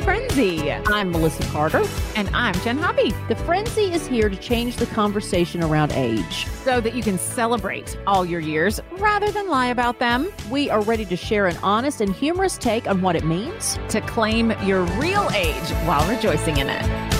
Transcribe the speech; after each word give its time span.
friends. 0.00 0.36
Welcome 0.36 0.62
to 0.62 0.62
The 0.62 0.62
Frenzy. 0.62 0.72
I'm 0.92 1.10
Melissa 1.10 1.42
Carter. 1.44 1.82
And 2.16 2.28
I'm 2.34 2.54
Jenn 2.60 2.78
Hobby. 2.78 3.12
The 3.28 3.36
Frenzy 3.36 3.92
is 3.92 4.06
here 4.06 4.28
to 4.28 4.36
change 4.36 4.76
the 4.76 4.86
conversation 4.86 5.62
around 5.62 5.92
age 5.92 6.46
so 6.64 6.80
that 6.80 6.94
you 6.94 7.02
can 7.02 7.18
celebrate 7.18 7.98
all 8.06 8.24
your 8.24 8.40
years 8.40 8.80
rather 8.92 9.30
than 9.30 9.48
lie 9.48 9.68
about 9.68 9.98
them. 9.98 10.32
We 10.50 10.70
are 10.70 10.82
ready 10.82 11.04
to 11.06 11.16
share 11.16 11.46
an 11.46 11.56
honest 11.62 12.00
and 12.00 12.14
humorous 12.14 12.56
take 12.56 12.88
on 12.88 13.02
what 13.02 13.16
it 13.16 13.24
means 13.24 13.78
to 13.88 14.00
claim 14.02 14.52
your 14.62 14.82
real 14.98 15.28
age 15.34 15.70
while 15.86 16.08
rejoicing 16.08 16.58
in 16.58 16.68
it. 16.68 17.11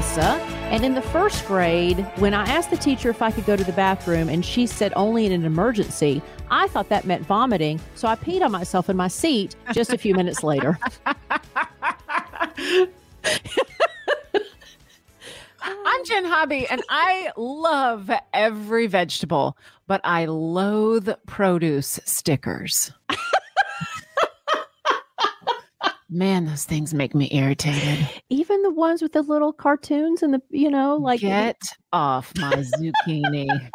Melissa. 0.00 0.40
And 0.72 0.82
in 0.82 0.94
the 0.94 1.02
first 1.02 1.46
grade, 1.46 1.98
when 2.16 2.32
I 2.32 2.44
asked 2.46 2.70
the 2.70 2.78
teacher 2.78 3.10
if 3.10 3.20
I 3.20 3.30
could 3.30 3.44
go 3.44 3.54
to 3.54 3.62
the 3.62 3.72
bathroom 3.72 4.30
and 4.30 4.42
she 4.42 4.66
said 4.66 4.94
only 4.96 5.26
in 5.26 5.32
an 5.32 5.44
emergency, 5.44 6.22
I 6.50 6.68
thought 6.68 6.88
that 6.88 7.04
meant 7.04 7.26
vomiting. 7.26 7.78
So 7.96 8.08
I 8.08 8.16
peed 8.16 8.40
on 8.40 8.50
myself 8.50 8.88
in 8.88 8.96
my 8.96 9.08
seat 9.08 9.56
just 9.74 9.92
a 9.92 9.98
few 9.98 10.14
minutes 10.14 10.42
later. 10.42 10.78
I'm 15.62 16.04
Jenn 16.06 16.24
Hobby, 16.24 16.66
and 16.66 16.82
I 16.88 17.32
love 17.36 18.10
every 18.32 18.86
vegetable, 18.86 19.58
but 19.86 20.00
I 20.02 20.24
loathe 20.24 21.10
produce 21.26 22.00
stickers. 22.06 22.90
Man, 26.12 26.46
those 26.46 26.64
things 26.64 26.92
make 26.92 27.14
me 27.14 27.28
irritated. 27.30 28.08
Even 28.30 28.62
the 28.62 28.70
ones 28.72 29.00
with 29.00 29.12
the 29.12 29.22
little 29.22 29.52
cartoons 29.52 30.24
and 30.24 30.34
the, 30.34 30.42
you 30.50 30.68
know, 30.68 30.96
like 30.96 31.20
get 31.20 31.62
off 31.92 32.32
my 32.36 32.52
zucchini. 32.52 33.48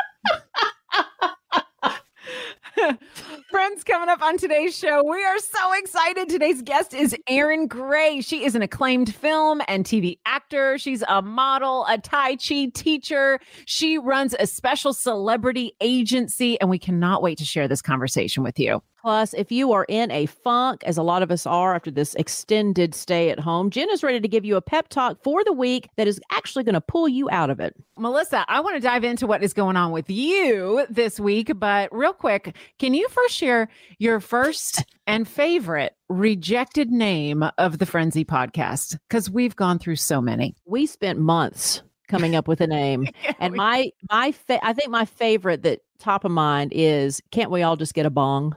Friends, 3.50 3.86
coming 3.86 4.10
up 4.10 4.22
on 4.22 4.38
today's 4.38 4.78
show, 4.78 5.02
we 5.10 5.24
are 5.24 5.40
so 5.40 5.74
excited. 5.76 6.28
Today's 6.28 6.62
guest 6.62 6.94
is 6.94 7.16
Erin 7.30 7.68
Gray. 7.68 8.20
She 8.20 8.44
is 8.44 8.54
an 8.54 8.62
acclaimed 8.62 9.16
film 9.16 9.62
and 9.70 9.86
TV 9.86 10.18
actor. 10.26 10.78
She's 10.78 11.06
a 11.08 11.22
model, 11.22 11.86
a 11.88 11.98
Tai 11.98 12.36
Chi 12.36 12.70
teacher. 12.74 13.40
She 13.66 13.98
runs 13.98 14.36
a 14.38 14.46
special 14.46 14.92
celebrity 14.92 15.72
agency, 15.80 16.60
and 16.60 16.70
we 16.70 16.80
cannot 16.80 17.22
wait 17.22 17.38
to 17.38 17.46
share 17.46 17.70
this 17.70 17.82
conversation 17.82 18.44
with 18.44 18.60
you. 18.60 18.82
Plus, 19.06 19.36
if 19.36 19.52
you 19.52 19.72
are 19.72 19.86
in 19.88 20.10
a 20.10 20.26
funk, 20.26 20.82
as 20.84 20.98
a 20.98 21.04
lot 21.04 21.22
of 21.22 21.30
us 21.30 21.46
are 21.46 21.76
after 21.76 21.92
this 21.92 22.16
extended 22.16 22.96
stay 22.96 23.30
at 23.30 23.40
home, 23.40 23.70
Jenn 23.70 23.88
is 23.92 24.02
ready 24.02 24.20
to 24.20 24.28
give 24.28 24.44
you 24.44 24.56
a 24.56 24.64
pep 24.64 24.88
talk 24.90 25.22
for 25.22 25.44
the 25.44 25.54
week 25.54 25.90
that 25.96 26.08
is 26.08 26.20
actually 26.32 26.64
going 26.64 26.74
to 26.74 26.82
pull 26.82 27.08
you 27.08 27.30
out 27.30 27.52
of 27.52 27.60
it. 27.60 27.76
Melissa, 28.00 28.44
I 28.48 28.62
want 28.62 28.78
to 28.78 28.80
dive 28.80 29.04
into 29.04 29.28
what 29.28 29.44
is 29.44 29.54
going 29.54 29.78
on 29.78 29.92
with 29.92 30.10
you 30.10 30.88
this 30.90 31.20
week, 31.20 31.52
but 31.56 31.96
real 31.96 32.14
quick, 32.14 32.56
can 32.80 32.96
you 32.96 33.08
first 33.10 33.36
share 33.36 33.70
your 34.00 34.20
first 34.20 34.84
and 35.06 35.28
favorite 35.28 35.96
rejected 36.10 36.90
name 36.90 37.46
of 37.60 37.78
the 37.78 37.86
Frenzy 37.86 38.26
podcast? 38.26 38.98
Because 39.08 39.30
we've 39.30 39.56
gone 39.56 39.78
through 39.78 39.98
so 39.98 40.20
many. 40.20 40.56
We 40.66 40.88
spent 40.88 41.20
months 41.20 41.84
coming 42.08 42.36
up 42.36 42.48
with 42.48 42.60
a 42.60 42.66
name. 42.66 43.08
yeah, 43.24 43.34
and 43.40 43.52
we- 43.52 43.58
my 43.60 43.92
my 44.10 44.32
fa- 44.32 44.66
I 44.66 44.74
think 44.74 44.90
my 44.90 45.06
favorite 45.06 45.62
that 45.62 45.82
top 46.00 46.26
of 46.26 46.32
mind 46.32 46.72
is 46.74 47.22
can't 47.32 47.52
we 47.52 47.62
all 47.62 47.76
just 47.76 47.94
get 47.94 48.08
a 48.08 48.10
bong? 48.10 48.56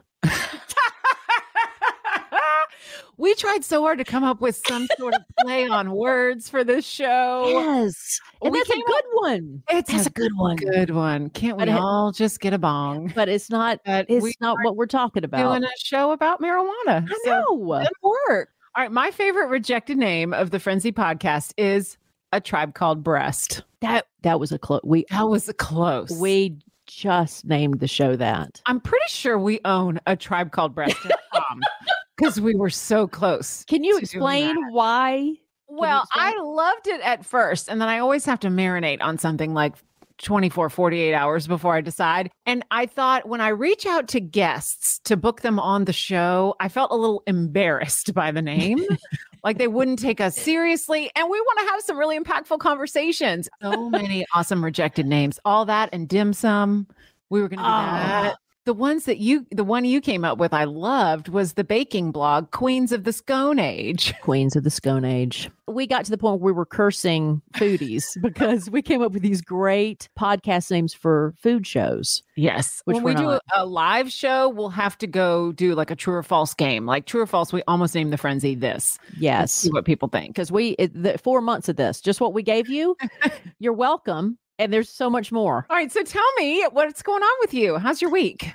We 3.18 3.34
tried 3.34 3.64
so 3.64 3.82
hard 3.82 3.98
to 3.98 4.04
come 4.04 4.24
up 4.24 4.40
with 4.40 4.60
some 4.66 4.86
sort 4.96 5.14
of 5.14 5.22
play 5.40 5.66
on 5.66 5.90
words 5.90 6.48
for 6.48 6.64
this 6.64 6.86
show. 6.86 7.44
Yes. 7.48 8.20
And 8.40 8.52
we 8.52 8.60
that's 8.60 8.70
a 8.70 8.82
good 8.86 9.04
one. 9.12 9.62
It's 9.68 10.06
a 10.06 10.10
good 10.10 10.32
one. 10.36 10.56
Good 10.56 10.90
one. 10.90 11.30
Can't 11.30 11.58
we 11.58 11.66
but 11.66 11.74
all 11.74 12.12
just 12.12 12.40
get 12.40 12.54
a 12.54 12.58
bong? 12.58 13.12
But 13.14 13.28
it's 13.28 13.50
not 13.50 13.80
but 13.84 14.06
it's 14.08 14.40
not 14.40 14.56
what 14.62 14.76
we're 14.76 14.86
talking 14.86 15.24
about. 15.24 15.42
Doing 15.42 15.64
a 15.64 15.70
show 15.82 16.12
about 16.12 16.40
marijuana. 16.40 17.04
I 17.08 17.18
know. 17.24 17.46
So 17.58 17.80
good 17.80 17.88
work. 18.28 18.50
All 18.76 18.84
right. 18.84 18.92
My 18.92 19.10
favorite 19.10 19.48
rejected 19.48 19.98
name 19.98 20.32
of 20.32 20.50
the 20.50 20.60
Frenzy 20.60 20.92
podcast 20.92 21.52
is 21.56 21.98
a 22.32 22.40
tribe 22.40 22.74
called 22.74 23.02
Breast. 23.02 23.64
That 23.80 24.06
that 24.22 24.38
was 24.38 24.52
a 24.52 24.58
close 24.58 24.82
we 24.84 25.04
that 25.10 25.28
was 25.28 25.48
a 25.48 25.54
close. 25.54 26.10
We 26.20 26.56
just 26.86 27.44
named 27.44 27.80
the 27.80 27.88
show 27.88 28.16
that. 28.16 28.62
I'm 28.66 28.80
pretty 28.80 29.04
sure 29.08 29.38
we 29.38 29.60
own 29.64 30.00
a 30.06 30.16
tribe 30.16 30.52
called 30.52 30.74
Breast.com 30.74 31.60
because 32.18 32.40
we 32.40 32.54
were 32.54 32.70
so 32.70 33.06
close. 33.06 33.64
Can 33.64 33.84
you 33.84 33.98
explain 33.98 34.56
why? 34.70 35.34
Well, 35.68 36.06
I 36.12 36.34
loved 36.40 36.88
it 36.88 37.00
at 37.02 37.24
first, 37.24 37.68
and 37.68 37.80
then 37.80 37.88
I 37.88 37.98
always 37.98 38.24
have 38.24 38.40
to 38.40 38.48
marinate 38.48 39.02
on 39.02 39.18
something 39.18 39.54
like 39.54 39.74
24, 40.18 40.70
48 40.70 41.14
hours 41.14 41.46
before 41.46 41.74
I 41.74 41.80
decide. 41.80 42.30
And 42.46 42.64
I 42.70 42.86
thought 42.86 43.28
when 43.28 43.40
I 43.40 43.48
reach 43.48 43.86
out 43.86 44.08
to 44.08 44.20
guests 44.20 44.98
to 45.04 45.16
book 45.16 45.42
them 45.42 45.60
on 45.60 45.84
the 45.84 45.92
show, 45.92 46.56
I 46.58 46.68
felt 46.68 46.90
a 46.90 46.96
little 46.96 47.22
embarrassed 47.26 48.14
by 48.14 48.32
the 48.32 48.42
name. 48.42 48.84
like 49.44 49.58
they 49.58 49.68
wouldn't 49.68 50.00
take 50.00 50.20
us 50.20 50.36
seriously. 50.36 51.10
And 51.14 51.30
we 51.30 51.40
want 51.40 51.60
to 51.60 51.66
have 51.66 51.82
some 51.82 51.96
really 51.96 52.18
impactful 52.18 52.58
conversations. 52.58 53.48
So 53.62 53.90
many 53.90 54.26
awesome 54.34 54.64
rejected 54.64 55.06
names. 55.06 55.38
All 55.44 55.64
that 55.66 55.90
and 55.92 56.08
dim 56.08 56.32
sum. 56.32 56.88
We 57.30 57.40
were 57.40 57.48
going 57.48 57.58
to 57.58 57.64
do 57.64 57.70
oh. 57.70 57.72
that 57.72 58.36
the 58.68 58.74
ones 58.74 59.06
that 59.06 59.16
you 59.16 59.46
the 59.50 59.64
one 59.64 59.86
you 59.86 59.98
came 59.98 60.26
up 60.26 60.36
with 60.36 60.52
i 60.52 60.64
loved 60.64 61.30
was 61.30 61.54
the 61.54 61.64
baking 61.64 62.12
blog 62.12 62.50
queens 62.50 62.92
of 62.92 63.04
the 63.04 63.14
scone 63.14 63.58
age. 63.58 64.12
Queens 64.22 64.56
of 64.56 64.62
the 64.62 64.70
scone 64.70 65.06
age. 65.06 65.50
We 65.66 65.86
got 65.86 66.04
to 66.04 66.10
the 66.10 66.18
point 66.18 66.42
where 66.42 66.52
we 66.52 66.56
were 66.56 66.66
cursing 66.66 67.40
foodies 67.54 68.04
because 68.22 68.68
we 68.68 68.82
came 68.82 69.00
up 69.00 69.12
with 69.12 69.22
these 69.22 69.40
great 69.40 70.10
podcast 70.20 70.70
names 70.70 70.92
for 70.92 71.32
food 71.38 71.66
shows. 71.66 72.22
Yes. 72.36 72.82
When 72.84 73.02
we 73.02 73.14
do 73.14 73.38
a 73.54 73.64
live 73.64 74.12
show 74.12 74.50
we'll 74.50 74.68
have 74.68 74.98
to 74.98 75.06
go 75.06 75.52
do 75.52 75.74
like 75.74 75.90
a 75.90 75.96
true 75.96 76.16
or 76.16 76.22
false 76.22 76.52
game. 76.52 76.84
Like 76.84 77.06
true 77.06 77.22
or 77.22 77.26
false 77.26 77.54
we 77.54 77.62
almost 77.66 77.94
named 77.94 78.12
the 78.12 78.18
frenzy 78.18 78.54
this. 78.54 78.98
Yes 79.18 79.50
see 79.50 79.70
what 79.70 79.86
people 79.86 80.08
think. 80.08 80.34
Because 80.34 80.52
we 80.52 80.70
it, 80.78 80.92
the 81.02 81.16
four 81.16 81.40
months 81.40 81.70
of 81.70 81.76
this 81.76 82.02
just 82.02 82.20
what 82.20 82.34
we 82.34 82.42
gave 82.42 82.68
you? 82.68 82.98
You're 83.58 83.72
welcome 83.72 84.36
and 84.58 84.72
there's 84.72 84.88
so 84.88 85.08
much 85.08 85.32
more. 85.32 85.66
All 85.70 85.76
right. 85.76 85.90
So 85.90 86.02
tell 86.02 86.32
me 86.38 86.64
what's 86.72 87.02
going 87.02 87.22
on 87.22 87.36
with 87.40 87.54
you. 87.54 87.78
How's 87.78 88.02
your 88.02 88.10
week? 88.10 88.52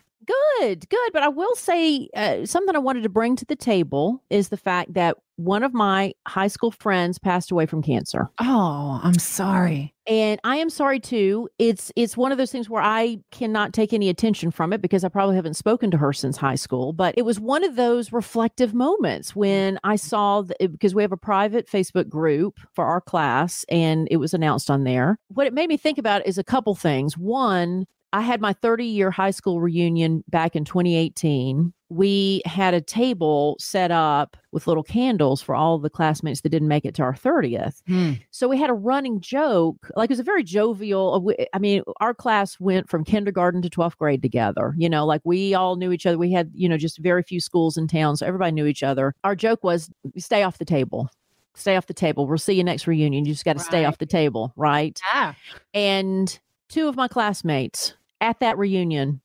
Good, 0.60 0.88
good. 0.90 1.14
But 1.14 1.24
I 1.24 1.28
will 1.28 1.56
say 1.56 2.10
uh, 2.16 2.46
something 2.46 2.76
I 2.76 2.80
wanted 2.80 3.04
to 3.04 3.10
bring 3.10 3.36
to 3.38 3.46
the 3.46 3.56
table 3.56 4.24
is 4.30 4.50
the 4.50 4.58
fact 4.58 4.94
that 4.94 5.18
one 5.36 5.64
of 5.64 5.74
my 5.74 6.14
high 6.28 6.48
school 6.48 6.72
friends 6.72 7.18
passed 7.18 7.52
away 7.52 7.66
from 7.66 7.82
cancer. 7.82 8.30
Oh, 8.40 9.00
I'm 9.04 9.18
sorry. 9.18 9.94
And 10.06 10.40
I 10.44 10.58
am 10.58 10.70
sorry 10.70 11.00
too. 11.00 11.50
It's 11.58 11.92
it's 11.96 12.18
one 12.18 12.32
of 12.32 12.38
those 12.38 12.52
things 12.52 12.70
where 12.70 12.82
I 12.82 13.20
cannot 13.32 13.74
take 13.74 13.94
any 13.94 14.10
attention 14.10 14.52
from 14.52 14.74
it 14.74 14.82
because 14.82 15.04
I 15.04 15.10
probably 15.10 15.36
haven't 15.36 15.56
spoken 15.56 15.92
to 15.92 15.98
her 15.98 16.12
since 16.12 16.36
high 16.36 16.56
school, 16.56 16.92
but 16.92 17.16
it 17.18 17.24
was 17.24 17.40
one 17.40 17.64
of 17.64 17.76
those 17.76 18.12
reflective 18.12 18.74
moments 18.74 19.36
when 19.36 19.80
I 19.84 19.96
saw 19.96 20.42
the, 20.42 20.56
because 20.60 20.94
we 20.94 21.04
have 21.04 21.14
a 21.14 21.18
private 21.18 21.68
Facebook 21.68 22.10
group 22.10 22.60
for 22.74 22.86
our 22.86 23.02
class 23.02 23.66
and 23.70 24.08
it 24.12 24.18
was 24.18 24.34
announced 24.34 24.70
on 24.70 24.84
there. 24.84 25.20
What 25.30 25.48
it 25.48 25.54
made 25.54 25.70
me 25.70 25.78
think 25.78 25.98
about 25.98 26.28
is 26.28 26.38
a 26.38 26.44
couple 26.44 26.76
things. 26.76 27.18
One, 27.18 27.86
I 28.14 28.22
had 28.22 28.42
my 28.42 28.54
30 28.54 28.86
year 28.86 29.10
high 29.10 29.32
school 29.32 29.60
reunion 29.60 30.24
back 30.30 30.56
in 30.56 30.66
2018. 30.66 31.74
We 31.94 32.42
had 32.46 32.74
a 32.74 32.82
table 32.82 33.56
set 33.60 33.92
up 33.92 34.36
with 34.52 34.66
little 34.66 34.84
candles 34.84 35.42
for 35.42 35.54
all 35.54 35.78
the 35.78 35.90
classmates 35.90 36.42
that 36.42 36.50
didn't 36.50 36.68
make 36.68 36.86
it 36.86 36.96
to 36.96 37.04
our 37.04 37.14
30th. 37.14 37.82
Hmm. 37.88 38.14
So 38.32 38.48
we 38.48 38.58
had 38.58 38.70
a 38.70 38.74
running 38.74 39.22
joke. 39.22 39.92
Like 39.96 40.10
it 40.10 40.14
was 40.14 40.20
a 40.20 40.24
very 40.24 40.44
jovial, 40.44 41.34
uh, 41.40 41.46
I 41.54 41.60
mean, 41.60 41.84
our 42.00 42.14
class 42.14 42.60
went 42.60 42.90
from 42.90 43.04
kindergarten 43.04 43.62
to 43.62 43.70
12th 43.70 43.98
grade 43.98 44.22
together. 44.22 44.74
You 44.78 44.90
know, 44.90 45.06
like 45.06 45.22
we 45.24 45.54
all 45.54 45.76
knew 45.76 45.92
each 45.92 46.06
other. 46.06 46.18
We 46.18 46.32
had, 46.32 46.52
you 46.56 46.68
know, 46.68 46.78
just 46.78 46.98
very 46.98 47.22
few 47.22 47.40
schools 47.40 47.78
in 47.78 47.88
town. 47.88 48.18
So 48.18 48.26
everybody 48.26 48.52
knew 48.52 48.66
each 48.66 48.84
other. 48.84 49.14
Our 49.24 49.36
joke 49.36 49.64
was 49.64 49.90
stay 50.18 50.44
off 50.44 50.58
the 50.58 50.66
table 50.66 51.10
stay 51.56 51.76
off 51.76 51.86
the 51.86 51.94
table. 51.94 52.26
We'll 52.26 52.38
see 52.40 52.54
you 52.54 52.64
next 52.64 52.88
reunion. 52.88 53.26
You 53.26 53.34
just 53.34 53.46
got 53.46 53.54
to 53.54 53.60
right. 53.60 53.68
stay 53.68 53.86
off 53.86 54.00
the 54.00 54.08
table, 54.08 54.54
right? 54.56 55.00
Yeah. 55.14 55.34
And 55.74 56.40
two 56.70 56.88
of 56.88 56.96
my 56.96 57.08
classmates 57.08 57.94
at 58.22 58.40
that 58.40 58.58
reunion 58.58 59.22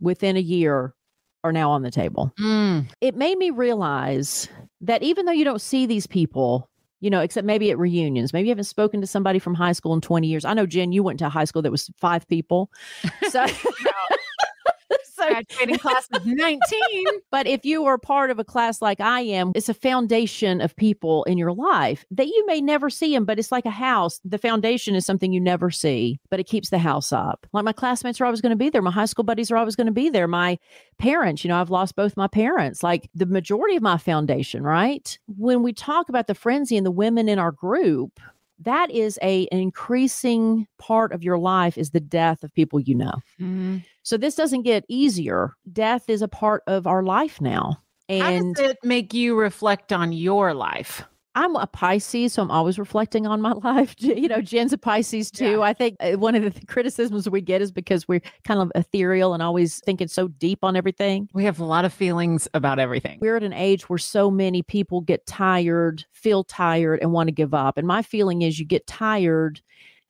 within 0.00 0.36
a 0.36 0.40
year 0.40 0.94
are 1.44 1.52
now 1.52 1.70
on 1.70 1.82
the 1.82 1.90
table. 1.90 2.32
Mm. 2.38 2.88
It 3.00 3.16
made 3.16 3.38
me 3.38 3.50
realize 3.50 4.48
that 4.80 5.02
even 5.02 5.26
though 5.26 5.32
you 5.32 5.44
don't 5.44 5.60
see 5.60 5.86
these 5.86 6.06
people, 6.06 6.68
you 7.00 7.10
know, 7.10 7.20
except 7.20 7.46
maybe 7.46 7.70
at 7.70 7.78
reunions, 7.78 8.32
maybe 8.32 8.48
you 8.48 8.52
haven't 8.52 8.64
spoken 8.64 9.00
to 9.00 9.06
somebody 9.06 9.38
from 9.38 9.54
high 9.54 9.72
school 9.72 9.92
in 9.94 10.00
20 10.00 10.26
years. 10.26 10.44
I 10.44 10.54
know, 10.54 10.66
Jenn, 10.66 10.92
you 10.92 11.02
went 11.02 11.18
to 11.18 11.26
a 11.26 11.30
high 11.30 11.44
school 11.44 11.62
that 11.62 11.72
was 11.72 11.90
five 11.98 12.26
people. 12.28 12.70
So. 13.30 13.44
so, 15.22 15.30
graduating 15.30 15.78
class 15.78 16.08
of 16.12 16.26
19. 16.26 16.60
But 17.30 17.46
if 17.46 17.64
you 17.64 17.84
are 17.86 17.98
part 17.98 18.30
of 18.30 18.38
a 18.38 18.44
class 18.44 18.82
like 18.82 19.00
I 19.00 19.20
am, 19.20 19.52
it's 19.54 19.68
a 19.68 19.74
foundation 19.74 20.60
of 20.60 20.76
people 20.76 21.24
in 21.24 21.38
your 21.38 21.52
life 21.52 22.04
that 22.10 22.26
you 22.26 22.44
may 22.46 22.60
never 22.60 22.90
see 22.90 23.14
them, 23.14 23.24
but 23.24 23.38
it's 23.38 23.52
like 23.52 23.66
a 23.66 23.70
house. 23.70 24.20
The 24.24 24.38
foundation 24.38 24.94
is 24.94 25.06
something 25.06 25.32
you 25.32 25.40
never 25.40 25.70
see, 25.70 26.20
but 26.30 26.40
it 26.40 26.44
keeps 26.44 26.70
the 26.70 26.78
house 26.78 27.12
up. 27.12 27.46
Like 27.52 27.64
my 27.64 27.72
classmates 27.72 28.20
are 28.20 28.24
always 28.24 28.40
going 28.40 28.50
to 28.50 28.56
be 28.56 28.70
there. 28.70 28.82
My 28.82 28.90
high 28.90 29.06
school 29.06 29.24
buddies 29.24 29.50
are 29.50 29.56
always 29.56 29.76
going 29.76 29.86
to 29.86 29.92
be 29.92 30.10
there. 30.10 30.28
My 30.28 30.58
parents, 30.98 31.44
you 31.44 31.48
know, 31.48 31.60
I've 31.60 31.70
lost 31.70 31.96
both 31.96 32.16
my 32.16 32.28
parents, 32.28 32.82
like 32.82 33.08
the 33.14 33.26
majority 33.26 33.76
of 33.76 33.82
my 33.82 33.98
foundation, 33.98 34.62
right? 34.62 35.18
When 35.26 35.62
we 35.62 35.72
talk 35.72 36.08
about 36.08 36.26
the 36.26 36.34
frenzy 36.34 36.76
and 36.76 36.86
the 36.86 36.90
women 36.90 37.28
in 37.28 37.38
our 37.38 37.52
group, 37.52 38.20
that 38.64 38.90
is 38.90 39.18
a 39.22 39.46
an 39.52 39.58
increasing 39.58 40.66
part 40.78 41.12
of 41.12 41.22
your 41.22 41.38
life 41.38 41.76
is 41.78 41.90
the 41.90 42.00
death 42.00 42.42
of 42.42 42.52
people 42.54 42.80
you 42.80 42.94
know. 42.94 43.14
Mm-hmm. 43.40 43.78
So 44.02 44.16
this 44.16 44.34
doesn't 44.34 44.62
get 44.62 44.84
easier. 44.88 45.54
Death 45.72 46.08
is 46.08 46.22
a 46.22 46.28
part 46.28 46.62
of 46.66 46.86
our 46.86 47.02
life 47.02 47.40
now. 47.40 47.78
And 48.08 48.56
How 48.56 48.62
does 48.62 48.70
it 48.72 48.78
make 48.82 49.14
you 49.14 49.38
reflect 49.38 49.92
on 49.92 50.12
your 50.12 50.54
life? 50.54 51.02
I'm 51.34 51.56
a 51.56 51.66
Pisces, 51.66 52.34
so 52.34 52.42
I'm 52.42 52.50
always 52.50 52.78
reflecting 52.78 53.26
on 53.26 53.40
my 53.40 53.52
life. 53.64 53.94
You 53.98 54.28
know, 54.28 54.40
Jenn's 54.40 54.72
a 54.72 54.78
Pisces 54.78 55.30
too. 55.30 55.52
Yeah. 55.52 55.60
I 55.60 55.72
think 55.72 55.96
uh, 56.00 56.12
one 56.12 56.34
of 56.34 56.42
the 56.42 56.66
criticisms 56.66 57.28
we 57.28 57.40
get 57.40 57.62
is 57.62 57.72
because 57.72 58.06
we're 58.06 58.22
kind 58.44 58.60
of 58.60 58.70
ethereal 58.74 59.34
and 59.34 59.42
always 59.42 59.80
thinking 59.80 60.08
so 60.08 60.28
deep 60.28 60.60
on 60.62 60.76
everything. 60.76 61.28
We 61.32 61.44
have 61.44 61.58
a 61.60 61.64
lot 61.64 61.84
of 61.84 61.92
feelings 61.92 62.48
about 62.54 62.78
everything. 62.78 63.18
We're 63.20 63.36
at 63.36 63.42
an 63.42 63.52
age 63.52 63.88
where 63.88 63.98
so 63.98 64.30
many 64.30 64.62
people 64.62 65.00
get 65.00 65.26
tired, 65.26 66.04
feel 66.12 66.44
tired, 66.44 67.00
and 67.00 67.12
want 67.12 67.28
to 67.28 67.32
give 67.32 67.54
up. 67.54 67.78
And 67.78 67.86
my 67.86 68.02
feeling 68.02 68.42
is 68.42 68.58
you 68.58 68.66
get 68.66 68.86
tired 68.86 69.60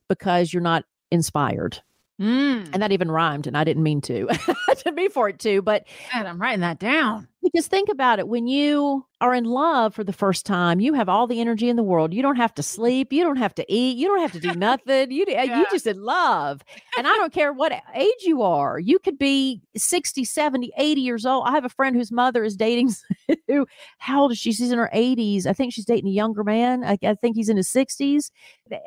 because 0.08 0.52
you're 0.52 0.62
not 0.62 0.84
inspired. 1.10 1.80
Mm. 2.20 2.68
And 2.72 2.82
that 2.82 2.92
even 2.92 3.10
rhymed, 3.10 3.46
and 3.46 3.56
I 3.56 3.64
didn't 3.64 3.82
mean 3.82 4.00
to. 4.02 4.28
to 4.84 4.92
be 4.92 5.08
for 5.08 5.28
it 5.28 5.38
too, 5.38 5.62
but 5.62 5.86
and 6.12 6.28
I'm 6.28 6.40
writing 6.40 6.60
that 6.60 6.78
down. 6.78 7.28
Because 7.42 7.66
think 7.66 7.88
about 7.88 8.20
it 8.20 8.28
when 8.28 8.46
you 8.46 9.04
are 9.20 9.34
in 9.34 9.44
love 9.44 9.94
for 9.94 10.04
the 10.04 10.12
first 10.12 10.46
time, 10.46 10.78
you 10.78 10.94
have 10.94 11.08
all 11.08 11.26
the 11.26 11.40
energy 11.40 11.68
in 11.68 11.74
the 11.74 11.82
world. 11.82 12.14
You 12.14 12.22
don't 12.22 12.36
have 12.36 12.54
to 12.54 12.62
sleep. 12.62 13.12
You 13.12 13.24
don't 13.24 13.36
have 13.36 13.54
to 13.56 13.64
eat. 13.72 13.96
You 13.96 14.06
don't 14.06 14.20
have 14.20 14.32
to 14.32 14.40
do 14.40 14.52
nothing. 14.56 15.10
You, 15.10 15.24
yeah. 15.26 15.58
you 15.58 15.66
just 15.70 15.86
in 15.86 16.00
love. 16.02 16.62
And 16.96 17.06
I 17.06 17.10
don't 17.16 17.32
care 17.32 17.52
what 17.52 17.72
age 17.94 18.22
you 18.22 18.42
are. 18.42 18.78
You 18.78 19.00
could 19.00 19.18
be 19.18 19.60
60, 19.76 20.24
70, 20.24 20.72
80 20.76 21.00
years 21.00 21.26
old. 21.26 21.44
I 21.46 21.50
have 21.52 21.64
a 21.64 21.68
friend 21.68 21.96
whose 21.96 22.12
mother 22.12 22.44
is 22.44 22.56
dating 22.56 22.92
who, 23.48 23.66
how 23.98 24.22
old 24.22 24.32
is 24.32 24.38
she? 24.38 24.52
She's 24.52 24.70
in 24.70 24.78
her 24.78 24.90
80s. 24.94 25.46
I 25.46 25.52
think 25.52 25.72
she's 25.72 25.84
dating 25.84 26.10
a 26.10 26.12
younger 26.12 26.44
man. 26.44 26.84
I, 26.84 26.96
I 27.02 27.14
think 27.14 27.34
he's 27.34 27.48
in 27.48 27.56
his 27.56 27.68
60s. 27.68 28.30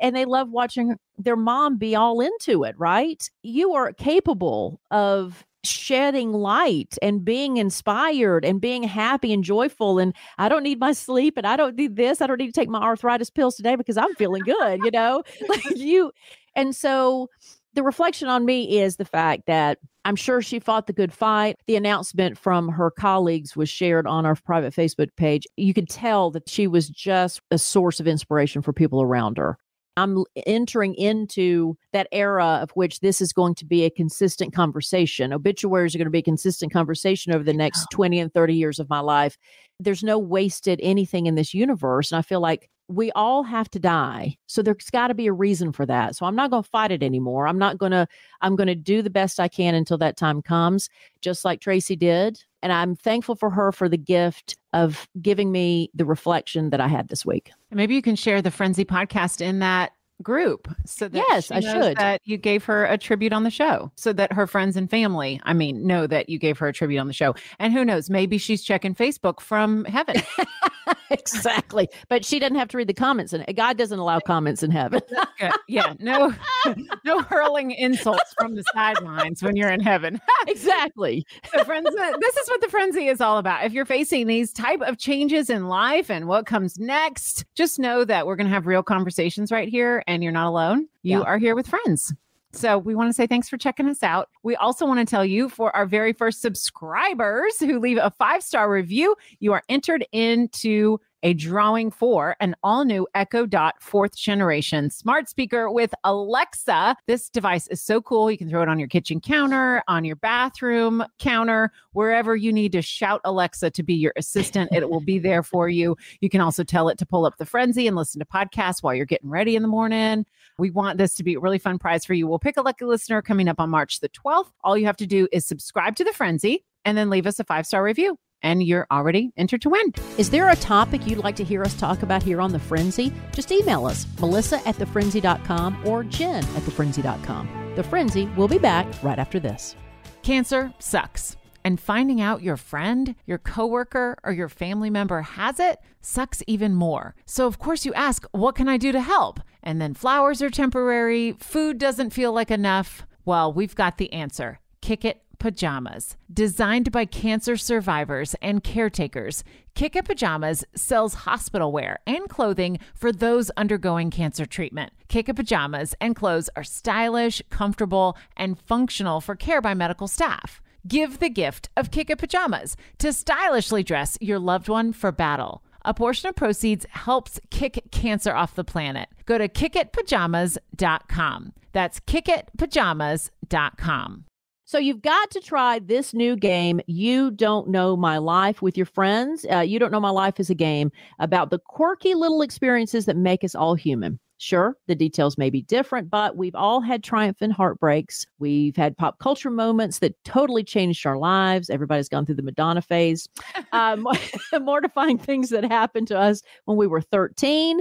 And 0.00 0.16
they 0.16 0.24
love 0.24 0.50
watching 0.50 0.96
their 1.18 1.36
mom 1.36 1.76
be 1.76 1.94
all 1.94 2.20
into 2.20 2.64
it, 2.64 2.74
right? 2.78 3.28
You 3.42 3.74
are 3.74 3.92
capable 3.92 4.80
of 4.90 5.44
shedding 5.66 6.32
light 6.32 6.96
and 7.02 7.24
being 7.24 7.56
inspired 7.56 8.44
and 8.44 8.60
being 8.60 8.82
happy 8.82 9.32
and 9.32 9.44
joyful 9.44 9.98
and 9.98 10.14
I 10.38 10.48
don't 10.48 10.62
need 10.62 10.80
my 10.80 10.92
sleep 10.92 11.36
and 11.36 11.46
I 11.46 11.56
don't 11.56 11.76
need 11.76 11.96
this 11.96 12.20
I 12.20 12.26
don't 12.26 12.38
need 12.38 12.46
to 12.46 12.52
take 12.52 12.68
my 12.68 12.80
arthritis 12.80 13.30
pills 13.30 13.56
today 13.56 13.76
because 13.76 13.96
I'm 13.96 14.14
feeling 14.14 14.42
good 14.42 14.80
you 14.84 14.90
know 14.90 15.22
like 15.48 15.64
you 15.76 16.12
and 16.54 16.74
so 16.74 17.28
the 17.74 17.82
reflection 17.82 18.28
on 18.28 18.44
me 18.44 18.78
is 18.78 18.96
the 18.96 19.04
fact 19.04 19.42
that 19.46 19.78
I'm 20.06 20.16
sure 20.16 20.40
she 20.40 20.58
fought 20.60 20.86
the 20.86 20.92
good 20.92 21.12
fight. 21.12 21.56
The 21.66 21.76
announcement 21.76 22.38
from 22.38 22.68
her 22.68 22.90
colleagues 22.90 23.54
was 23.54 23.68
shared 23.68 24.06
on 24.06 24.24
our 24.24 24.34
private 24.34 24.72
Facebook 24.72 25.08
page. 25.16 25.46
You 25.56 25.74
could 25.74 25.88
tell 25.88 26.30
that 26.30 26.48
she 26.48 26.66
was 26.66 26.88
just 26.88 27.40
a 27.50 27.58
source 27.58 28.00
of 28.00 28.06
inspiration 28.06 28.62
for 28.62 28.72
people 28.72 29.02
around 29.02 29.36
her. 29.36 29.58
I'm 29.96 30.24
entering 30.44 30.94
into 30.94 31.76
that 31.92 32.08
era 32.12 32.58
of 32.62 32.70
which 32.72 33.00
this 33.00 33.20
is 33.20 33.32
going 33.32 33.54
to 33.56 33.64
be 33.64 33.84
a 33.84 33.90
consistent 33.90 34.54
conversation. 34.54 35.32
Obituaries 35.32 35.94
are 35.94 35.98
going 35.98 36.06
to 36.06 36.10
be 36.10 36.18
a 36.18 36.22
consistent 36.22 36.72
conversation 36.72 37.32
over 37.32 37.42
the 37.42 37.54
next 37.54 37.86
20 37.92 38.20
and 38.20 38.32
30 38.32 38.54
years 38.54 38.78
of 38.78 38.90
my 38.90 39.00
life. 39.00 39.38
There's 39.80 40.02
no 40.02 40.18
wasted 40.18 40.80
anything 40.82 41.26
in 41.26 41.34
this 41.34 41.54
universe. 41.54 42.12
And 42.12 42.18
I 42.18 42.22
feel 42.22 42.40
like 42.40 42.68
we 42.88 43.10
all 43.12 43.42
have 43.42 43.68
to 43.70 43.78
die. 43.78 44.36
So 44.46 44.62
there's 44.62 44.90
got 44.90 45.08
to 45.08 45.14
be 45.14 45.26
a 45.26 45.32
reason 45.32 45.72
for 45.72 45.86
that. 45.86 46.14
So 46.14 46.26
I'm 46.26 46.36
not 46.36 46.50
going 46.50 46.62
to 46.62 46.68
fight 46.68 46.92
it 46.92 47.02
anymore. 47.02 47.48
I'm 47.48 47.58
not 47.58 47.78
going 47.78 47.92
to, 47.92 48.06
I'm 48.42 48.54
going 48.54 48.68
to 48.68 48.76
do 48.76 49.02
the 49.02 49.10
best 49.10 49.40
I 49.40 49.48
can 49.48 49.74
until 49.74 49.98
that 49.98 50.16
time 50.16 50.40
comes, 50.40 50.88
just 51.20 51.44
like 51.44 51.60
Tracy 51.60 51.96
did. 51.96 52.44
And 52.62 52.72
I'm 52.72 52.94
thankful 52.94 53.34
for 53.34 53.50
her 53.50 53.72
for 53.72 53.88
the 53.88 53.96
gift 53.96 54.56
of 54.72 55.08
giving 55.20 55.50
me 55.50 55.90
the 55.94 56.04
reflection 56.04 56.70
that 56.70 56.80
I 56.80 56.88
had 56.88 57.08
this 57.08 57.26
week. 57.26 57.50
Maybe 57.76 57.94
you 57.94 58.02
can 58.02 58.16
share 58.16 58.40
the 58.40 58.50
Frenzy 58.50 58.84
podcast 58.84 59.40
in 59.40 59.58
that 59.60 59.92
group 60.22 60.66
so 60.86 61.08
that 61.08 61.22
yes 61.28 61.50
i 61.50 61.60
should. 61.60 61.94
that 61.98 62.22
you 62.24 62.38
gave 62.38 62.64
her 62.64 62.86
a 62.86 62.96
tribute 62.96 63.34
on 63.34 63.44
the 63.44 63.50
show 63.50 63.92
so 63.96 64.14
that 64.14 64.32
her 64.32 64.46
friends 64.46 64.74
and 64.74 64.88
family 64.88 65.38
i 65.44 65.52
mean 65.52 65.86
know 65.86 66.06
that 66.06 66.30
you 66.30 66.38
gave 66.38 66.56
her 66.58 66.68
a 66.68 66.72
tribute 66.72 66.98
on 66.98 67.06
the 67.06 67.12
show. 67.12 67.34
And 67.58 67.70
who 67.72 67.84
knows 67.84 68.08
maybe 68.08 68.38
she's 68.38 68.62
checking 68.62 68.94
facebook 68.94 69.40
from 69.40 69.84
heaven 69.84 70.22
exactly 71.10 71.88
but 72.08 72.24
she 72.24 72.38
doesn't 72.38 72.56
have 72.56 72.68
to 72.68 72.76
read 72.76 72.88
the 72.88 72.94
comments 72.94 73.32
and 73.32 73.44
god 73.56 73.76
doesn't 73.76 73.98
allow 73.98 74.18
comments 74.20 74.62
in 74.62 74.70
heaven 74.70 75.00
yeah 75.68 75.94
no 75.98 76.34
no 77.04 77.20
hurling 77.22 77.70
insults 77.72 78.34
from 78.38 78.54
the 78.54 78.64
sidelines 78.74 79.42
when 79.42 79.56
you're 79.56 79.70
in 79.70 79.80
heaven 79.80 80.20
exactly 80.46 81.24
so 81.52 81.64
friends 81.64 81.88
uh, 81.88 82.12
this 82.20 82.36
is 82.36 82.48
what 82.48 82.60
the 82.60 82.68
frenzy 82.68 83.08
is 83.08 83.20
all 83.20 83.38
about 83.38 83.64
if 83.64 83.72
you're 83.72 83.84
facing 83.84 84.26
these 84.26 84.52
type 84.52 84.80
of 84.80 84.98
changes 84.98 85.50
in 85.50 85.68
life 85.68 86.10
and 86.10 86.26
what 86.26 86.46
comes 86.46 86.78
next 86.78 87.44
just 87.54 87.78
know 87.78 88.04
that 88.04 88.26
we're 88.26 88.36
going 88.36 88.46
to 88.46 88.52
have 88.52 88.66
real 88.66 88.82
conversations 88.82 89.50
right 89.50 89.68
here 89.68 90.02
and 90.06 90.22
you're 90.22 90.32
not 90.32 90.48
alone. 90.48 90.88
You 91.02 91.18
yeah. 91.18 91.24
are 91.24 91.38
here 91.38 91.54
with 91.54 91.66
friends. 91.66 92.12
So 92.56 92.78
we 92.78 92.94
want 92.94 93.10
to 93.10 93.12
say 93.12 93.26
thanks 93.26 93.48
for 93.48 93.58
checking 93.58 93.88
us 93.88 94.02
out. 94.02 94.30
We 94.42 94.56
also 94.56 94.86
want 94.86 94.98
to 94.98 95.04
tell 95.04 95.24
you 95.24 95.48
for 95.48 95.74
our 95.76 95.86
very 95.86 96.12
first 96.12 96.40
subscribers 96.40 97.58
who 97.58 97.78
leave 97.78 97.98
a 97.98 98.10
five 98.10 98.42
star 98.42 98.70
review, 98.70 99.14
you 99.40 99.52
are 99.52 99.62
entered 99.68 100.06
into 100.12 100.98
a 101.22 101.34
drawing 101.34 101.90
for 101.90 102.36
an 102.40 102.54
all 102.62 102.84
new 102.84 103.06
Echo 103.14 103.46
Dot 103.46 103.74
fourth 103.80 104.16
generation 104.16 104.90
smart 104.90 105.28
speaker 105.28 105.70
with 105.70 105.94
Alexa. 106.04 106.96
This 107.06 107.28
device 107.28 107.66
is 107.68 107.82
so 107.82 108.00
cool. 108.00 108.30
You 108.30 108.38
can 108.38 108.48
throw 108.48 108.62
it 108.62 108.68
on 108.68 108.78
your 108.78 108.88
kitchen 108.88 109.20
counter, 109.20 109.82
on 109.88 110.04
your 110.04 110.16
bathroom 110.16 111.04
counter, 111.18 111.72
wherever 111.92 112.36
you 112.36 112.52
need 112.52 112.72
to 112.72 112.82
shout 112.82 113.20
Alexa 113.24 113.70
to 113.70 113.82
be 113.82 113.94
your 113.94 114.12
assistant. 114.16 114.70
it 114.72 114.88
will 114.88 115.00
be 115.00 115.18
there 115.18 115.42
for 115.42 115.68
you. 115.68 115.96
You 116.20 116.28
can 116.28 116.40
also 116.40 116.64
tell 116.64 116.88
it 116.88 116.98
to 116.98 117.06
pull 117.06 117.26
up 117.26 117.38
the 117.38 117.46
frenzy 117.46 117.86
and 117.86 117.96
listen 117.96 118.18
to 118.18 118.26
podcasts 118.26 118.82
while 118.82 118.94
you're 118.94 119.06
getting 119.06 119.30
ready 119.30 119.56
in 119.56 119.62
the 119.62 119.68
morning. 119.68 120.26
We 120.58 120.70
want 120.70 120.98
this 120.98 121.14
to 121.16 121.24
be 121.24 121.34
a 121.34 121.40
really 121.40 121.58
fun 121.58 121.78
prize 121.78 122.04
for 122.04 122.14
you. 122.14 122.26
We'll 122.26 122.38
pick 122.38 122.56
a 122.56 122.62
lucky 122.62 122.84
listener 122.84 123.22
coming 123.22 123.48
up 123.48 123.60
on 123.60 123.70
March 123.70 124.00
the 124.00 124.08
12th. 124.08 124.50
All 124.64 124.76
you 124.76 124.86
have 124.86 124.96
to 124.98 125.06
do 125.06 125.28
is 125.32 125.46
subscribe 125.46 125.96
to 125.96 126.04
the 126.04 126.12
frenzy 126.12 126.64
and 126.84 126.96
then 126.96 127.10
leave 127.10 127.26
us 127.26 127.38
a 127.38 127.44
five 127.44 127.66
star 127.66 127.82
review 127.82 128.18
and 128.42 128.62
you're 128.62 128.86
already 128.90 129.32
entered 129.36 129.62
to 129.62 129.70
win. 129.70 129.92
Is 130.18 130.30
there 130.30 130.48
a 130.50 130.56
topic 130.56 131.06
you'd 131.06 131.18
like 131.24 131.36
to 131.36 131.44
hear 131.44 131.62
us 131.62 131.74
talk 131.74 132.02
about 132.02 132.22
here 132.22 132.40
on 132.40 132.52
The 132.52 132.58
Frenzy? 132.58 133.12
Just 133.32 133.52
email 133.52 133.86
us, 133.86 134.06
melissa 134.20 134.66
at 134.68 134.76
thefrenzy.com 134.76 135.86
or 135.86 136.04
jen 136.04 136.44
at 136.44 136.62
thefrenzy.com. 136.62 137.72
The 137.76 137.82
Frenzy 137.82 138.26
will 138.36 138.48
be 138.48 138.58
back 138.58 138.86
right 139.02 139.18
after 139.18 139.38
this. 139.38 139.76
Cancer 140.22 140.72
sucks. 140.78 141.36
And 141.64 141.80
finding 141.80 142.20
out 142.20 142.42
your 142.44 142.56
friend, 142.56 143.16
your 143.26 143.38
coworker, 143.38 144.16
or 144.22 144.30
your 144.32 144.48
family 144.48 144.88
member 144.88 145.22
has 145.22 145.58
it 145.58 145.80
sucks 146.00 146.40
even 146.46 146.74
more. 146.76 147.16
So, 147.26 147.48
of 147.48 147.58
course, 147.58 147.84
you 147.84 147.92
ask, 147.94 148.24
What 148.30 148.54
can 148.54 148.68
I 148.68 148.76
do 148.76 148.92
to 148.92 149.00
help? 149.00 149.40
And 149.64 149.80
then 149.80 149.92
flowers 149.92 150.40
are 150.42 150.50
temporary, 150.50 151.32
food 151.32 151.78
doesn't 151.78 152.10
feel 152.10 152.32
like 152.32 152.52
enough. 152.52 153.04
Well, 153.24 153.52
we've 153.52 153.74
got 153.74 153.98
the 153.98 154.12
answer. 154.12 154.60
Kick 154.80 155.04
it 155.04 155.22
Pajamas. 155.38 156.16
Designed 156.32 156.92
by 156.92 157.04
cancer 157.04 157.56
survivors 157.56 158.34
and 158.42 158.62
caretakers, 158.62 159.44
Kick 159.74 159.92
Pajamas 160.04 160.64
sells 160.74 161.14
hospital 161.14 161.72
wear 161.72 161.98
and 162.06 162.28
clothing 162.28 162.78
for 162.94 163.12
those 163.12 163.50
undergoing 163.56 164.10
cancer 164.10 164.46
treatment. 164.46 164.92
Kick 165.08 165.34
Pajamas 165.34 165.94
and 166.00 166.16
clothes 166.16 166.50
are 166.56 166.64
stylish, 166.64 167.42
comfortable, 167.50 168.16
and 168.36 168.58
functional 168.58 169.20
for 169.20 169.36
care 169.36 169.60
by 169.60 169.74
medical 169.74 170.08
staff. 170.08 170.60
Give 170.88 171.18
the 171.18 171.30
gift 171.30 171.68
of 171.76 171.90
Kick 171.90 172.16
Pajamas 172.16 172.76
to 172.98 173.12
stylishly 173.12 173.82
dress 173.82 174.16
your 174.20 174.38
loved 174.38 174.68
one 174.68 174.92
for 174.92 175.12
battle. 175.12 175.62
A 175.86 175.94
portion 175.94 176.28
of 176.28 176.34
proceeds 176.34 176.84
helps 176.90 177.40
kick 177.50 177.80
cancer 177.92 178.34
off 178.34 178.56
the 178.56 178.64
planet. 178.64 179.08
Go 179.24 179.38
to 179.38 179.48
kickitpajamas.com. 179.48 181.52
That's 181.72 182.00
kickitpajamas.com. 182.00 184.24
So 184.68 184.78
you've 184.78 185.00
got 185.00 185.30
to 185.30 185.38
try 185.38 185.78
this 185.78 186.12
new 186.12 186.34
game, 186.34 186.80
You 186.88 187.30
Don't 187.30 187.68
Know 187.68 187.96
My 187.96 188.18
Life, 188.18 188.62
with 188.62 188.76
your 188.76 188.86
friends. 188.86 189.46
Uh, 189.48 189.60
you 189.60 189.78
Don't 189.78 189.92
Know 189.92 190.00
My 190.00 190.10
Life 190.10 190.40
is 190.40 190.50
a 190.50 190.56
game 190.56 190.90
about 191.20 191.50
the 191.50 191.60
quirky 191.60 192.14
little 192.14 192.42
experiences 192.42 193.06
that 193.06 193.16
make 193.16 193.44
us 193.44 193.54
all 193.54 193.76
human. 193.76 194.18
Sure, 194.38 194.76
the 194.88 194.96
details 194.96 195.38
may 195.38 195.50
be 195.50 195.62
different, 195.62 196.10
but 196.10 196.36
we've 196.36 196.54
all 196.56 196.80
had 196.80 197.04
triumphant 197.04 197.52
heartbreaks. 197.52 198.26
We've 198.40 198.74
had 198.76 198.96
pop 198.96 199.20
culture 199.20 199.50
moments 199.50 200.00
that 200.00 200.22
totally 200.24 200.64
changed 200.64 201.06
our 201.06 201.16
lives. 201.16 201.70
Everybody's 201.70 202.08
gone 202.08 202.26
through 202.26 202.34
the 202.34 202.42
Madonna 202.42 202.82
phase. 202.82 203.28
Um, 203.72 204.06
mortifying 204.62 205.18
things 205.18 205.50
that 205.50 205.64
happened 205.64 206.08
to 206.08 206.18
us 206.18 206.40
when 206.64 206.78
we 206.78 206.86
were 206.86 207.02
13 207.02 207.80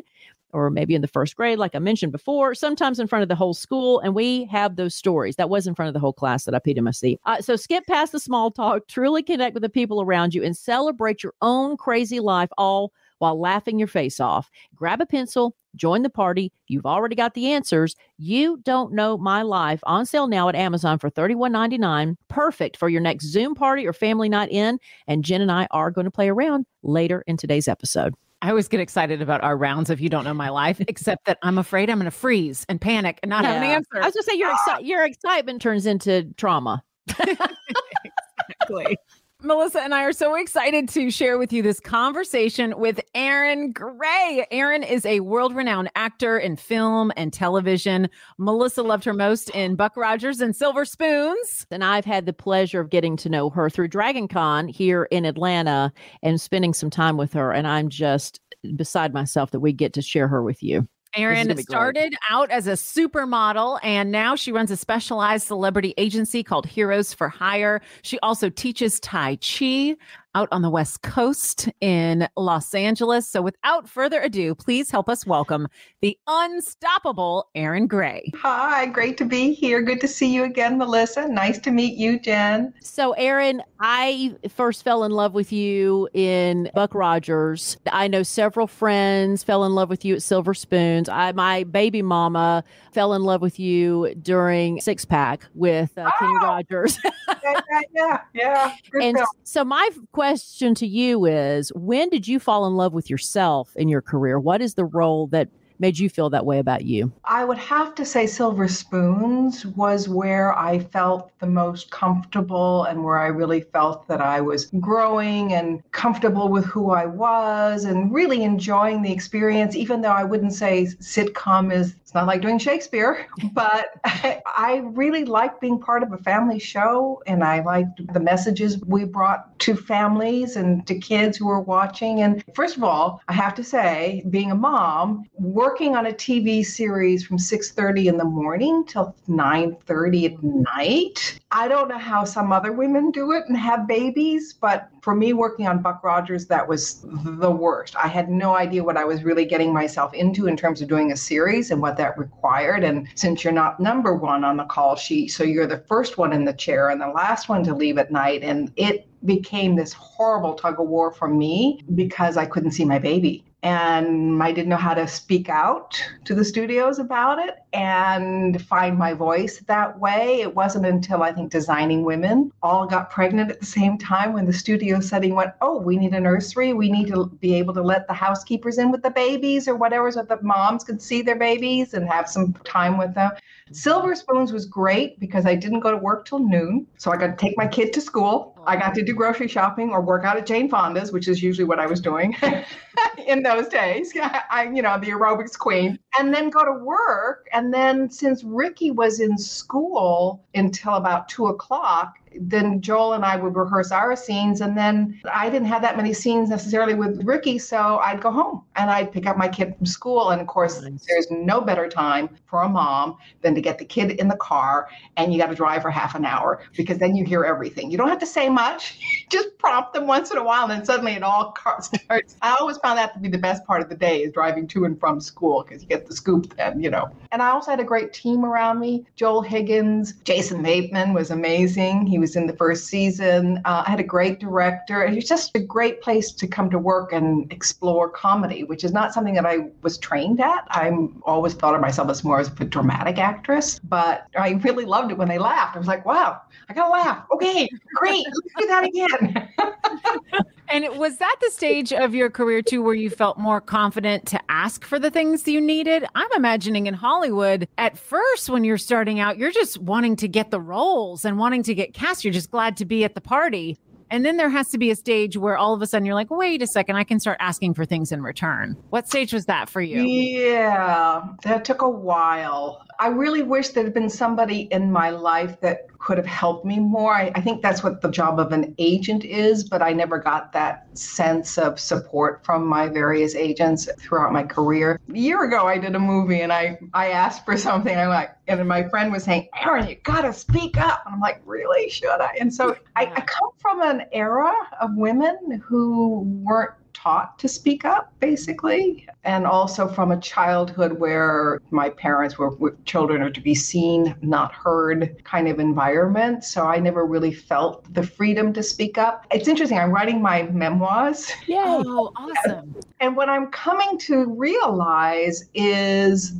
or 0.56 0.70
maybe 0.70 0.96
in 0.96 1.02
the 1.02 1.08
first 1.08 1.36
grade, 1.36 1.60
like 1.60 1.76
I 1.76 1.80
mentioned 1.80 2.14
before, 2.14 2.56
sometimes 2.56 2.98
in 2.98 3.08
front 3.08 3.24
of 3.24 3.30
the 3.30 3.36
whole 3.36 3.54
school. 3.54 4.00
And 4.00 4.16
we 4.16 4.46
have 4.46 4.78
those 4.78 4.96
stories. 4.96 5.36
That 5.36 5.50
was 5.50 5.68
in 5.68 5.76
front 5.76 5.90
of 5.90 5.94
the 5.94 6.00
whole 6.00 6.14
class 6.14 6.46
that 6.46 6.56
I 6.56 6.60
peed 6.60 6.78
in 6.78 6.86
my 6.86 6.92
seat. 6.92 7.20
Uh, 7.26 7.42
so 7.42 7.58
skip 7.58 7.86
past 7.86 8.14
the 8.14 8.20
small 8.20 8.52
talk, 8.52 8.84
truly 8.88 9.22
connect 9.22 9.54
with 9.54 9.64
the 9.64 9.70
people 9.70 10.02
around 10.02 10.34
you, 10.34 10.44
and 10.44 10.56
celebrate 10.56 11.24
your 11.24 11.34
own 11.42 11.76
crazy 11.76 12.22
life 12.22 12.50
all 12.58 12.94
while 13.20 13.40
laughing 13.40 13.78
your 13.80 13.88
face 13.88 14.20
off. 14.20 14.50
Grab 14.76 15.02
a 15.02 15.06
pencil, 15.06 15.56
join 15.76 16.04
the 16.04 16.10
party. 16.10 16.52
You've 16.68 16.86
already 16.86 17.16
got 17.16 17.34
the 17.34 17.52
answers. 17.52 17.96
You 18.18 18.60
don't 18.64 18.94
know 18.94 19.18
my 19.18 19.42
life 19.42 19.82
on 19.84 20.06
sale 20.06 20.28
now 20.28 20.48
at 20.48 20.56
Amazon 20.56 21.00
for 21.00 21.10
$31.99. 21.10 22.16
Perfect 22.30 22.78
for 22.78 22.88
your 22.88 23.02
next 23.02 23.26
Zoom 23.26 23.56
party 23.56 23.86
or 23.86 23.94
family 23.94 24.30
night 24.30 24.52
in. 24.52 24.80
And 25.08 25.24
Jenn 25.24 25.42
and 25.42 25.52
I 25.52 25.68
are 25.72 25.92
going 25.92 26.06
to 26.06 26.12
play 26.12 26.30
around 26.30 26.66
later 26.82 27.24
in 27.28 27.36
today's 27.38 27.68
episode. 27.68 28.16
I 28.42 28.50
always 28.50 28.68
get 28.68 28.80
excited 28.80 29.22
about 29.22 29.44
our 29.44 29.58
rounds 29.58 29.89
if 29.89 30.00
you 30.00 30.10
don't 30.10 30.24
know 30.24 30.34
my 30.34 30.50
life, 30.50 30.82
except 30.88 31.25
that 31.25 31.38
I'm 31.42 31.58
afraid 31.58 31.89
I'm 31.89 31.98
going 31.98 32.06
to 32.06 32.12
freeze 32.12 32.65
and 32.70 32.80
panic 32.80 33.20
and 33.24 33.30
not 33.30 33.44
yeah. 33.44 33.54
have 33.54 33.63
an 33.63 33.70
answer. 33.70 34.01
I 34.01 34.06
was 34.06 34.13
going 34.13 34.24
to 34.24 34.32
say 34.32 34.38
your, 34.38 34.51
ah! 34.51 34.77
exci- 34.77 34.88
your 34.88 35.06
excitement 35.06 35.62
turns 35.62 35.86
into 35.86 36.32
trauma. 36.38 36.84
exactly. 37.20 38.98
Melissa 39.46 39.80
and 39.82 39.94
I 39.94 40.04
are 40.04 40.12
so 40.12 40.34
excited 40.34 40.90
to 40.90 41.12
share 41.12 41.38
with 41.38 41.54
you 41.54 41.62
this 41.62 41.80
conversation 41.80 42.74
with 42.80 43.00
Erin 43.14 43.72
Gray. 43.72 44.48
Erin 44.50 44.82
is 44.82 45.06
a 45.06 45.20
world 45.20 45.56
renowned 45.56 45.92
actor 45.96 46.40
in 46.40 46.56
film 46.56 47.12
and 47.16 47.32
television. 47.32 48.10
Melissa 48.40 48.82
loved 48.82 49.04
her 49.04 49.14
most 49.14 49.52
in 49.52 49.75
Buck 49.75 49.96
Rogers 49.96 50.42
and 50.42 50.56
Silver 50.56 50.84
Spoons. 50.84 51.68
And 51.70 51.84
I've 51.84 52.06
had 52.06 52.25
the 52.25 52.34
pleasure 52.34 52.80
of 52.80 52.90
getting 52.90 53.16
to 53.18 53.30
know 53.30 53.52
her 53.52 53.70
through 53.70 53.90
Dragon 53.90 54.28
Con 54.28 54.68
here 54.68 55.04
in 55.12 55.25
Atlanta 55.25 55.94
and 56.24 56.42
spending 56.42 56.74
some 56.74 56.90
time 56.90 57.16
with 57.16 57.32
her. 57.34 57.52
And 57.52 57.68
I'm 57.68 57.90
just 57.90 58.40
beside 58.75 59.14
myself 59.14 59.52
that 59.52 59.60
we 59.60 59.74
get 59.74 59.94
to 59.94 60.02
share 60.02 60.28
her 60.28 60.42
with 60.42 60.64
you. 60.64 60.88
Erin 61.16 61.58
started 61.58 62.12
great. 62.12 62.18
out 62.30 62.52
as 62.52 62.68
a 62.68 62.74
supermodel 62.74 63.80
and 63.84 64.12
now 64.12 64.36
she 64.36 64.52
runs 64.52 64.72
a 64.72 64.78
specialized 64.78 65.48
celebrity 65.48 65.94
agency 65.98 66.44
called 66.44 66.66
Heroes 66.66 67.14
for 67.14 67.30
Hire. 67.30 67.82
She 68.02 68.20
also 68.20 68.50
teaches 68.50 69.00
Tai 69.00 69.38
Chi 69.38 69.96
out 70.36 70.50
on 70.51 70.62
the 70.62 70.70
West 70.70 71.01
Coast 71.01 71.70
in 71.80 72.27
Los 72.36 72.75
Angeles. 72.75 73.27
So 73.27 73.42
without 73.42 73.88
further 73.88 74.22
ado, 74.22 74.54
please 74.54 74.92
help 74.92 75.08
us 75.08 75.25
welcome 75.25 75.68
the 76.01 76.18
unstoppable 76.27 77.50
Erin 77.56 77.88
Gray. 77.88 78.32
Hi, 78.36 78.86
great 78.88 79.18
to 79.18 79.25
be 79.25 79.54
here. 79.54 79.82
Good 79.82 80.01
to 80.01 80.08
see 80.08 80.32
you 80.32 80.44
again, 80.44 80.77
Melissa. 80.77 81.27
Nice 81.27 81.58
to 81.60 81.72
meet 81.72 81.98
you, 81.98 82.20
Jenn. 82.20 82.74
So, 82.82 83.13
Erin, 83.13 83.63
I 83.80 84.36
first 84.50 84.84
fell 84.84 85.06
in 85.06 85.12
love 85.13 85.34
with 85.34 85.54
you 85.54 86.10
in 86.13 86.70
Buck 86.75 86.94
Rogers. 86.94 87.77
I 87.92 88.10
know 88.10 88.22
several 88.22 88.68
friends 88.68 89.42
fell 89.42 89.63
in 89.63 89.74
love 89.74 89.89
with 89.89 90.04
you 90.04 90.15
at 90.15 90.22
Silver 90.22 90.54
Spoons. 90.54 91.08
I, 91.08 91.32
my 91.32 91.63
baby 91.63 92.01
mama 92.01 92.63
fell 92.92 93.13
in 93.13 93.24
love 93.24 93.42
with 93.42 93.58
you 93.58 94.13
during 94.22 94.82
Six 94.82 95.06
Pack 95.06 95.46
with 95.54 95.98
uh, 95.98 96.10
oh. 96.10 96.12
Kenny 96.20 96.36
Rogers. 96.36 97.00
yeah, 97.44 97.82
yeah, 97.94 98.22
yeah. 98.34 98.75
Good 98.92 99.01
and 99.04 99.18
film. 99.18 99.27
so, 99.44 99.63
my 99.63 99.89
question 100.12 100.25
question 100.29 100.74
to 100.74 100.88
you 100.88 101.25
is 101.25 101.72
when 101.75 102.10
did 102.10 102.27
you 102.27 102.39
fall 102.39 102.65
in 102.65 102.75
love 102.75 102.94
with 102.94 103.12
yourself 103.12 103.75
in 103.75 103.88
your 103.88 104.01
career? 104.01 104.39
What 104.39 104.60
is 104.60 104.74
the 104.74 104.86
role 104.86 105.27
that 105.27 105.50
made 105.77 106.00
you 106.00 106.10
feel 106.10 106.29
that 106.29 106.46
way 106.46 106.58
about 106.58 106.86
you? 106.86 107.12
I 107.25 107.44
would 107.44 107.58
have 107.58 107.94
to 107.96 108.05
say 108.05 108.25
Silver 108.25 108.67
Spoons 108.67 109.65
was 109.65 110.10
where 110.10 110.58
I 110.58 110.79
felt 110.79 111.32
the 111.39 111.48
most 111.48 111.91
comfortable 111.91 112.86
and 112.86 113.03
where 113.03 113.20
I 113.20 113.27
really 113.27 113.62
felt 113.62 114.08
that 114.08 114.22
I 114.22 114.41
was 114.41 114.72
growing 114.79 115.53
and 115.53 115.84
comfortable 115.91 116.50
with 116.50 116.65
who 116.65 116.91
I 116.91 117.05
was 117.05 117.84
and 117.84 118.13
really 118.13 118.44
enjoying 118.44 119.01
the 119.01 119.12
experience, 119.12 119.75
even 119.75 120.01
though 120.01 120.10
I 120.10 120.24
wouldn't 120.24 120.53
say 120.53 120.86
sitcom 120.86 121.72
is 121.74 121.96
not 122.15 122.27
like 122.27 122.41
doing 122.41 122.57
Shakespeare, 122.57 123.27
but 123.53 123.89
I, 124.03 124.41
I 124.57 124.77
really 124.93 125.25
liked 125.25 125.62
being 125.62 125.79
part 125.79 126.01
of 126.01 126.12
a 126.13 126.17
family 126.17 126.57
show 126.57 127.22
and 127.27 127.43
I 127.43 127.62
liked 127.62 128.01
the 128.13 128.19
messages 128.19 128.79
we 128.79 129.03
brought 129.03 129.57
to 129.60 129.75
families 129.75 130.55
and 130.55 130.88
to 130.88 130.98
kids 130.98 131.38
who 131.38 131.48
were 131.48 131.62
watching. 131.62 132.22
And 132.22 132.43
first 132.55 132.77
of 132.77 132.84
all, 132.84 133.22
I 133.27 133.34
have 133.34 133.53
to 133.55 133.63
say, 133.63 134.24
being 134.29 134.51
a 134.51 134.55
mom, 134.55 135.25
working 135.34 135.95
on 135.95 136.07
a 136.07 136.12
TV 136.12 136.65
series 136.65 137.25
from 137.25 137.38
6:30 137.38 138.07
in 138.07 138.17
the 138.17 138.25
morning 138.25 138.86
till 138.86 139.15
9:30 139.27 140.25
at 140.25 140.43
night. 140.43 141.39
I 141.56 141.70
don't 141.70 141.88
know 141.88 141.98
how 141.98 142.26
some 142.26 142.52
other 142.52 142.74
women 142.74 143.12
do 143.12 143.32
it 143.32 143.46
and 143.48 143.56
have 143.56 143.88
babies, 143.88 144.52
but 144.52 144.90
for 145.02 145.16
me 145.16 145.32
working 145.32 145.68
on 145.68 145.82
Buck 145.82 146.04
Rogers 146.04 146.48
that 146.48 146.68
was 146.68 147.06
the 147.24 147.50
worst. 147.50 147.96
I 147.96 148.10
had 148.10 148.28
no 148.30 148.58
idea 148.58 148.84
what 148.84 148.98
I 148.98 149.06
was 149.06 149.24
really 149.24 149.46
getting 149.46 149.72
myself 149.72 150.14
into 150.14 150.48
in 150.48 150.58
terms 150.58 150.82
of 150.82 150.90
doing 150.90 151.14
a 151.14 151.16
series 151.16 151.72
and 151.72 151.82
what 151.82 151.96
that 151.96 152.18
required. 152.18 152.84
And 152.84 153.08
since 153.16 153.42
you're 153.42 153.54
not 153.54 153.80
number 153.80 154.16
1 154.16 154.44
on 154.44 154.58
the 154.58 154.66
call 154.66 154.98
sheet, 154.98 155.30
so 155.30 155.46
you're 155.46 155.66
the 155.66 155.86
first 155.88 156.18
one 156.18 156.34
in 156.34 156.44
the 156.44 156.52
chair 156.52 156.90
and 156.90 157.00
the 157.00 157.08
last 157.08 157.48
one 157.48 157.64
to 157.64 157.74
leave 157.74 157.98
at 157.98 158.12
night. 158.12 158.44
And 158.44 158.74
it 158.76 159.08
became 159.24 159.78
this 159.78 159.94
horrible 159.94 160.56
tug 160.56 160.82
of 160.82 160.88
war 160.88 161.14
for 161.14 161.30
me 161.30 161.86
because 161.96 162.36
I 162.36 162.48
couldn't 162.48 162.72
see 162.72 162.84
my 162.84 163.00
baby. 163.00 163.46
And 163.64 164.44
I 164.44 164.52
didn't 164.52 164.70
know 164.70 164.76
how 164.76 164.94
to 164.94 165.08
speak 165.08 165.48
out 165.50 166.00
to 166.26 166.36
the 166.36 166.46
studios 166.46 167.00
about 167.00 167.40
it 167.40 167.56
and 167.75 168.62
find 168.62 168.98
my 168.98 169.12
voice 169.12 169.60
that 169.67 170.00
way. 170.00 170.39
It 170.39 170.55
wasn't 170.55 170.86
until 170.86 171.24
I 171.24 171.34
think 171.34 171.51
Designing 171.51 172.05
Women 172.05 172.53
all 172.63 172.88
got 172.88 173.12
pregnant 173.12 173.51
at 173.51 173.60
the 173.60 173.65
same 173.65 173.98
time 173.98 174.32
when 174.32 174.46
the 174.46 174.53
studio 174.53 175.01
setting 175.01 175.36
went, 175.36 175.51
Oh, 175.62 175.77
we 175.77 175.98
need 175.98 176.13
a 176.13 176.20
nursery. 176.22 176.72
We 176.72 176.89
need 176.89 177.08
to 177.08 177.25
be 177.41 177.53
able 177.55 177.74
to 177.74 177.82
let 177.82 178.08
the 178.08 178.13
housekeepers 178.13 178.77
in 178.77 178.91
with 178.91 179.03
the 179.03 179.10
babies 179.10 179.67
or 179.67 179.75
whatever 179.75 180.10
so 180.10 180.24
the 180.24 180.41
moms 180.41 180.86
could 180.86 181.01
see 181.01 181.22
their 181.22 181.36
babies 181.36 181.94
and 181.94 182.08
have 182.08 182.29
some 182.29 182.53
time 182.63 182.98
with 182.98 183.13
them. 183.13 183.32
Silver 183.72 184.13
Spoons 184.15 184.53
was 184.53 184.67
great 184.67 185.20
because 185.20 185.46
I 185.46 185.55
didn't 185.55 185.79
go 185.79 185.89
to 185.91 185.98
work 185.98 186.25
till 186.25 186.39
noon. 186.39 186.86
So 186.98 187.12
I 187.12 187.17
got 187.17 187.27
to 187.27 187.36
take 187.36 187.58
my 187.58 187.67
kid 187.67 187.91
to 187.94 188.01
school. 188.01 188.55
I 188.67 188.75
got 188.75 188.94
to 188.96 189.03
do 189.03 189.13
grocery 189.13 189.48
shopping 189.48 189.89
or 189.89 190.01
work 190.01 190.24
out 190.24 190.38
at 190.38 190.46
Jane 190.46 190.70
Fonda's, 190.70 191.12
which 191.12 191.27
is 191.27 191.41
usually 191.41 191.65
what 191.65 191.79
I 191.79 191.88
was 191.88 192.00
doing 192.00 192.36
in 193.27 193.44
those 193.44 193.67
days. 193.67 194.13
I, 194.22 194.70
you 194.74 194.82
know, 194.82 195.00
the 195.00 195.08
aerobics 195.08 195.58
queen. 195.58 196.00
And 196.17 196.34
then 196.34 196.50
go 196.50 196.63
to 196.63 196.74
work. 196.74 197.48
And 197.53 197.64
then 197.74 198.10
since 198.10 198.43
Ricky 198.43 198.91
was 198.91 199.19
in 199.19 199.38
school 199.38 200.43
until 200.53 200.95
about 200.95 201.29
two 201.29 201.48
o'clock, 201.48 202.15
then 202.39 202.82
Joel 202.82 203.13
and 203.13 203.25
I 203.25 203.36
would 203.36 203.56
rehearse 203.56 203.92
our 203.92 204.15
scenes. 204.15 204.62
And 204.62 204.77
then 204.77 205.20
I 205.32 205.50
didn't 205.50 205.68
have 205.68 205.82
that 205.82 205.98
many 205.98 206.13
scenes 206.13 206.50
necessarily 206.50 206.94
with 206.94 207.24
Ricky. 207.24 207.58
So 207.58 207.98
I'd 207.98 208.22
go 208.22 208.32
home 208.32 208.63
and 208.75 208.89
I'd 208.89 209.12
pick 209.12 209.25
up 209.25 209.38
my 209.38 209.48
kid 209.48 209.75
from 209.77 209.86
school. 209.86 210.30
And 210.30 210.42
of 210.42 210.48
course, 210.48 210.82
nice. 210.82 211.06
there's 211.08 211.30
no 211.32 211.62
better 211.62 211.88
time 211.88 212.30
for 212.46 212.62
a 212.62 212.70
mom 212.70 213.18
than 213.42 213.56
to 213.56 213.62
get 213.62 213.77
the 213.77 213.86
kid 213.86 214.12
in 214.12 214.27
the 214.27 214.38
car 214.38 214.89
and 215.18 215.34
you 215.34 215.39
got 215.39 215.48
to 215.48 215.56
drive 215.56 215.82
for 215.82 215.92
half 215.92 216.15
an 216.15 216.25
hour 216.25 216.62
because 216.75 216.98
then 216.98 217.15
you 217.15 217.25
hear 217.25 217.44
everything. 217.44 217.92
You 217.92 217.98
don't 217.98 218.10
have 218.10 218.20
to 218.20 218.25
say 218.25 218.50
much, 218.50 219.00
just 219.30 219.58
prompt 219.58 219.94
them 219.94 220.08
once 220.08 220.32
in 220.32 220.38
a 220.38 220.44
while. 220.44 220.63
And 220.63 220.72
then 220.72 220.86
suddenly 220.86 221.13
it 221.13 221.24
all 221.24 221.56
starts. 221.82 222.36
I 222.42 222.56
always 222.60 222.77
found 222.77 222.98
that 222.98 223.13
to 223.13 223.20
be 223.20 223.30
the 223.30 223.38
best 223.38 223.65
part 223.65 223.82
of 223.82 223.89
the 223.89 223.96
day 223.96 224.24
is 224.24 224.32
driving 224.32 224.68
to 224.68 224.86
and 224.86 225.00
from 225.00 225.20
school 225.20 225.63
because 225.63 225.84
you 225.84 225.88
get 225.88 226.06
the 226.06 226.15
scoop 226.15 226.56
then, 226.56 226.82
you 226.82 226.89
know. 226.89 227.10
And 227.32 227.42
I 227.42 227.50
also 227.50 227.72
had 227.72 227.80
a 227.80 227.84
great 227.86 228.13
team 228.13 228.46
around 228.46 228.80
me. 228.80 229.06
Joel 229.15 229.42
Higgins, 229.42 230.13
Jason 230.24 230.62
Bateman 230.63 231.13
was 231.13 231.32
amazing. 231.32 232.08
He 232.08 232.20
was 232.20 232.25
was 232.25 232.36
in 232.36 232.48
the 232.48 232.55
first 232.55 232.88
season. 232.88 233.62
Uh, 233.65 233.84
I 233.86 233.91
had 233.91 234.00
a 234.00 234.03
great 234.03 234.39
director. 234.39 235.03
It 235.03 235.13
was 235.13 235.25
just 235.25 235.55
a 235.55 235.60
great 235.60 236.01
place 236.01 236.32
to 236.32 236.48
come 236.48 236.72
to 236.72 236.79
work 236.79 237.13
and 237.13 237.51
explore 237.53 238.10
comedy, 238.10 238.63
which 238.63 238.84
is 238.84 238.91
not 238.91 239.13
something 239.13 239.36
that 239.36 239.46
I 239.46 239.70
was 239.84 240.00
trained 240.00 240.41
at. 240.41 240.65
I 240.72 240.91
always 241.22 241.53
thought 241.53 241.75
of 241.75 241.82
myself 241.82 242.10
as 242.10 242.24
more 242.24 242.39
as 242.39 242.48
a 242.48 242.65
dramatic 242.65 243.20
actress, 243.20 243.77
but 243.77 244.25
I 244.36 244.53
really 244.63 244.86
loved 244.86 245.12
it 245.12 245.20
when 245.20 245.27
they 245.27 245.38
laughed. 245.38 245.75
I 245.75 245.79
was 245.79 245.88
like, 245.88 246.03
wow, 246.03 246.41
I 246.67 246.74
gotta 246.74 246.91
laugh. 246.91 247.25
Okay, 247.32 247.70
great, 247.94 248.25
let's 248.25 248.55
do 248.58 248.65
that 248.65 248.84
again. 248.86 249.50
and 250.70 250.98
was 250.98 251.17
that 251.17 251.36
the 251.41 251.51
stage 251.51 251.94
of 251.94 252.15
your 252.15 252.32
career 252.32 252.63
too 252.63 252.82
where 252.82 252.96
you 252.96 253.12
felt 253.12 253.38
more 253.38 253.62
confident 253.62 254.25
to 254.27 254.39
ask 254.50 254.84
for 254.84 254.98
the 254.98 255.12
things 255.12 255.48
you 255.48 255.62
needed? 255.62 256.05
I'm 256.15 256.32
imagining 256.36 256.88
in 256.88 256.96
Hollywood, 256.96 257.67
at 257.77 258.00
first 258.00 258.50
when 258.50 258.63
you're 258.63 258.79
starting 258.79 259.20
out, 259.20 259.38
you're 259.38 259.51
just 259.51 259.77
wanting 259.77 260.15
to 260.15 260.27
get 260.27 260.50
the 260.50 260.60
roles 260.60 261.24
and 261.24 261.38
wanting 261.38 261.62
to 261.63 261.75
get 261.75 261.94
cast 261.94 262.14
you're 262.24 262.34
just 262.34 262.51
glad 262.51 262.77
to 262.77 262.86
be 262.86 263.03
at 263.03 263.15
the 263.15 263.22
party. 263.22 263.77
And 264.12 264.24
then 264.24 264.38
there 264.38 264.50
has 264.50 264.69
to 264.69 264.77
be 264.77 264.91
a 264.91 264.95
stage 264.95 265.36
where 265.36 265.57
all 265.57 265.74
of 265.74 265.81
a 265.81 265.88
sudden 265.88 266.05
you're 266.05 266.15
like, 266.15 266.29
wait 266.29 266.62
a 266.62 266.67
second, 266.67 266.95
I 266.95 267.03
can 267.03 267.19
start 267.19 267.38
asking 267.39 267.74
for 267.74 267.86
things 267.86 268.12
in 268.12 268.22
return. 268.22 268.77
What 268.91 269.07
stage 269.07 269.34
was 269.34 269.48
that 269.48 269.67
for 269.67 269.81
you? 269.81 270.03
Yeah, 270.03 271.24
that 271.43 271.65
took 271.65 271.81
a 271.81 271.89
while. 271.89 272.86
I 273.00 273.08
really 273.08 273.44
wish 273.44 273.70
there 273.70 273.84
had 273.84 273.94
been 273.94 274.10
somebody 274.10 274.62
in 274.72 274.92
my 274.92 275.10
life 275.10 275.60
that 275.62 275.88
could 276.00 276.18
have 276.18 276.28
helped 276.28 276.66
me 276.66 276.80
more. 276.80 277.14
I, 277.14 277.32
I, 277.34 277.42
think 277.42 277.62
that's 277.62 277.84
what 277.84 278.02
the 278.02 278.12
job 278.12 278.40
of 278.40 278.52
an 278.52 278.75
agent 278.78 279.25
is, 279.25 279.64
but 279.64 279.82
I 279.82 279.92
never 279.92 280.20
got 280.20 280.54
that 280.54 280.88
sense 280.98 281.58
of 281.58 281.80
support 281.80 282.46
from 282.46 282.68
my 282.68 282.88
various 282.88 283.34
agents 283.34 283.90
throughout 284.00 284.32
my 284.32 284.44
career. 284.44 285.00
A 285.12 285.18
year 285.18 285.44
ago, 285.44 285.66
I 285.66 285.80
did 285.80 285.96
a 285.96 286.00
movie 286.00 286.42
and 286.42 286.54
I, 286.54 286.78
I 286.94 287.10
asked 287.10 287.44
for 287.44 287.58
something. 287.58 287.98
I'm 287.98 288.10
like, 288.10 288.36
and 288.48 288.68
my 288.68 288.88
friend 288.90 289.12
was 289.12 289.24
saying, 289.24 289.50
Erin, 289.60 289.88
you 289.88 289.96
gotta 290.04 290.32
speak 290.32 290.78
up. 290.78 291.02
And 291.06 291.16
I'm 291.16 291.22
like, 291.22 291.42
really? 291.46 291.90
Should 291.90 292.22
I? 292.22 292.36
And 292.40 292.54
so 292.54 292.75
I, 292.96 293.06
I 293.06 293.22
come 293.22 293.50
from 293.58 293.82
an 293.82 294.06
era 294.12 294.54
of 294.80 294.96
women 294.96 295.64
who 295.66 296.22
weren't 296.44 296.74
taught 296.96 297.38
to 297.40 297.48
speak 297.48 297.86
up, 297.86 298.12
basically, 298.20 299.08
and 299.24 299.46
also 299.46 299.88
from 299.88 300.12
a 300.12 300.20
childhood 300.20 301.00
where 301.00 301.62
my 301.70 301.90
parents 301.90 302.38
were, 302.38 302.56
were 302.56 302.75
children 302.86 303.22
are 303.22 303.30
to 303.30 303.42
be 303.42 303.54
seen, 303.54 304.16
not 304.22 304.54
heard 304.54 305.22
kind 305.24 305.48
of 305.48 305.60
environment. 305.60 306.44
So 306.44 306.66
I 306.66 306.80
never 306.80 307.06
really 307.06 307.34
felt 307.34 307.94
the 307.94 308.02
freedom 308.02 308.54
to 308.54 308.64
speak 308.64 308.98
up. 308.98 309.28
It's 309.32 309.48
interesting. 309.48 309.78
I'm 309.78 309.92
writing 309.92 310.22
my 310.22 310.44
memoirs. 310.44 311.32
Yeah. 311.48 311.64
Oh, 311.68 312.12
awesome. 312.16 312.75
And 313.00 313.16
what 313.16 313.30
I'm 313.30 313.52
coming 313.52 313.98
to 314.00 314.25
realize 314.25 315.44
is 315.54 316.34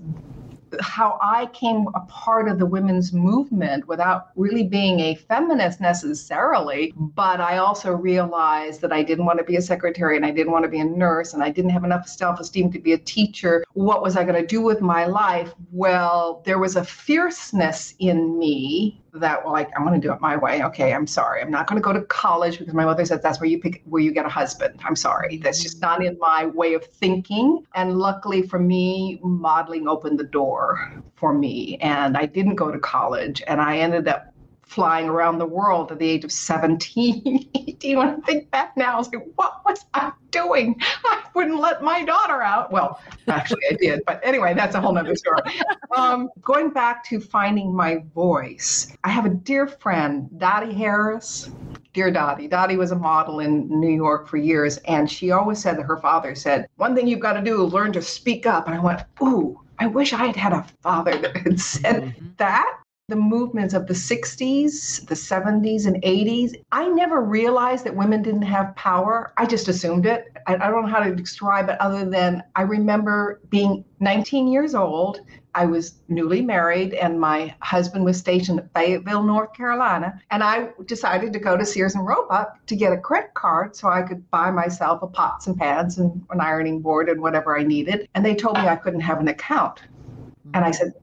how 0.82 1.18
I 1.22 1.48
came 1.48 1.88
a 1.96 2.02
part 2.02 2.48
of 2.48 2.60
the 2.60 2.66
women's 2.66 3.14
movement 3.14 3.88
without 3.88 4.30
really 4.36 4.64
being 4.64 5.00
a 5.00 5.16
feminist 5.16 5.82
necessarily, 5.82 6.94
but 6.96 7.40
I 7.40 7.58
also 7.58 7.92
realized 7.92 8.82
that 8.82 8.92
I 8.92 9.04
didn't 9.04 9.26
want 9.26 9.40
to 9.40 9.46
be 9.46 9.56
a 9.56 9.62
secretary 9.62 10.16
and 10.16 10.26
I 10.26 10.32
didn't 10.32 10.52
want 10.52 10.64
to 10.64 10.70
be 10.70 10.80
a 10.80 10.86
nurse 10.86 11.34
and 11.34 11.44
I 11.44 11.50
didn't 11.50 11.72
have 11.72 11.84
enough 11.84 12.08
self 12.08 12.40
esteem 12.40 12.72
to 12.72 12.80
be 12.80 12.94
a 12.94 12.98
teacher. 12.98 13.64
What 13.74 14.02
was 14.02 14.18
I 14.18 14.24
going 14.24 14.42
to 14.42 14.48
do 14.48 14.62
with 14.62 14.82
my 14.82 15.06
life? 15.06 15.54
Well, 15.72 16.42
there 16.46 16.60
was 16.60 16.76
a 16.76 16.84
fierceness 16.84 17.96
in 18.00 18.38
me 18.38 19.02
that 19.20 19.44
well, 19.44 19.54
like 19.54 19.70
I'm 19.76 19.86
going 19.86 20.00
to 20.00 20.08
do 20.08 20.14
it 20.14 20.22
my 20.22 20.36
way. 20.36 20.64
Okay, 20.64 20.94
I'm 20.94 21.08
sorry. 21.08 21.42
I'm 21.42 21.52
not 21.52 21.68
going 21.68 21.82
to 21.82 21.84
go 21.84 21.94
to 21.94 22.02
college 22.02 22.60
because 22.60 22.74
my 22.74 22.86
mother 22.86 23.06
said 23.06 23.22
that's 23.22 23.40
where 23.40 23.50
you 23.50 23.60
pick 23.60 23.82
where 23.86 24.02
you 24.02 24.12
get 24.12 24.26
a 24.26 24.30
husband. 24.30 24.80
I'm 24.84 24.96
sorry. 24.96 25.36
Mm-hmm. 25.36 25.44
That's 25.44 25.62
just 25.62 25.82
not 25.82 26.04
in 26.04 26.18
my 26.20 26.46
way 26.48 26.74
of 26.74 26.86
thinking. 26.86 27.66
And 27.76 27.98
luckily 27.98 28.44
for 28.44 28.60
me, 28.60 29.20
modeling 29.24 29.88
opened 29.88 30.20
the 30.20 30.26
door 30.26 31.04
for 31.16 31.34
me 31.34 31.78
and 31.78 32.18
I 32.18 32.26
didn't 32.26 32.56
go 32.56 32.72
to 32.72 32.80
college 32.80 33.42
and 33.48 33.62
I 33.62 33.78
ended 33.78 34.08
up 34.08 34.34
flying 34.66 35.08
around 35.08 35.38
the 35.38 35.46
world 35.46 35.92
at 35.92 36.00
the 36.00 36.10
age 36.10 36.24
of 36.24 36.32
17, 36.32 37.50
18. 37.76 37.98
When 37.98 38.08
I 38.08 38.16
think 38.18 38.50
back 38.52 38.76
now, 38.78 38.96
I 38.96 38.98
was 38.98 39.12
like, 39.12 39.26
what 39.36 39.62
was 39.66 39.86
I 39.94 40.12
doing? 40.32 40.76
I 41.06 41.24
wouldn't 41.34 41.60
let 41.60 41.84
my 41.84 42.04
daughter 42.04 42.42
out. 42.42 42.72
Well, 42.72 43.00
actually, 43.28 43.64
I 43.70 43.76
did. 43.76 44.02
But 44.06 44.20
anyway, 44.24 44.54
that's 44.54 44.76
a 44.76 44.82
whole 44.82 44.94
nother 44.94 45.16
story. 45.16 45.42
Um, 45.96 46.30
going 46.42 46.72
back 46.72 47.04
to 47.06 47.20
finding 47.20 47.74
my 47.74 48.04
voice, 48.14 48.96
I 49.04 49.10
have 49.10 49.26
a 49.26 49.30
dear 49.30 49.68
friend, 49.68 50.30
Dottie 50.38 50.74
Harris. 50.74 51.50
Dear 51.94 52.12
Dottie. 52.12 52.50
Dottie 52.50 52.76
was 52.76 52.92
a 52.92 52.96
model 52.96 53.40
in 53.40 53.70
New 53.70 53.96
York 53.96 54.28
for 54.28 54.36
years, 54.36 54.78
and 54.80 55.10
she 55.10 55.32
always 55.32 55.60
said 55.60 55.78
that 55.78 55.84
her 55.84 55.96
father 55.98 56.36
said, 56.36 56.68
One 56.76 56.94
thing 56.94 57.08
you've 57.08 57.22
got 57.22 57.34
to 57.34 57.42
do 57.42 57.66
is 57.66 57.72
learn 57.72 57.94
to 57.94 58.02
speak 58.02 58.46
up. 58.46 58.68
And 58.68 58.76
I 58.76 58.80
went, 58.80 59.02
Ooh, 59.22 59.62
I 59.80 59.88
wish 59.88 60.12
I 60.12 60.26
had 60.26 60.36
had 60.36 60.52
a 60.52 60.66
father 60.82 61.18
that 61.18 61.38
had 61.38 61.60
said 61.60 62.04
mm-hmm. 62.04 62.28
that 62.38 62.80
the 63.08 63.16
movements 63.16 63.76
of 63.76 63.86
the 63.86 63.94
60s, 63.94 65.06
the 65.06 65.14
70s, 65.14 65.86
and 65.86 66.02
80s, 66.02 66.56
I 66.72 66.88
never 66.88 67.22
realized 67.22 67.86
that 67.86 67.96
women 67.96 68.24
didn't 68.24 68.42
have 68.42 68.76
power. 68.76 69.32
I 69.38 69.46
just 69.46 69.68
assumed 69.68 70.08
it. 70.08 70.26
I, 70.48 70.56
I, 70.56 70.72
don't 70.72 70.86
know 70.86 70.92
how 70.92 71.04
to 71.04 71.16
describe 71.16 71.70
it 71.70 71.80
other 71.80 72.10
than 72.10 72.42
I 72.56 72.64
remember 72.64 73.42
being 73.50 73.86
19 74.00 74.48
years 74.48 74.74
old. 74.74 75.20
I 75.54 75.68
was 75.68 76.02
newly 76.08 76.42
married, 76.42 76.96
and 76.96 77.20
my 77.20 77.54
husband 77.60 78.06
was 78.06 78.18
stationed 78.18 78.60
at 78.60 78.74
Fayetteville, 78.74 79.22
North 79.22 79.54
Carolina. 79.54 80.20
And 80.32 80.44
I 80.44 80.70
decided 80.86 81.32
to 81.34 81.40
go 81.40 81.56
to 81.56 81.66
Sears 81.66 81.94
and 81.94 82.08
Roebuck 82.08 82.66
to 82.66 82.76
get 82.76 82.92
a 82.92 82.98
credit 82.98 83.36
card 83.36 83.76
so 83.76 83.88
I 83.88 84.02
could 84.02 84.30
buy 84.32 84.50
myself 84.50 85.04
a 85.04 85.08
pots 85.08 85.46
and 85.46 85.56
pans 85.56 86.00
and 86.00 86.26
an 86.32 86.42
ironing 86.42 86.82
board 86.82 87.08
and 87.08 87.22
whatever 87.22 87.58
I 87.58 87.62
needed. 87.62 88.10
And 88.16 88.26
they 88.26 88.34
told 88.34 88.58
me 88.58 88.68
I 88.68 88.76
couldn't 88.76 89.02
have 89.02 89.20
an 89.20 89.28
account. 89.28 89.84
And 90.56 90.66
I 90.66 90.72
said, 90.72 90.94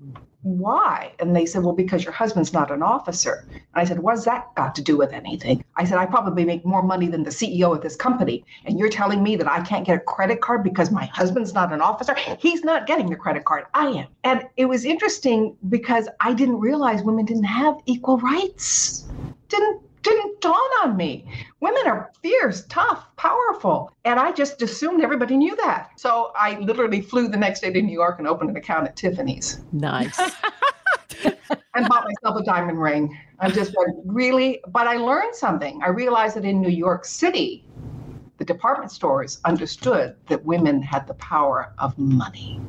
why? 0.42 1.12
And 1.20 1.36
they 1.36 1.46
said, 1.46 1.62
well, 1.62 1.74
because 1.74 2.02
your 2.02 2.12
husband's 2.12 2.52
not 2.52 2.72
an 2.72 2.82
officer. 2.82 3.46
And 3.50 3.62
I 3.74 3.84
said, 3.84 4.00
what's 4.00 4.24
that 4.24 4.52
got 4.56 4.74
to 4.74 4.82
do 4.82 4.96
with 4.96 5.12
anything? 5.12 5.64
I 5.76 5.84
said, 5.84 5.98
I 5.98 6.06
probably 6.06 6.44
make 6.44 6.64
more 6.64 6.82
money 6.82 7.06
than 7.06 7.22
the 7.22 7.30
CEO 7.30 7.74
of 7.74 7.82
this 7.82 7.94
company. 7.94 8.44
And 8.64 8.78
you're 8.78 8.88
telling 8.88 9.22
me 9.22 9.36
that 9.36 9.48
I 9.48 9.60
can't 9.60 9.86
get 9.86 9.96
a 9.96 10.00
credit 10.00 10.40
card 10.40 10.64
because 10.64 10.90
my 10.90 11.06
husband's 11.06 11.54
not 11.54 11.72
an 11.72 11.80
officer? 11.80 12.16
He's 12.38 12.64
not 12.64 12.88
getting 12.88 13.08
the 13.08 13.16
credit 13.16 13.44
card. 13.44 13.66
I 13.74 13.86
am. 13.88 14.06
And 14.24 14.48
it 14.56 14.66
was 14.66 14.84
interesting 14.84 15.56
because 15.68 16.08
I 16.20 16.34
didn't 16.34 16.58
realize 16.58 17.02
women 17.04 17.24
didn't 17.24 17.44
have 17.44 17.76
equal 17.86 18.18
rights. 18.18 19.04
Didn't 19.48 19.80
didn't 20.02 20.40
dawn 20.40 20.70
on 20.82 20.96
me. 20.96 21.26
Women 21.60 21.86
are 21.86 22.10
fierce, 22.22 22.64
tough, 22.68 23.04
powerful. 23.16 23.92
And 24.04 24.18
I 24.18 24.32
just 24.32 24.60
assumed 24.62 25.02
everybody 25.02 25.36
knew 25.36 25.56
that. 25.56 25.90
So 25.96 26.32
I 26.36 26.58
literally 26.58 27.00
flew 27.00 27.28
the 27.28 27.36
next 27.36 27.60
day 27.60 27.72
to 27.72 27.82
New 27.82 27.92
York 27.92 28.18
and 28.18 28.28
opened 28.28 28.50
an 28.50 28.56
account 28.56 28.86
at 28.86 28.96
Tiffany's. 28.96 29.60
Nice. 29.72 30.18
and 31.74 31.88
bought 31.88 32.04
myself 32.04 32.40
a 32.40 32.44
diamond 32.44 32.80
ring. 32.80 33.18
I 33.38 33.50
just 33.50 33.74
went, 33.76 33.96
really? 34.04 34.60
But 34.68 34.86
I 34.86 34.96
learned 34.96 35.34
something. 35.34 35.80
I 35.82 35.88
realized 35.88 36.36
that 36.36 36.44
in 36.44 36.60
New 36.60 36.70
York 36.70 37.04
City, 37.04 37.64
the 38.38 38.44
department 38.44 38.90
stores 38.90 39.40
understood 39.44 40.16
that 40.28 40.44
women 40.44 40.82
had 40.82 41.06
the 41.06 41.14
power 41.14 41.72
of 41.78 41.96
money. 41.98 42.60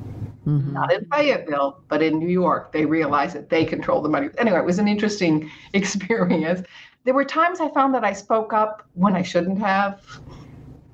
Mm-hmm. 0.45 0.73
Not 0.73 0.91
in 0.91 1.05
Fayetteville, 1.05 1.81
but 1.87 2.03
in 2.03 2.19
New 2.19 2.29
York, 2.29 2.71
they 2.73 2.85
realized 2.85 3.35
that 3.35 3.49
they 3.49 3.65
control 3.65 4.01
the 4.01 4.09
money. 4.09 4.29
Anyway, 4.37 4.59
it 4.59 4.65
was 4.65 4.77
an 4.77 4.87
interesting 4.87 5.49
experience 5.73 6.61
there 7.03 7.13
were 7.13 7.25
times 7.25 7.59
I 7.59 7.69
found 7.69 7.93
that 7.95 8.03
I 8.03 8.13
spoke 8.13 8.53
up 8.53 8.87
when 8.93 9.15
I 9.15 9.21
shouldn't 9.21 9.59
have, 9.59 10.01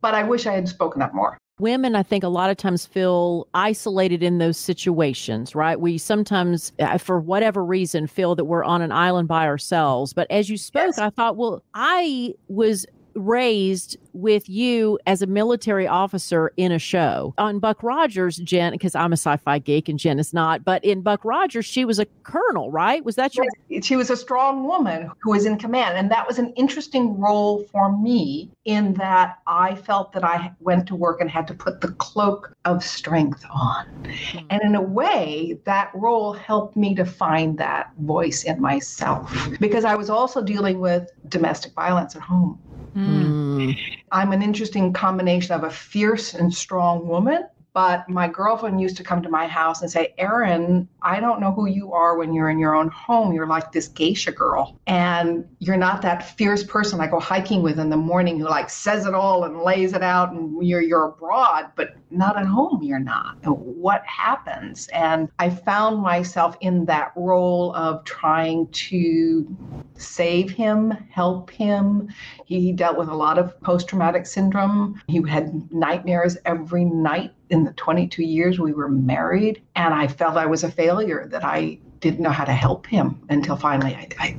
but 0.02 0.14
I 0.14 0.24
wish 0.24 0.48
I 0.48 0.54
had 0.54 0.68
spoken 0.68 1.02
up 1.02 1.14
more. 1.14 1.38
Women, 1.60 1.94
I 1.94 2.04
think, 2.04 2.24
a 2.24 2.30
lot 2.30 2.50
of 2.50 2.56
times 2.56 2.86
feel 2.86 3.48
isolated 3.54 4.24
in 4.24 4.38
those 4.38 4.58
situations, 4.58 5.54
right? 5.56 5.80
We 5.80 5.98
sometimes, 5.98 6.72
uh, 6.80 6.98
for 6.98 7.20
whatever 7.20 7.64
reason, 7.66 8.08
feel 8.08 8.34
that 8.36 8.46
we're 8.46 8.64
on 8.64 8.82
an 8.82 8.94
island 8.94 9.28
by 9.28 9.46
ourselves. 9.46 10.14
But 10.14 10.32
as 10.32 10.50
you 10.50 10.58
spoke, 10.58 10.86
yes. 10.86 11.00
I 11.00 11.10
thought, 11.10 11.36
well, 11.36 11.62
I 11.74 12.34
was 12.48 12.86
raised 13.16 13.98
with 14.14 14.50
you 14.50 15.00
as 15.06 15.22
a 15.22 15.28
military 15.28 15.88
officer 15.88 16.52
in 16.58 16.72
a 16.72 16.80
show. 16.80 17.34
On 17.38 17.60
Buck 17.60 17.84
Rogers, 17.84 18.38
Jenn, 18.38 18.74
because 18.74 18.96
I'm 18.96 19.12
a 19.12 19.18
sci-fi 19.18 19.60
geek 19.60 19.88
and 19.90 20.00
Jenn 20.00 20.20
is 20.20 20.34
not, 20.34 20.64
but 20.64 20.84
in 20.84 21.02
Buck 21.02 21.24
Rogers, 21.24 21.66
she 21.66 21.86
was 21.86 22.00
a 22.00 22.06
colonel, 22.24 22.72
right? 22.72 23.04
Was 23.04 23.16
that 23.16 23.36
your? 23.36 23.46
She 23.82 23.96
was 23.96 24.10
a 24.10 24.18
strong 24.18 24.66
woman 24.66 25.12
who 25.22 25.32
was 25.32 25.46
in 25.46 25.58
command, 25.58 25.98
and 25.98 26.12
that 26.12 26.28
was 26.28 26.40
an 26.40 26.54
interesting 26.56 27.20
role 27.20 27.64
for 27.72 27.96
me 27.98 28.52
in 28.66 28.94
that 28.96 29.40
I 29.48 29.76
felt 29.76 30.12
that 30.14 30.24
I 30.24 30.52
went 30.60 30.88
to 30.88 30.96
work 30.96 31.22
and 31.22 31.30
had 31.30 31.48
to 31.48 31.54
put 31.54 31.82
the 31.82 31.92
cloak 31.94 32.54
of 32.66 32.84
strength 32.84 33.44
on, 33.52 33.86
mm-hmm. 34.04 34.46
and 34.50 34.62
in 34.62 34.76
a 34.76 34.82
way, 34.82 35.58
that 35.66 35.92
role 35.94 36.34
helped 36.34 36.76
me 36.76 36.96
to 36.96 37.06
find 37.06 37.58
that 37.58 37.92
voice 38.00 38.44
in 38.44 38.60
myself 38.62 39.34
because 39.60 39.86
I 39.86 39.96
was 39.96 40.10
also 40.10 40.42
dealing 40.42 40.80
with 40.80 41.10
domestic 41.28 41.74
violence 41.74 42.16
at 42.16 42.22
home. 42.22 42.60
Mm. 42.96 43.78
I'm 44.12 44.32
an 44.32 44.42
interesting 44.42 44.94
combination 44.94 45.54
of 45.54 45.64
a 45.64 45.70
fierce 45.70 46.34
and 46.34 46.54
strong 46.54 47.08
woman 47.08 47.46
but 47.74 48.10
my 48.10 48.28
girlfriend 48.28 48.82
used 48.82 48.98
to 48.98 49.04
come 49.04 49.22
to 49.22 49.30
my 49.30 49.48
house 49.48 49.82
and 49.82 49.92
say, 49.92 50.14
Erin, 50.18 50.88
I 51.02 51.20
don't 51.20 51.40
know 51.40 51.52
who 51.52 51.68
you 51.68 51.94
are 51.94 52.18
when 52.18 52.34
you're 52.34 52.50
in 52.50 52.60
your 52.60 52.76
own 52.76 52.90
home. 52.90 53.32
You're 53.32 53.48
like 53.48 53.72
this 53.72 53.88
geisha 53.88 54.32
girl. 54.32 54.80
And 54.88 55.46
you're 55.60 55.78
not 55.78 56.02
that 56.02 56.36
fierce 56.38 56.64
person 56.64 57.00
I 57.00 57.08
go 57.08 57.20
hiking 57.20 57.62
with 57.62 57.80
in 57.80 57.90
the 57.90 57.98
morning 57.98 58.40
who 58.40 58.46
like 58.46 58.70
says 58.70 59.06
it 59.06 59.14
all 59.14 59.44
and 59.44 59.62
lays 59.62 59.94
it 59.94 60.04
out 60.04 60.32
and 60.32 60.66
you're 60.66 60.82
you're 60.82 61.06
abroad, 61.06 61.72
but 61.76 61.96
not 62.10 62.38
at 62.38 62.46
home 62.46 62.82
you're 62.82 63.00
not. 63.00 63.38
What 63.46 64.04
happens? 64.06 64.88
And 64.88 65.30
I 65.38 65.50
found 65.50 66.02
myself 66.02 66.58
in 66.62 66.86
that 66.86 67.12
role 67.16 67.74
of 67.76 68.04
trying 68.04 68.68
to 68.68 69.56
save 70.00 70.50
him, 70.52 70.92
help 71.12 71.50
him. 71.50 72.10
He 72.46 72.72
dealt 72.72 72.98
with 72.98 73.10
a 73.10 73.16
lot 73.16 73.38
of 73.38 73.60
post-traumatic 73.62 74.26
syndrome. 74.26 75.02
He 75.08 75.22
had 75.28 75.72
nightmares 75.72 76.38
every 76.46 76.86
night 76.86 77.34
in 77.50 77.64
the 77.64 77.74
22 77.74 78.24
years 78.24 78.60
we 78.60 78.74
were 78.74 78.90
married. 78.90 79.62
And 79.76 79.94
I 79.94 80.08
felt 80.08 80.38
I 80.38 80.46
was 80.46 80.64
a 80.64 80.72
failure, 80.72 81.28
that 81.32 81.44
I 81.44 81.80
didn't 82.00 82.22
know 82.22 82.30
how 82.30 82.46
to 82.46 82.54
help 82.54 82.88
him 82.88 83.22
until 83.30 83.56
finally 83.56 83.96
I, 83.96 84.08
I 84.20 84.38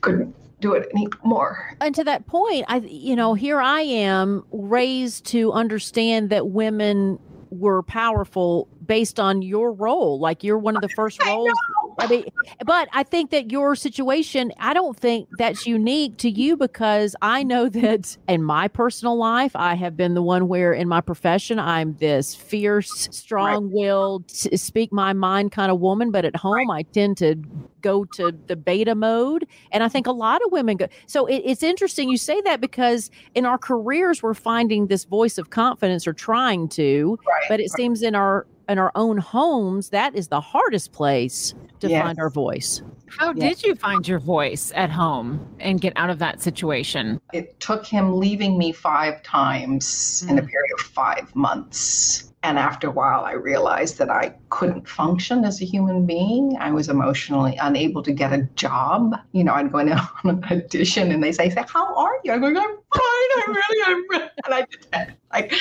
couldn't 0.00 0.34
do 0.60 0.72
it 0.72 0.88
anymore. 0.94 1.76
And 1.80 1.94
to 1.94 2.04
that 2.04 2.26
point, 2.26 2.64
I 2.68 2.78
you 2.78 3.14
know, 3.14 3.34
here 3.34 3.60
I 3.60 3.82
am 3.82 4.44
raised 4.50 5.26
to 5.26 5.52
understand 5.52 6.30
that 6.30 6.48
women 6.48 7.18
were 7.50 7.82
powerful 7.82 8.68
based 8.84 9.20
on 9.20 9.42
your 9.42 9.72
role. 9.72 10.18
Like 10.18 10.42
you're 10.42 10.58
one 10.58 10.76
of 10.76 10.82
the 10.82 10.88
first 10.90 11.22
roles. 11.24 11.52
I, 11.98 12.06
mean, 12.06 12.24
but 12.64 12.88
I 12.92 13.02
think 13.02 13.30
that 13.30 13.50
your 13.50 13.74
situation, 13.74 14.52
I 14.58 14.72
don't 14.72 14.96
think 14.96 15.28
that's 15.38 15.66
unique 15.66 16.16
to 16.18 16.30
you 16.30 16.56
because 16.56 17.16
I 17.22 17.42
know 17.42 17.68
that 17.68 18.16
in 18.28 18.42
my 18.42 18.68
personal 18.68 19.16
life, 19.16 19.52
I 19.54 19.74
have 19.74 19.96
been 19.96 20.14
the 20.14 20.22
one 20.22 20.48
where 20.48 20.72
in 20.72 20.88
my 20.88 21.00
profession, 21.00 21.58
I'm 21.58 21.96
this 21.96 22.34
fierce, 22.34 23.08
strong 23.10 23.72
willed, 23.72 24.24
right. 24.44 24.58
speak 24.58 24.92
my 24.92 25.12
mind 25.12 25.52
kind 25.52 25.72
of 25.72 25.80
woman. 25.80 26.10
But 26.10 26.24
at 26.24 26.36
home, 26.36 26.70
right. 26.70 26.78
I 26.78 26.82
tend 26.82 27.16
to 27.18 27.34
go 27.80 28.04
to 28.04 28.32
the 28.46 28.56
beta 28.56 28.94
mode. 28.94 29.46
And 29.72 29.82
I 29.82 29.88
think 29.88 30.06
a 30.06 30.12
lot 30.12 30.40
of 30.44 30.52
women 30.52 30.76
go. 30.76 30.88
So 31.06 31.26
it, 31.26 31.42
it's 31.44 31.62
interesting 31.62 32.08
you 32.08 32.16
say 32.16 32.40
that 32.42 32.60
because 32.60 33.10
in 33.34 33.44
our 33.44 33.58
careers, 33.58 34.22
we're 34.22 34.34
finding 34.34 34.86
this 34.86 35.04
voice 35.04 35.38
of 35.38 35.50
confidence 35.50 36.06
or 36.06 36.12
trying 36.12 36.68
to, 36.70 37.18
right. 37.26 37.44
but 37.48 37.60
it 37.60 37.70
seems 37.70 38.02
in 38.02 38.14
our 38.14 38.46
in 38.68 38.78
our 38.78 38.92
own 38.94 39.18
homes, 39.18 39.90
that 39.90 40.14
is 40.14 40.28
the 40.28 40.40
hardest 40.40 40.92
place 40.92 41.54
to 41.80 41.88
yes. 41.88 42.02
find 42.02 42.18
our 42.18 42.30
voice. 42.30 42.82
How 43.06 43.32
yeah. 43.32 43.48
did 43.48 43.62
you 43.62 43.74
find 43.74 44.06
your 44.06 44.18
voice 44.18 44.72
at 44.74 44.90
home 44.90 45.46
and 45.58 45.80
get 45.80 45.92
out 45.96 46.10
of 46.10 46.18
that 46.18 46.42
situation? 46.42 47.20
It 47.32 47.58
took 47.60 47.86
him 47.86 48.18
leaving 48.18 48.58
me 48.58 48.72
five 48.72 49.22
times 49.22 50.22
mm. 50.26 50.30
in 50.30 50.38
a 50.38 50.42
mm. 50.42 50.48
period 50.48 50.70
of 50.78 50.84
five 50.84 51.34
months. 51.34 52.32
And 52.44 52.56
after 52.56 52.86
a 52.86 52.90
while, 52.90 53.24
I 53.24 53.32
realized 53.32 53.98
that 53.98 54.10
I 54.10 54.34
couldn't 54.50 54.88
function 54.88 55.44
as 55.44 55.60
a 55.60 55.64
human 55.64 56.06
being. 56.06 56.56
I 56.60 56.70
was 56.70 56.88
emotionally 56.88 57.58
unable 57.60 58.02
to 58.04 58.12
get 58.12 58.32
a 58.32 58.42
job. 58.54 59.16
You 59.32 59.42
know, 59.42 59.54
I'd 59.54 59.72
go 59.72 59.78
in 59.78 59.92
on 59.92 60.08
an 60.24 60.44
audition 60.44 61.10
and 61.10 61.22
they 61.22 61.32
say, 61.32 61.50
say 61.50 61.64
How 61.68 61.94
are 61.96 62.12
you? 62.22 62.32
I'm 62.32 62.40
going, 62.40 62.56
I'm 62.56 62.64
fine. 62.64 63.28
I'm 63.46 63.54
really 63.54 63.82
I'm 63.86 64.04
Really. 64.10 64.28
And 64.44 64.54
I 64.54 64.66
just, 64.70 64.88
like, 65.32 65.52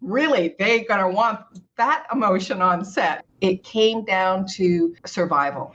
really, 0.00 0.54
they're 0.58 0.84
going 0.84 1.00
to 1.00 1.08
want 1.08 1.40
that 1.76 2.06
emotion 2.12 2.60
on 2.60 2.84
set. 2.84 3.24
It 3.40 3.64
came 3.64 4.04
down 4.04 4.46
to 4.56 4.94
survival. 5.06 5.74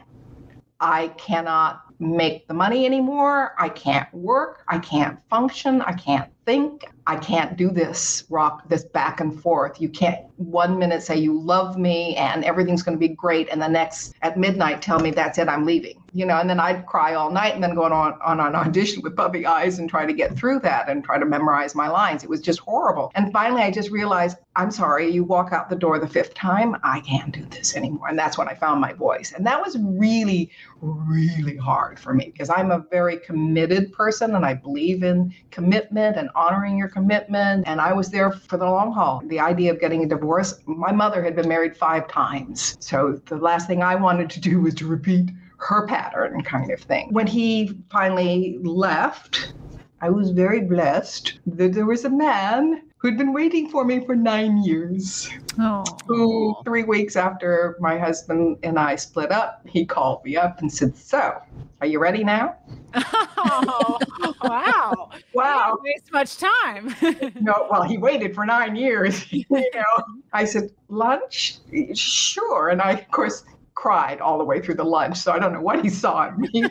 I 0.80 1.10
cannot 1.10 1.82
make 2.00 2.48
the 2.48 2.54
money 2.54 2.86
anymore. 2.86 3.54
I 3.58 3.70
can't 3.70 4.12
work. 4.14 4.64
I 4.68 4.80
can't 4.80 5.20
function. 5.30 5.82
I 5.82 5.94
can't 5.94 6.30
think. 6.46 6.86
I 7.06 7.18
can't 7.18 7.58
do 7.58 7.70
this 7.70 8.24
rock, 8.30 8.68
this 8.70 8.86
back 8.86 9.20
and 9.20 9.40
forth. 9.42 9.82
You 9.82 9.90
can't 9.90 10.26
one 10.38 10.80
minute 10.80 11.04
say 11.04 11.18
you 11.18 11.38
love 11.38 11.78
me 11.78 12.16
and 12.16 12.46
everything's 12.46 12.84
going 12.84 12.96
to 12.96 13.00
be 13.00 13.10
great, 13.10 13.50
and 13.50 13.62
the 13.62 13.68
next 13.68 14.14
at 14.22 14.38
midnight 14.38 14.82
tell 14.82 15.00
me 15.00 15.12
that's 15.12 15.38
it, 15.38 15.50
I'm 15.50 15.66
leaving. 15.66 16.02
You 16.14 16.26
know, 16.26 16.38
and 16.38 16.50
then 16.50 16.60
I'd 16.60 16.86
cry 16.86 17.16
all 17.16 17.32
night 17.32 17.54
and 17.54 17.64
then 17.64 17.76
go 17.76 17.84
on, 17.84 17.94
on 17.94 18.40
an 18.40 18.56
audition 18.56 19.02
with 19.04 19.16
puppy 19.16 19.46
eyes 19.46 19.80
and 19.80 19.90
try 19.90 20.06
to 20.06 20.14
get 20.14 20.38
through 20.38 20.60
that 20.62 20.90
and 20.90 21.04
try 21.04 21.20
to 21.20 21.26
memorize 21.26 21.76
my 21.76 21.90
lines. 21.90 22.24
It 22.24 22.30
was 22.30 22.42
just 22.42 22.60
horrible. 22.60 23.12
And 23.16 23.32
finally, 23.32 23.62
I 23.62 23.72
just 23.72 23.92
realized, 23.92 24.38
I'm 24.56 24.72
sorry, 24.72 25.10
you 25.10 25.24
walk 25.24 25.52
out 25.52 25.70
the 25.70 25.76
door 25.76 26.00
the 26.00 26.08
fifth 26.08 26.34
time, 26.34 26.76
I 26.84 27.02
can't 27.02 27.34
do 27.34 27.46
this 27.46 27.76
anymore. 27.76 28.08
And 28.08 28.18
that's 28.18 28.38
when 28.38 28.48
I 28.48 28.54
found 28.54 28.80
my 28.80 28.94
voice. 28.94 29.34
And 29.34 29.46
that 29.46 29.64
was 29.64 29.78
really, 29.80 30.50
really 30.82 31.58
hard 31.58 31.87
for 31.96 32.14
me 32.14 32.30
because 32.32 32.50
I'm 32.50 32.72
a 32.72 32.84
very 32.92 33.18
committed 33.18 33.94
person 33.94 34.36
and 34.36 34.46
I 34.46 34.54
believe 34.54 35.04
in 35.04 35.34
commitment 35.52 36.18
and 36.18 36.30
honoring 36.36 36.78
your 36.78 36.90
commitment. 36.90 37.68
And 37.68 37.80
I 37.80 37.94
was 37.94 38.10
there 38.10 38.32
for 38.32 38.58
the 38.58 38.66
long 38.66 38.92
haul. 38.92 39.22
The 39.28 39.40
idea 39.40 39.72
of 39.72 39.80
getting 39.80 40.04
a 40.04 40.08
divorce, 40.08 40.60
my 40.66 40.92
mother 40.92 41.24
had 41.24 41.36
been 41.36 41.48
married 41.48 41.78
five 41.78 42.08
times. 42.08 42.76
So 42.80 43.22
the 43.28 43.38
last 43.38 43.68
thing 43.68 43.84
I 43.84 43.96
wanted 43.96 44.30
to 44.32 44.40
do 44.40 44.62
was 44.62 44.74
to 44.76 44.88
repeat 44.88 45.30
her 45.60 45.88
pattern 45.88 46.44
kind 46.44 46.72
of 46.72 46.80
thing. 46.80 47.10
When 47.12 47.28
he 47.28 47.78
finally 47.90 48.60
left, 48.62 49.54
I 50.02 50.10
was 50.10 50.30
very 50.30 50.62
blessed 50.62 51.40
that 51.48 51.74
there 51.74 51.86
was 51.86 52.06
a 52.06 52.10
man 52.10 52.84
who'd 52.98 53.18
been 53.18 53.34
waiting 53.34 53.70
for 53.70 53.86
me 53.86 54.06
for 54.06 54.16
nine 54.16 54.64
years. 54.64 55.30
Oh. 55.60 55.84
Who, 56.08 56.56
three 56.64 56.84
weeks 56.84 57.16
after 57.16 57.78
my 57.80 57.98
husband 57.98 58.58
and 58.64 58.80
I 58.80 58.96
split 58.96 59.32
up, 59.32 59.62
he 59.68 59.86
called 59.86 60.24
me 60.26 60.36
up 60.36 60.60
and 60.60 60.72
said, 60.72 60.96
So, 60.98 61.40
are 61.82 61.88
you 61.88 62.00
ready 62.00 62.24
now? 62.24 62.56
Oh, 62.96 64.00
wow. 64.42 65.10
wow. 65.34 65.78
waste 65.84 66.12
much 66.12 66.38
time. 66.38 66.96
no, 67.40 67.68
well, 67.70 67.84
he 67.84 67.98
waited 67.98 68.34
for 68.34 68.46
nine 68.46 68.76
years. 68.76 69.32
you 69.32 69.46
know, 69.50 70.04
I 70.34 70.46
said, 70.46 70.72
Lunch? 70.90 71.58
Sure. 71.94 72.70
And 72.70 72.82
I, 72.82 72.94
of 72.94 73.12
course, 73.12 73.44
cried 73.78 74.20
all 74.20 74.40
the 74.40 74.44
way 74.44 74.60
through 74.60 74.74
the 74.74 74.84
lunch. 74.84 75.20
So 75.20 75.32
I 75.32 75.38
don't 75.38 75.54
know 75.54 75.62
what 75.62 75.84
he 75.84 75.90
saw 75.90 76.30
in 76.30 76.42
me. 76.42 76.66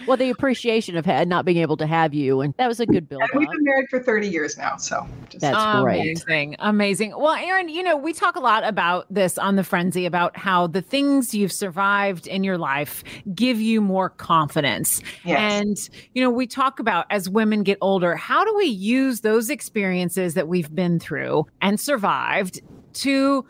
well, 0.08 0.16
the 0.16 0.30
appreciation 0.30 0.96
of 0.96 1.06
not 1.28 1.44
being 1.44 1.58
able 1.58 1.76
to 1.78 1.86
have 1.86 2.14
you, 2.14 2.40
and 2.40 2.54
that 2.58 2.70
was 2.70 2.80
a 2.80 2.86
good 2.86 3.10
build. 3.10 3.22
And 3.24 3.40
we've 3.40 3.50
been 3.50 3.64
married 3.66 3.90
for 3.90 4.02
30 4.02 4.30
years 4.30 4.58
now, 4.58 4.78
so 4.78 5.06
just, 5.30 5.42
that's 5.42 5.82
great. 5.82 6.00
Amazing, 6.00 6.56
amazing. 6.60 7.14
Well, 7.18 7.34
Erin, 7.34 7.68
you 7.68 7.84
know, 7.84 7.98
we 7.98 8.14
talk 8.14 8.38
a 8.38 8.40
lot 8.40 8.64
about 8.64 9.06
this 9.14 9.38
on 9.38 9.58
the 9.58 9.66
Frenzy 9.66 10.06
about 10.06 10.38
how 10.38 10.66
the 10.66 10.82
things 10.82 11.36
you've 11.36 11.52
survived 11.52 12.26
in 12.26 12.46
your 12.46 12.58
life 12.58 13.04
give 13.36 13.60
you 13.60 13.82
more 13.82 14.12
confidence. 14.12 15.02
Yes. 15.26 15.62
And 15.62 15.90
you 16.14 16.24
know, 16.24 16.30
we 16.30 16.48
talk 16.48 16.80
about 16.80 17.06
as 17.10 17.30
women 17.30 17.64
get 17.64 17.78
older, 17.82 18.16
how 18.16 18.46
do 18.46 18.56
we 18.56 18.68
use 18.68 19.20
those 19.20 19.50
experiences 19.50 20.36
that 20.36 20.48
we've 20.48 20.74
been 20.74 21.00
through 21.00 21.48
and 21.62 21.82
survived 21.82 22.62
to 22.94 23.46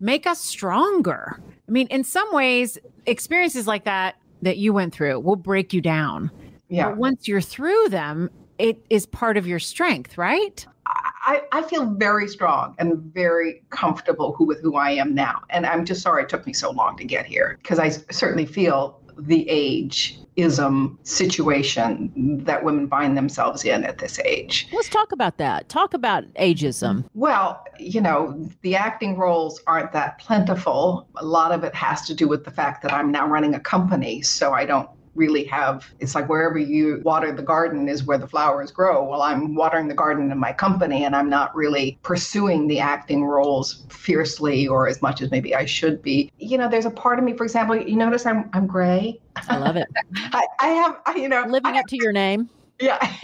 make 0.00 0.26
us 0.26 0.40
stronger. 0.40 1.40
I 1.68 1.70
mean, 1.70 1.86
in 1.88 2.04
some 2.04 2.32
ways, 2.32 2.78
experiences 3.06 3.66
like 3.66 3.84
that 3.84 4.16
that 4.42 4.58
you 4.58 4.72
went 4.72 4.94
through 4.94 5.20
will 5.20 5.36
break 5.36 5.72
you 5.72 5.80
down. 5.80 6.30
Yeah. 6.68 6.88
But 6.88 6.98
once 6.98 7.28
you're 7.28 7.40
through 7.40 7.88
them, 7.88 8.30
it 8.58 8.84
is 8.90 9.06
part 9.06 9.36
of 9.36 9.46
your 9.46 9.58
strength, 9.58 10.18
right? 10.18 10.66
I, 10.86 11.42
I 11.50 11.62
feel 11.62 11.86
very 11.86 12.28
strong 12.28 12.74
and 12.78 12.98
very 12.98 13.62
comfortable 13.70 14.32
who, 14.32 14.44
with 14.44 14.60
who 14.62 14.76
I 14.76 14.92
am 14.92 15.14
now. 15.14 15.42
And 15.50 15.66
I'm 15.66 15.84
just 15.84 16.00
sorry 16.00 16.22
it 16.22 16.28
took 16.28 16.46
me 16.46 16.52
so 16.52 16.70
long 16.70 16.96
to 16.98 17.04
get 17.04 17.26
here 17.26 17.58
because 17.62 17.78
I 17.78 17.88
certainly 17.88 18.46
feel 18.46 19.00
the 19.18 19.48
age 19.48 20.18
ism 20.36 20.98
situation 21.02 22.12
that 22.44 22.62
women 22.62 22.88
find 22.88 23.16
themselves 23.16 23.64
in 23.64 23.84
at 23.84 23.98
this 23.98 24.18
age. 24.20 24.68
Let's 24.72 24.88
talk 24.88 25.12
about 25.12 25.38
that. 25.38 25.68
Talk 25.68 25.94
about 25.94 26.24
ageism. 26.34 27.04
Well, 27.14 27.64
you 27.78 28.00
know, 28.00 28.48
the 28.60 28.76
acting 28.76 29.16
roles 29.16 29.60
aren't 29.66 29.92
that 29.92 30.18
plentiful. 30.18 31.08
A 31.16 31.24
lot 31.24 31.52
of 31.52 31.64
it 31.64 31.74
has 31.74 32.02
to 32.06 32.14
do 32.14 32.28
with 32.28 32.44
the 32.44 32.50
fact 32.50 32.82
that 32.82 32.92
I'm 32.92 33.10
now 33.10 33.26
running 33.26 33.54
a 33.54 33.60
company, 33.60 34.20
so 34.22 34.52
I 34.52 34.66
don't 34.66 34.90
really 35.16 35.44
have 35.44 35.86
it's 35.98 36.14
like 36.14 36.28
wherever 36.28 36.58
you 36.58 37.00
water 37.04 37.32
the 37.32 37.42
garden 37.42 37.88
is 37.88 38.04
where 38.04 38.18
the 38.18 38.28
flowers 38.28 38.70
grow. 38.70 39.04
Well 39.04 39.22
i'm 39.22 39.54
watering 39.54 39.88
the 39.88 39.94
garden 39.94 40.30
in 40.30 40.38
my 40.38 40.52
company 40.52 41.04
and 41.04 41.16
i'm 41.16 41.28
not 41.28 41.54
really 41.56 41.98
pursuing 42.02 42.66
the 42.66 42.78
acting 42.78 43.24
roles 43.24 43.86
fiercely 43.90 44.68
or 44.68 44.88
as 44.88 45.00
much 45.02 45.22
as 45.22 45.30
maybe 45.30 45.54
i 45.54 45.64
should 45.64 46.02
be. 46.02 46.30
You 46.38 46.58
know 46.58 46.68
there's 46.68 46.86
a 46.86 46.90
part 46.90 47.18
of 47.18 47.24
me 47.24 47.36
for 47.36 47.44
example 47.44 47.76
you 47.76 47.96
notice 47.96 48.26
i'm 48.26 48.50
i'm 48.52 48.66
gray? 48.66 49.20
I 49.48 49.58
love 49.58 49.76
it. 49.76 49.86
I, 50.16 50.46
I 50.60 50.68
have 50.68 51.00
I, 51.06 51.14
you 51.16 51.28
know 51.28 51.44
living 51.48 51.76
up 51.76 51.86
to 51.88 51.96
your 51.96 52.12
name 52.12 52.48
yeah, 52.80 52.98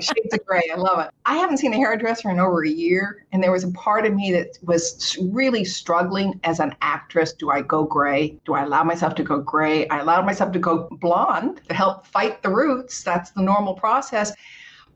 shades 0.00 0.34
of 0.34 0.46
gray. 0.46 0.62
I 0.72 0.76
love 0.76 0.98
it. 1.00 1.10
I 1.26 1.36
haven't 1.36 1.58
seen 1.58 1.74
a 1.74 1.76
hairdresser 1.76 2.30
in 2.30 2.40
over 2.40 2.64
a 2.64 2.68
year, 2.68 3.26
and 3.32 3.42
there 3.42 3.52
was 3.52 3.64
a 3.64 3.70
part 3.72 4.06
of 4.06 4.14
me 4.14 4.32
that 4.32 4.58
was 4.62 5.18
really 5.30 5.64
struggling 5.64 6.40
as 6.44 6.60
an 6.60 6.74
actress. 6.80 7.32
Do 7.32 7.50
I 7.50 7.62
go 7.62 7.84
gray? 7.84 8.38
Do 8.44 8.54
I 8.54 8.62
allow 8.62 8.82
myself 8.84 9.14
to 9.16 9.22
go 9.22 9.40
gray? 9.40 9.88
I 9.88 9.98
allowed 10.00 10.24
myself 10.24 10.52
to 10.52 10.58
go 10.58 10.88
blonde 10.92 11.60
to 11.68 11.74
help 11.74 12.06
fight 12.06 12.42
the 12.42 12.50
roots. 12.50 13.02
That's 13.02 13.30
the 13.30 13.42
normal 13.42 13.74
process. 13.74 14.32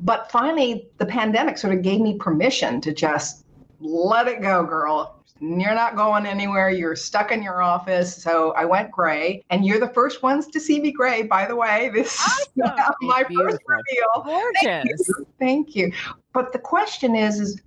But 0.01 0.31
finally, 0.31 0.89
the 0.99 1.07
pandemic 1.07 1.59
sort 1.59 1.75
of 1.75 1.83
gave 1.83 2.01
me 2.01 2.17
permission 2.19 2.81
to 2.83 2.93
just 2.93 3.45
let 3.81 4.27
it 4.29 4.43
go, 4.43 4.65
girl 4.65 5.16
you're 5.41 5.75
not 5.75 5.97
going 5.97 6.27
anywhere. 6.27 6.71
You're 6.71 6.97
stuck 6.97 7.31
in 7.31 7.43
your 7.43 7.63
office. 7.63 8.23
So 8.23 8.53
I 8.53 8.65
went 8.65 8.91
gray, 8.91 9.45
and 9.51 9.65
you're 9.65 9.81
the 9.81 9.89
first 9.89 10.23
ones 10.23 10.47
to 10.49 10.61
see 10.61 10.81
me 10.81 10.93
gray. 10.93 11.23
By 11.23 11.47
the 11.47 11.57
way, 11.57 11.91
this 11.95 12.19
awesome. 12.21 12.79
is 12.79 12.95
my 13.03 13.25
first 13.25 13.59
reveal. 13.67 14.25
Gorgeous. 14.25 14.63
Thank 14.63 14.87
you. 14.99 15.27
Thank 15.39 15.77
you. 15.77 15.93
But 16.33 16.53
the 16.53 16.59
question 16.59 17.15
is, 17.15 17.41
is 17.41 17.61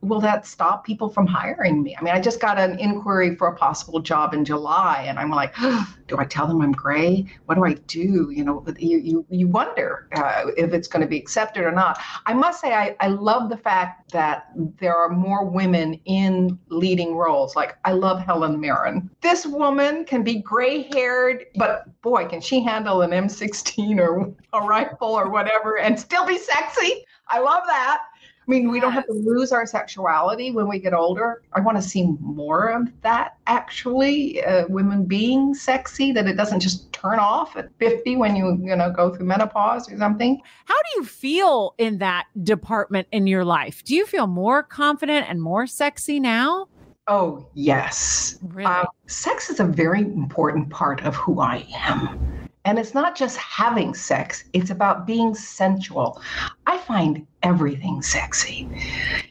will 0.00 0.20
that 0.20 0.46
stop 0.46 0.84
people 0.84 1.08
from 1.08 1.26
hiring 1.26 1.82
me? 1.82 1.96
I 1.98 2.02
mean, 2.02 2.14
I 2.14 2.20
just 2.20 2.40
got 2.40 2.58
an 2.58 2.78
inquiry 2.78 3.34
for 3.34 3.48
a 3.48 3.56
possible 3.56 4.00
job 4.00 4.34
in 4.34 4.44
July, 4.44 5.04
and 5.06 5.18
I'm 5.18 5.30
like, 5.30 5.54
oh, 5.58 5.94
do 6.08 6.18
I 6.18 6.24
tell 6.24 6.46
them 6.46 6.60
I'm 6.60 6.72
gray? 6.72 7.26
What 7.46 7.56
do 7.56 7.64
I 7.64 7.74
do? 7.74 8.30
You 8.30 8.44
know, 8.44 8.64
you 8.78 8.98
you, 8.98 9.26
you 9.28 9.48
wonder 9.48 10.08
uh, 10.14 10.44
if 10.56 10.72
it's 10.72 10.88
going 10.88 11.02
to 11.02 11.08
be 11.08 11.18
accepted 11.18 11.64
or 11.64 11.72
not. 11.72 11.98
I 12.26 12.32
must 12.32 12.60
say, 12.60 12.72
I, 12.72 12.96
I 13.00 13.08
love 13.08 13.48
the 13.48 13.56
fact 13.56 14.12
that 14.12 14.48
there 14.78 14.94
are 14.94 15.08
more 15.08 15.44
women 15.44 16.00
in 16.04 16.58
leading 16.68 17.16
roles. 17.16 17.56
Like, 17.56 17.76
I 17.84 17.92
love 17.92 18.20
Helen 18.20 18.60
Mirren. 18.60 19.10
This 19.20 19.46
woman 19.46 20.04
can 20.04 20.22
be 20.22 20.36
gray 20.36 20.82
haired, 20.92 21.46
but 21.56 22.00
boy, 22.02 22.26
can 22.26 22.40
she 22.40 22.62
handle 22.62 23.02
an 23.02 23.10
M16 23.10 23.98
or 23.98 24.32
a 24.52 24.60
rifle 24.66 25.08
or 25.08 25.28
whatever 25.28 25.78
and 25.78 25.98
still 25.98 26.26
be 26.26 26.38
sexy. 26.38 27.04
I 27.28 27.40
love 27.40 27.62
that. 27.66 28.02
I 28.46 28.50
mean, 28.50 28.70
we 28.70 28.78
don't 28.78 28.92
have 28.92 29.06
to 29.06 29.12
lose 29.12 29.50
our 29.50 29.66
sexuality 29.66 30.52
when 30.52 30.68
we 30.68 30.78
get 30.78 30.94
older. 30.94 31.42
I 31.52 31.60
want 31.60 31.78
to 31.78 31.82
see 31.82 32.04
more 32.20 32.68
of 32.68 32.88
that 33.02 33.38
actually, 33.48 34.44
uh, 34.44 34.66
women 34.68 35.04
being 35.04 35.52
sexy, 35.52 36.12
that 36.12 36.28
it 36.28 36.34
doesn't 36.34 36.60
just 36.60 36.92
turn 36.92 37.18
off 37.18 37.56
at 37.56 37.70
50 37.78 38.16
when 38.16 38.36
you, 38.36 38.56
you 38.62 38.76
know, 38.76 38.90
go 38.90 39.12
through 39.12 39.26
menopause 39.26 39.90
or 39.90 39.98
something. 39.98 40.40
How 40.64 40.74
do 40.74 41.00
you 41.00 41.04
feel 41.04 41.74
in 41.78 41.98
that 41.98 42.26
department 42.44 43.08
in 43.10 43.26
your 43.26 43.44
life? 43.44 43.82
Do 43.84 43.96
you 43.96 44.06
feel 44.06 44.28
more 44.28 44.62
confident 44.62 45.28
and 45.28 45.42
more 45.42 45.66
sexy 45.66 46.20
now? 46.20 46.68
Oh, 47.08 47.48
yes. 47.54 48.38
Really? 48.42 48.66
Uh, 48.66 48.84
sex 49.06 49.50
is 49.50 49.58
a 49.58 49.64
very 49.64 50.02
important 50.02 50.70
part 50.70 51.02
of 51.02 51.16
who 51.16 51.40
I 51.40 51.66
am. 51.74 52.45
And 52.66 52.80
it's 52.80 52.94
not 52.94 53.14
just 53.14 53.36
having 53.36 53.94
sex, 53.94 54.42
it's 54.52 54.70
about 54.70 55.06
being 55.06 55.36
sensual. 55.36 56.20
I 56.66 56.78
find 56.78 57.24
everything 57.44 58.02
sexy. 58.02 58.68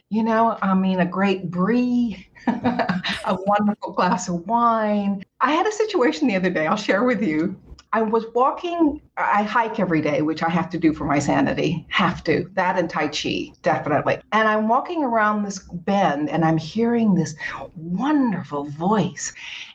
You 0.08 0.22
know, 0.22 0.56
I 0.62 0.72
mean, 0.72 1.00
a 1.00 1.06
great 1.06 1.50
brie, 1.50 2.26
a 2.46 3.36
wonderful 3.46 3.92
glass 3.92 4.30
of 4.30 4.46
wine. 4.46 5.22
I 5.42 5.52
had 5.52 5.66
a 5.66 5.72
situation 5.72 6.28
the 6.28 6.36
other 6.36 6.48
day, 6.48 6.66
I'll 6.66 6.76
share 6.76 7.04
with 7.04 7.22
you. 7.22 7.54
I 7.92 8.02
was 8.02 8.26
walking, 8.34 9.00
I 9.16 9.42
hike 9.42 9.80
every 9.80 10.02
day, 10.02 10.20
which 10.22 10.42
I 10.42 10.50
have 10.50 10.68
to 10.70 10.78
do 10.78 10.92
for 10.92 11.04
my 11.04 11.18
sanity. 11.18 11.86
Have 11.88 12.22
to. 12.24 12.50
That 12.54 12.78
and 12.78 12.90
Tai 12.90 13.08
Chi, 13.08 13.52
definitely. 13.62 14.18
And 14.32 14.48
I'm 14.48 14.68
walking 14.68 15.04
around 15.04 15.44
this 15.44 15.60
bend 15.60 16.28
and 16.28 16.44
I'm 16.44 16.58
hearing 16.58 17.14
this 17.14 17.34
wonderful 17.74 18.64
voice. 18.64 19.32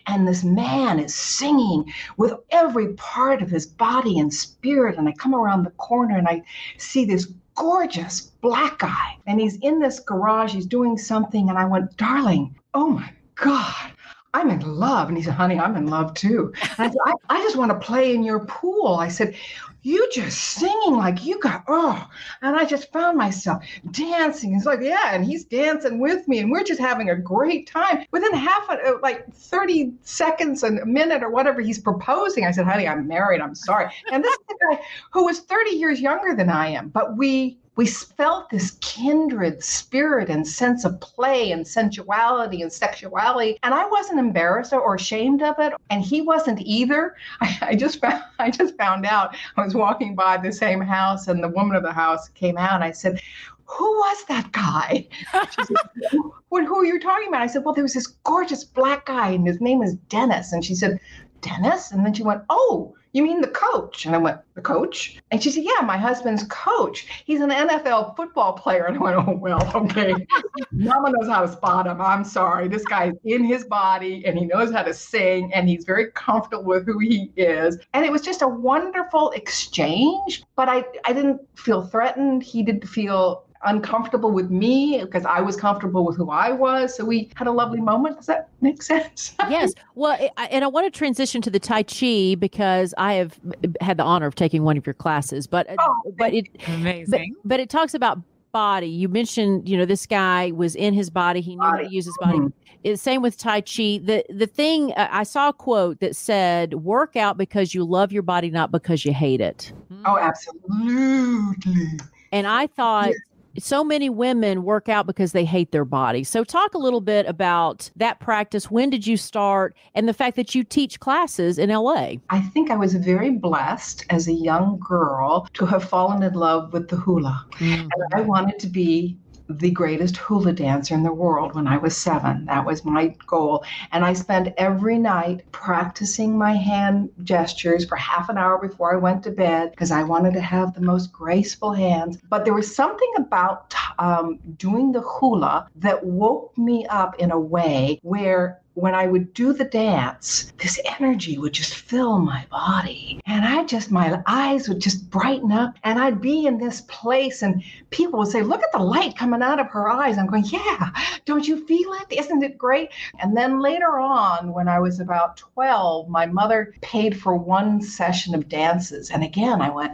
And 0.08 0.28
this 0.28 0.44
man 0.44 1.00
is 1.00 1.16
singing 1.16 1.92
with 2.18 2.34
every 2.52 2.94
part 2.94 3.42
of 3.42 3.50
his 3.50 3.66
body 3.66 4.20
and 4.20 4.34
spirit. 4.34 4.98
And 4.98 5.08
I 5.08 5.14
come 5.14 5.34
around 5.34 5.64
the 5.64 5.72
corner 5.72 6.18
and 6.18 6.28
I 6.28 6.44
see 6.78 7.06
this 7.06 7.28
gorgeous 7.56 8.22
black 8.42 8.80
guy. 8.80 9.18
And 9.26 9.40
he's 9.40 9.58
in 9.58 9.80
this 9.80 10.00
garage, 10.00 10.54
he's 10.54 10.66
doing 10.66 10.98
something. 10.98 11.50
And 11.50 11.58
I 11.58 11.66
went, 11.66 11.98
darling, 11.98 12.56
oh 12.74 12.90
my 12.90 13.12
God. 13.36 13.92
I'm 14.34 14.50
in 14.50 14.62
love. 14.62 15.10
And 15.10 15.18
he 15.18 15.24
said, 15.24 15.34
honey, 15.34 15.60
I'm 15.60 15.76
in 15.76 15.88
love 15.88 16.14
too. 16.14 16.54
And 16.78 16.88
I 16.88 16.90
said, 16.90 16.98
I, 17.06 17.14
I 17.30 17.44
just 17.44 17.58
want 17.58 17.72
to 17.72 17.86
play 17.86 18.16
in 18.16 18.24
your 18.24 18.46
pool. 18.46 18.96
I 18.96 19.10
said, 19.10 19.36
you 19.84 20.08
just 20.12 20.40
singing 20.40 20.96
like 20.96 21.26
you 21.26 21.40
got, 21.40 21.64
oh. 21.68 22.08
And 22.42 22.56
I 22.56 22.66
just 22.66 22.92
found 22.92 23.18
myself 23.18 23.64
dancing. 23.92 24.56
It's 24.56 24.66
like, 24.66 24.82
yeah. 24.82 25.14
And 25.14 25.26
he's 25.26 25.44
dancing 25.44 26.00
with 26.00 26.28
me. 26.28 26.40
And 26.40 26.52
we're 26.52 26.64
just 26.64 26.80
having 26.80 27.10
a 27.10 27.16
great 27.16 27.68
time. 27.68 28.06
Within 28.12 28.34
half, 28.34 28.70
of, 28.70 28.80
uh, 28.80 29.00
like 29.02 29.32
30 29.34 29.94
seconds, 30.04 30.64
and 30.64 30.80
a 30.80 30.86
minute 30.86 31.24
or 31.24 31.32
whatever, 31.32 31.62
he's 31.62 31.80
proposing. 31.80 32.46
I 32.46 32.52
said, 32.52 32.66
honey, 32.66 32.88
I'm 32.88 33.08
married. 33.08 33.42
I'm 33.42 33.56
sorry. 33.56 33.92
And 34.12 34.24
this 34.24 34.34
is 34.34 34.40
a 34.50 34.76
guy 34.76 34.82
who 35.12 35.26
was 35.26 35.40
30 35.40 35.72
years 35.72 36.00
younger 36.00 36.36
than 36.36 36.50
I 36.50 36.68
am. 36.68 36.90
But 36.90 37.18
we 37.18 37.58
we 37.76 37.88
felt 37.88 38.50
this 38.50 38.72
kindred 38.82 39.64
spirit 39.64 40.30
and 40.30 40.46
sense 40.46 40.84
of 40.84 41.00
play 41.00 41.52
and 41.52 41.66
sensuality 41.66 42.62
and 42.62 42.72
sexuality. 42.72 43.58
And 43.64 43.74
I 43.74 43.86
wasn't 43.88 44.20
embarrassed 44.20 44.74
or 44.74 44.96
ashamed 44.96 45.42
of 45.42 45.56
it. 45.60 45.74
And 45.90 46.04
he 46.04 46.22
wasn't 46.22 46.60
either. 46.62 47.16
I, 47.40 47.58
I 47.62 47.76
just 47.76 48.02
found 48.02 48.24
I 48.40 48.52
just 48.52 48.76
found 48.78 49.06
out 49.06 49.36
I 49.58 49.64
was 49.64 49.76
walking 49.76 50.16
by 50.16 50.38
the 50.38 50.52
same 50.52 50.82
house 50.82 51.28
and 51.28 51.44
the 51.44 51.50
woman 51.50 51.76
of 51.76 51.84
the 51.84 51.94
house 51.94 52.30
came 52.30 52.58
out 52.58 52.74
and 52.74 52.84
I 52.84 52.92
said, 52.92 53.22
who 53.66 53.86
was 53.86 54.26
that 54.26 54.52
guy? 54.52 55.08
She 55.52 55.64
said, 55.64 56.20
well, 56.50 56.66
who 56.66 56.80
are 56.80 56.86
you 56.86 57.00
talking 57.00 57.30
about? 57.30 57.42
I 57.42 57.48
said, 57.48 57.64
well, 57.64 57.74
there 57.74 57.84
was 57.84 57.94
this 57.94 58.08
gorgeous 58.08 58.66
black 58.66 59.06
guy 59.06 59.30
and 59.30 59.48
his 59.48 59.62
name 59.62 59.82
is 59.82 59.96
Dennis. 60.10 60.52
And 60.52 60.64
she 60.64 60.76
said, 60.76 61.00
Dennis? 61.40 61.92
And 61.92 62.06
then 62.06 62.14
she 62.14 62.24
went, 62.24 62.44
oh, 62.50 62.96
you 63.14 63.24
mean 63.24 63.42
the 63.42 63.48
coach? 63.48 64.06
And 64.06 64.16
I 64.16 64.18
went, 64.18 64.40
The 64.56 64.62
coach? 64.62 65.20
And 65.32 65.42
she 65.42 65.52
said, 65.52 65.64
Yeah, 65.64 65.86
my 65.86 65.98
husband's 65.98 66.44
coach. 66.50 67.08
He's 67.26 67.42
an 67.42 67.50
NFL 67.50 68.16
football 68.16 68.54
player. 68.54 68.86
And 68.86 68.98
I 68.98 69.00
went, 69.00 69.18
Oh, 69.18 69.34
well, 69.34 69.72
okay. 69.76 70.14
Mama 70.72 71.12
knows 71.12 71.30
how 71.30 71.42
to 71.42 71.52
spot 71.52 71.88
him. 71.88 72.02
I'm 72.02 72.24
sorry. 72.24 72.68
This 72.68 72.86
guy's 72.86 73.14
in 73.26 73.44
his 73.44 73.66
body 73.66 74.26
and 74.26 74.38
he 74.38 74.46
knows 74.46 74.72
how 74.72 74.84
to 74.84 74.94
sing 74.94 75.54
and 75.54 75.68
he's 75.68 75.86
very 75.86 76.12
comfortable 76.12 76.64
with 76.64 76.86
who 76.86 77.00
he 77.00 77.32
is. 77.36 77.78
And 77.94 78.06
it 78.06 78.12
was 78.12 78.22
just 78.22 78.42
a 78.42 78.48
wonderful 78.48 79.32
exchange. 79.32 80.44
But 80.56 80.70
I, 80.70 80.86
I 81.06 81.14
didn't 81.14 81.42
feel 81.56 81.84
threatened. 81.84 82.44
He 82.44 82.64
didn't 82.64 82.88
feel 82.88 83.46
uncomfortable 83.64 84.32
with 84.32 84.50
me 84.50 85.02
because 85.02 85.26
I 85.26 85.42
was 85.42 85.56
comfortable 85.56 86.06
with 86.06 86.18
who 86.18 86.30
I 86.30 86.52
was. 86.52 86.96
So 86.96 87.06
we 87.06 87.30
had 87.36 87.48
a 87.48 87.52
lovely 87.52 87.82
moment. 87.82 88.18
Does 88.18 88.26
that 88.28 88.50
make 88.62 88.82
sense? 88.84 89.36
yes. 89.50 89.74
Well, 89.96 90.18
and 90.38 90.64
I 90.64 90.68
want 90.68 90.92
to 90.92 90.98
transition 90.98 91.42
to 91.44 91.50
the 91.50 91.60
Tai 91.60 91.84
Chi 91.84 92.36
because 92.36 92.94
I 92.98 93.14
have 93.14 93.40
had 93.80 93.98
the 93.98 94.04
honor 94.04 94.28
of 94.28 94.36
taking 94.36 94.64
one 94.64 94.78
of 94.78 94.86
your 94.86 94.94
classes, 94.94 95.48
but 95.48 95.70
uh, 95.70 95.76
oh, 95.80 96.14
but 96.18 96.34
it 96.34 96.48
amazing. 96.68 97.36
But, 97.44 97.50
but, 97.50 97.60
it 97.60 97.70
talks 97.70 97.94
about 97.94 98.20
body. 98.52 98.88
You 98.88 99.08
mentioned, 99.08 99.68
you 99.68 99.78
know, 99.78 99.86
this 99.86 100.06
guy 100.06 100.52
was 100.52 100.76
in 100.76 100.94
his 100.94 101.10
body. 101.10 101.42
He 101.42 101.56
knew 101.56 101.62
body. 101.62 101.84
how 101.84 101.90
to 101.90 101.96
use 101.96 102.06
his 102.06 102.18
body. 102.20 102.40
Mm-hmm. 102.40 102.96
Same 102.96 103.22
with 103.22 103.38
Tai 103.38 103.62
Chi. 103.62 104.00
The 104.04 104.26
the 104.30 104.48
thing 104.48 104.92
uh, 104.94 105.08
I 105.12 105.24
saw 105.24 105.50
a 105.50 105.54
quote 105.54 106.00
that 106.00 106.16
said, 106.16 106.74
"Work 106.74 107.16
out 107.16 107.38
because 107.38 107.76
you 107.76 107.84
love 107.84 108.12
your 108.12 108.24
body, 108.24 108.50
not 108.50 108.72
because 108.72 109.06
you 109.06 109.14
hate 109.14 109.40
it." 109.40 109.72
Oh, 110.06 110.18
absolutely. 110.18 112.00
And 112.32 112.48
I 112.48 112.66
thought 112.66 113.10
yes 113.10 113.18
so 113.60 113.84
many 113.84 114.10
women 114.10 114.64
work 114.64 114.90
out 114.90 115.08
because 115.08 115.32
they 115.32 115.46
hate 115.46 115.72
their 115.72 115.86
body. 115.86 116.24
So, 116.24 116.44
talk 116.44 116.74
a 116.74 116.78
little 116.78 117.02
bit 117.02 117.26
about 117.26 117.90
that 117.96 118.20
practice. 118.20 118.72
When 118.72 118.90
did 118.90 119.06
you 119.06 119.18
start? 119.18 119.76
And 119.96 120.08
the 120.08 120.14
fact 120.14 120.36
that 120.36 120.56
you 120.56 120.64
teach 120.64 121.00
classes 121.00 121.58
in 121.58 121.70
LA. 121.70 122.14
I 122.30 122.42
think 122.54 122.72
I 122.72 122.76
was 122.76 122.94
very 122.96 123.32
blessed 123.32 124.06
as 124.10 124.28
a 124.28 124.34
young 124.34 124.80
girl 124.80 125.48
to 125.54 125.66
have 125.66 125.84
fallen 125.84 126.24
in 126.24 126.34
love 126.34 126.74
with 126.74 126.90
the 126.90 126.96
hula. 126.96 127.46
Mm-hmm. 127.54 127.82
And 127.82 128.14
I 128.14 128.22
wanted 128.22 128.60
to 128.60 128.68
be 128.68 129.18
the 129.60 129.72
greatest 129.72 130.18
hula 130.18 130.54
dancer 130.54 130.94
in 130.94 131.04
the 131.04 131.14
world 131.14 131.56
when 131.56 131.68
I 131.68 131.78
was 131.78 131.96
seven. 131.96 132.46
That 132.46 132.66
was 132.66 132.86
my 132.86 133.16
goal. 133.28 133.64
And 133.92 134.06
I 134.06 134.14
spent 134.14 134.54
every 134.58 134.98
night 134.98 135.44
practicing 135.52 136.38
my 136.38 136.54
hand 136.54 137.10
gestures 137.24 137.86
for 137.86 137.96
half 137.96 138.30
an 138.30 138.38
hour 138.38 138.58
before 138.58 138.94
I 138.94 138.98
went 138.98 139.24
to 139.24 139.32
bed 139.32 139.72
because 139.72 139.92
I 139.92 140.04
wanted 140.04 140.34
to 140.34 140.42
have 140.42 140.74
the 140.74 140.82
most 140.82 141.12
graceful 141.12 141.74
hands. 141.74 142.18
But 142.30 142.46
there 142.46 142.54
was 142.54 142.74
something 142.76 143.12
about 143.18 143.74
um, 144.00 144.40
doing 144.58 144.92
the 144.92 145.02
hula 145.02 145.68
that 145.76 146.06
woke 146.06 146.58
me 146.58 146.86
up 146.88 147.20
in 147.20 147.32
a 147.32 147.40
way 147.40 148.00
where 148.04 148.61
when 148.82 148.96
I 148.96 149.06
would 149.06 149.34
do 149.36 149.54
the 149.54 149.66
dance, 149.66 150.52
this 150.58 150.80
energy 151.00 151.38
would 151.38 151.54
just 151.54 151.76
fill 151.76 152.18
my 152.18 152.46
body. 152.50 153.22
And 153.28 153.46
I 153.46 153.64
just, 153.66 153.92
my 153.92 154.24
eyes 154.26 154.68
would 154.68 154.80
just 154.80 155.08
brighten 155.12 155.52
up. 155.52 155.76
And 155.84 156.00
I'd 156.00 156.20
be 156.20 156.48
in 156.48 156.58
this 156.58 156.82
place, 156.82 157.44
and 157.44 157.64
people 157.92 158.18
would 158.20 158.30
say, 158.30 158.42
Look 158.42 158.64
at 158.64 158.72
the 158.72 158.80
light 158.80 159.16
coming 159.16 159.44
out 159.44 159.60
of 159.60 159.68
her 159.68 159.88
eyes. 159.88 160.18
I'm 160.18 160.26
going, 160.26 160.46
Yeah, 160.46 160.90
don't 161.26 161.48
you 161.48 161.66
feel 161.68 161.94
it? 161.94 162.12
Isn't 162.12 162.44
it 162.44 162.58
great? 162.58 162.90
And 163.20 163.38
then 163.38 163.60
later 163.60 164.00
on, 164.00 164.52
when 164.52 164.68
I 164.68 164.80
was 164.80 165.00
about 165.00 165.38
12, 165.38 166.10
my 166.10 166.26
mother 166.26 166.74
paid 166.82 167.20
for 167.20 167.36
one 167.36 167.82
session 167.82 168.34
of 168.34 168.50
dances. 168.50 169.12
And 169.12 169.24
again, 169.24 169.62
I 169.62 169.70
went, 169.70 169.94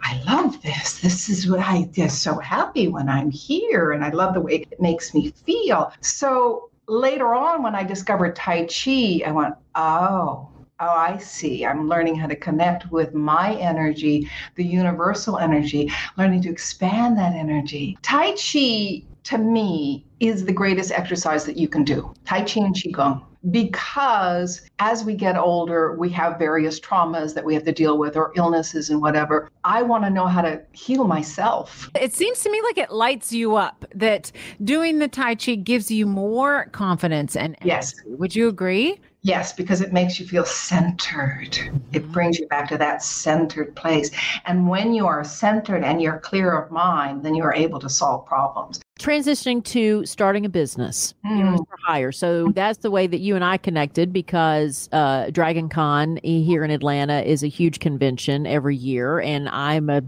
I 0.00 0.20
love 0.26 0.60
this. 0.62 1.00
This 1.00 1.28
is 1.28 1.48
what 1.48 1.60
I 1.60 1.82
get 1.82 2.10
so 2.10 2.38
happy 2.38 2.88
when 2.88 3.08
I'm 3.08 3.30
here. 3.30 3.92
And 3.92 4.04
I 4.04 4.10
love 4.10 4.34
the 4.34 4.40
way 4.40 4.66
it 4.70 4.80
makes 4.80 5.14
me 5.14 5.32
feel. 5.44 5.92
So 6.00 6.70
later 6.88 7.34
on, 7.34 7.62
when 7.62 7.74
I 7.74 7.84
discovered 7.84 8.36
Tai 8.36 8.66
Chi, 8.66 9.22
I 9.26 9.32
went, 9.32 9.54
oh, 9.74 10.50
Oh, 10.78 10.90
I 10.90 11.16
see. 11.16 11.64
I'm 11.64 11.88
learning 11.88 12.16
how 12.16 12.26
to 12.26 12.36
connect 12.36 12.92
with 12.92 13.14
my 13.14 13.54
energy, 13.54 14.28
the 14.56 14.64
universal 14.64 15.38
energy, 15.38 15.90
learning 16.18 16.42
to 16.42 16.50
expand 16.50 17.16
that 17.16 17.32
energy. 17.32 17.96
Tai 18.02 18.32
Chi, 18.32 19.02
to 19.24 19.38
me, 19.38 20.04
is 20.20 20.44
the 20.44 20.52
greatest 20.52 20.92
exercise 20.92 21.46
that 21.46 21.56
you 21.56 21.66
can 21.66 21.82
do. 21.82 22.12
Tai 22.26 22.42
Chi 22.42 22.60
and 22.60 22.74
Qigong 22.74 23.24
because 23.50 24.62
as 24.78 25.04
we 25.04 25.14
get 25.14 25.36
older, 25.36 25.96
we 25.96 26.08
have 26.10 26.38
various 26.38 26.80
traumas 26.80 27.34
that 27.34 27.44
we 27.44 27.54
have 27.54 27.64
to 27.64 27.72
deal 27.72 27.98
with 27.98 28.16
or 28.16 28.32
illnesses 28.36 28.90
and 28.90 29.00
whatever. 29.00 29.50
I 29.64 29.82
want 29.82 30.04
to 30.04 30.10
know 30.10 30.26
how 30.26 30.42
to 30.42 30.60
heal 30.72 31.04
myself. 31.04 31.90
It 32.00 32.12
seems 32.12 32.40
to 32.40 32.50
me 32.50 32.60
like 32.62 32.78
it 32.78 32.90
lights 32.90 33.32
you 33.32 33.56
up, 33.56 33.84
that 33.94 34.32
doing 34.64 34.98
the 34.98 35.08
Tai 35.08 35.36
Chi 35.36 35.54
gives 35.56 35.90
you 35.90 36.06
more 36.06 36.66
confidence 36.72 37.36
and 37.36 37.56
energy. 37.60 37.68
yes. 37.68 37.94
Would 38.06 38.34
you 38.34 38.48
agree? 38.48 38.98
Yes, 39.22 39.52
because 39.52 39.80
it 39.80 39.92
makes 39.92 40.20
you 40.20 40.26
feel 40.26 40.44
centered. 40.44 41.58
It 41.92 42.02
mm-hmm. 42.02 42.12
brings 42.12 42.38
you 42.38 42.46
back 42.46 42.68
to 42.68 42.78
that 42.78 43.02
centered 43.02 43.74
place. 43.74 44.10
And 44.44 44.68
when 44.68 44.94
you 44.94 45.06
are 45.06 45.24
centered 45.24 45.82
and 45.82 46.00
you're 46.00 46.20
clear 46.20 46.52
of 46.52 46.70
mind, 46.70 47.24
then 47.24 47.34
you're 47.34 47.52
able 47.52 47.80
to 47.80 47.88
solve 47.88 48.24
problems. 48.24 48.80
Transitioning 48.98 49.62
to 49.64 50.06
starting 50.06 50.46
a 50.46 50.48
business 50.48 51.14
mm. 51.24 51.56
for 51.56 51.76
hire. 51.82 52.12
So 52.12 52.50
that's 52.54 52.78
the 52.78 52.90
way 52.90 53.06
that 53.06 53.18
you 53.18 53.34
and 53.34 53.44
I 53.44 53.58
connected 53.58 54.12
because 54.12 54.88
uh, 54.90 55.30
Dragon 55.30 55.68
Con 55.68 56.18
here 56.22 56.64
in 56.64 56.70
Atlanta 56.70 57.20
is 57.20 57.42
a 57.42 57.48
huge 57.48 57.78
convention 57.78 58.46
every 58.46 58.74
year. 58.74 59.20
And 59.20 59.50
I'm 59.50 59.90
a 59.90 60.02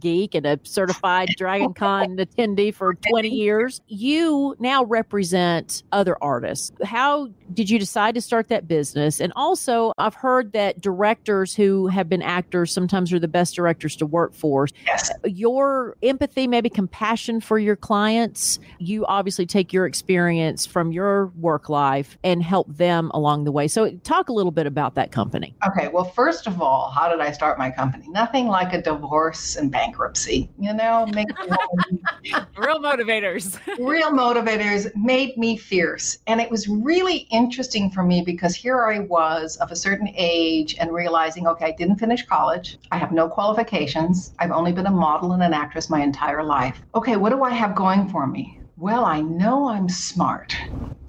geek 0.00 0.34
and 0.34 0.46
a 0.46 0.58
certified 0.62 1.28
Dragon 1.36 1.74
Con 1.74 2.16
attendee 2.16 2.74
for 2.74 2.94
20 2.94 3.28
years. 3.28 3.80
You 3.88 4.56
now 4.58 4.84
represent 4.84 5.82
other 5.92 6.16
artists. 6.22 6.72
How 6.84 7.28
did 7.54 7.70
you 7.70 7.78
decide 7.78 8.14
to 8.14 8.20
start 8.20 8.48
that 8.48 8.68
business? 8.68 9.20
And 9.20 9.32
also, 9.36 9.92
I've 9.98 10.14
heard 10.14 10.52
that 10.52 10.80
directors 10.80 11.54
who 11.54 11.86
have 11.88 12.08
been 12.08 12.22
actors 12.22 12.72
sometimes 12.72 13.12
are 13.12 13.18
the 13.18 13.28
best 13.28 13.54
directors 13.54 13.96
to 13.96 14.06
work 14.06 14.34
for. 14.34 14.68
Yes. 14.86 15.10
Your 15.24 15.96
empathy, 16.02 16.46
maybe 16.46 16.68
compassion 16.68 17.40
for 17.40 17.58
your 17.58 17.76
clients, 17.76 18.58
you 18.78 19.04
obviously 19.06 19.46
take 19.46 19.72
your 19.72 19.86
experience 19.86 20.66
from 20.66 20.92
your 20.92 21.26
work 21.36 21.68
life 21.68 22.16
and 22.24 22.42
help 22.42 22.66
them 22.76 23.10
along 23.14 23.44
the 23.44 23.52
way. 23.52 23.68
So, 23.68 23.90
talk 24.04 24.28
a 24.28 24.32
little 24.32 24.52
bit 24.52 24.66
about 24.66 24.94
that 24.94 25.12
company. 25.12 25.54
Okay. 25.66 25.88
Well, 25.88 26.04
first 26.04 26.46
of 26.46 26.60
all, 26.60 26.90
how 26.90 27.08
did 27.08 27.20
I 27.20 27.32
start 27.32 27.58
my 27.58 27.70
company? 27.70 28.06
Nothing 28.08 28.46
like 28.46 28.72
a 28.72 28.80
divorce 28.80 29.56
and 29.56 29.65
bankruptcy, 29.68 30.50
you 30.58 30.72
know, 30.72 31.06
make 31.06 31.28
real 32.58 32.80
motivators. 32.80 33.58
real 33.78 34.10
motivators 34.10 34.90
made 34.96 35.36
me 35.36 35.56
fierce. 35.56 36.18
And 36.26 36.40
it 36.40 36.50
was 36.50 36.68
really 36.68 37.26
interesting 37.30 37.90
for 37.90 38.02
me 38.02 38.22
because 38.22 38.54
here 38.54 38.84
I 38.84 39.00
was 39.00 39.56
of 39.56 39.70
a 39.70 39.76
certain 39.76 40.12
age 40.16 40.76
and 40.78 40.92
realizing, 40.92 41.46
okay, 41.46 41.66
I 41.66 41.72
didn't 41.72 41.96
finish 41.96 42.24
college. 42.26 42.78
I 42.90 42.98
have 42.98 43.12
no 43.12 43.28
qualifications. 43.28 44.34
I've 44.38 44.52
only 44.52 44.72
been 44.72 44.86
a 44.86 44.90
model 44.90 45.32
and 45.32 45.42
an 45.42 45.54
actress 45.54 45.90
my 45.90 46.02
entire 46.02 46.42
life. 46.42 46.80
Okay, 46.94 47.16
what 47.16 47.30
do 47.30 47.42
I 47.42 47.50
have 47.50 47.74
going 47.74 48.08
for 48.08 48.26
me? 48.26 48.60
Well, 48.76 49.04
I 49.04 49.20
know 49.22 49.68
I'm 49.68 49.88
smart. 49.88 50.54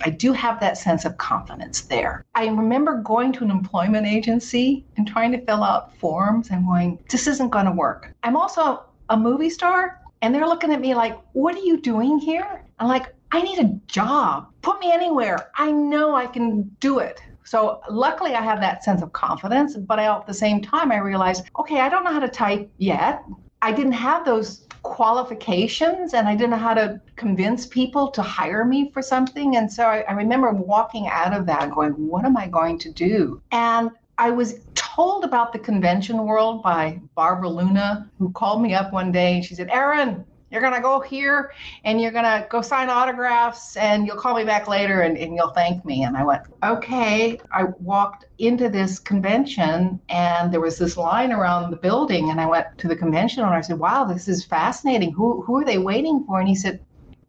I 0.05 0.09
do 0.09 0.31
have 0.31 0.59
that 0.59 0.77
sense 0.77 1.05
of 1.05 1.17
confidence 1.17 1.81
there. 1.81 2.23
I 2.35 2.47
remember 2.47 3.01
going 3.01 3.33
to 3.33 3.43
an 3.43 3.51
employment 3.51 4.07
agency 4.07 4.85
and 4.95 5.07
trying 5.07 5.31
to 5.33 5.45
fill 5.45 5.63
out 5.63 5.97
forms 5.97 6.49
and 6.49 6.65
going, 6.65 6.99
this 7.09 7.27
isn't 7.27 7.49
going 7.49 7.65
to 7.65 7.71
work. 7.71 8.13
I'm 8.23 8.37
also 8.37 8.85
a 9.09 9.17
movie 9.17 9.49
star, 9.49 9.99
and 10.21 10.33
they're 10.33 10.47
looking 10.47 10.71
at 10.71 10.81
me 10.81 10.95
like, 10.95 11.19
what 11.33 11.55
are 11.55 11.63
you 11.63 11.81
doing 11.81 12.19
here? 12.19 12.63
I'm 12.79 12.87
like, 12.87 13.13
I 13.31 13.41
need 13.41 13.59
a 13.59 13.79
job. 13.87 14.47
Put 14.61 14.79
me 14.79 14.91
anywhere. 14.91 15.49
I 15.55 15.71
know 15.71 16.15
I 16.15 16.27
can 16.27 16.63
do 16.79 16.99
it. 16.99 17.21
So 17.43 17.81
luckily 17.89 18.35
I 18.35 18.41
have 18.41 18.61
that 18.61 18.83
sense 18.83 19.01
of 19.01 19.13
confidence, 19.13 19.75
but 19.75 19.99
I, 19.99 20.15
at 20.15 20.27
the 20.27 20.33
same 20.33 20.61
time 20.61 20.91
I 20.91 20.97
realized, 20.97 21.45
okay, 21.59 21.79
I 21.79 21.89
don't 21.89 22.03
know 22.03 22.13
how 22.13 22.19
to 22.19 22.27
type 22.27 22.69
yet. 22.77 23.23
I 23.61 23.71
didn't 23.71 23.93
have 23.93 24.25
those 24.25 24.66
qualifications 24.89 26.13
and 26.13 26.27
I 26.27 26.35
didn't 26.35 26.51
know 26.51 26.57
how 26.57 26.73
to 26.73 27.01
convince 27.15 27.65
people 27.65 28.11
to 28.11 28.21
hire 28.21 28.65
me 28.65 28.91
for 28.91 29.01
something. 29.01 29.55
And 29.57 29.71
so 29.71 29.85
I, 29.85 30.01
I 30.01 30.13
remember 30.13 30.51
walking 30.51 31.07
out 31.07 31.33
of 31.33 31.45
that 31.47 31.71
going, 31.71 31.91
what 31.93 32.25
am 32.25 32.37
I 32.37 32.47
going 32.47 32.79
to 32.79 32.91
do? 32.91 33.41
And 33.51 33.91
I 34.17 34.31
was 34.31 34.55
told 34.73 35.23
about 35.23 35.53
the 35.53 35.59
convention 35.59 36.25
world 36.25 36.63
by 36.63 36.99
Barbara 37.15 37.49
Luna, 37.49 38.09
who 38.17 38.31
called 38.31 38.61
me 38.61 38.73
up 38.73 38.91
one 38.91 39.11
day 39.11 39.35
and 39.35 39.45
she 39.45 39.53
said, 39.55 39.69
Erin, 39.69 40.25
you're 40.51 40.61
going 40.61 40.73
to 40.73 40.81
go 40.81 40.99
here 40.99 41.51
and 41.83 41.99
you're 41.99 42.11
going 42.11 42.23
to 42.23 42.47
go 42.49 42.61
sign 42.61 42.89
autographs 42.89 43.75
and 43.75 44.07
you'll 44.07 44.17
call 44.17 44.35
me 44.35 44.45
back 44.45 44.67
later 44.67 45.01
and, 45.01 45.17
and 45.17 45.35
you'll 45.35 45.51
thank 45.51 45.83
me. 45.83 46.03
And 46.03 46.15
I 46.15 46.23
went, 46.23 46.43
okay. 46.63 47.39
I 47.51 47.65
walked 47.79 48.25
into 48.37 48.69
this 48.69 48.99
convention 48.99 49.99
and 50.09 50.53
there 50.53 50.61
was 50.61 50.77
this 50.77 50.95
line 50.95 51.31
around 51.31 51.71
the 51.71 51.77
building. 51.77 52.29
And 52.29 52.39
I 52.39 52.45
went 52.45 52.67
to 52.77 52.87
the 52.87 52.95
convention 52.95 53.43
and 53.43 53.53
I 53.53 53.61
said, 53.61 53.77
wow, 53.77 54.05
this 54.05 54.27
is 54.27 54.45
fascinating. 54.45 55.11
Who, 55.11 55.41
who 55.41 55.57
are 55.57 55.65
they 55.65 55.77
waiting 55.77 56.23
for? 56.25 56.39
And 56.39 56.47
he 56.47 56.55
said, 56.55 56.79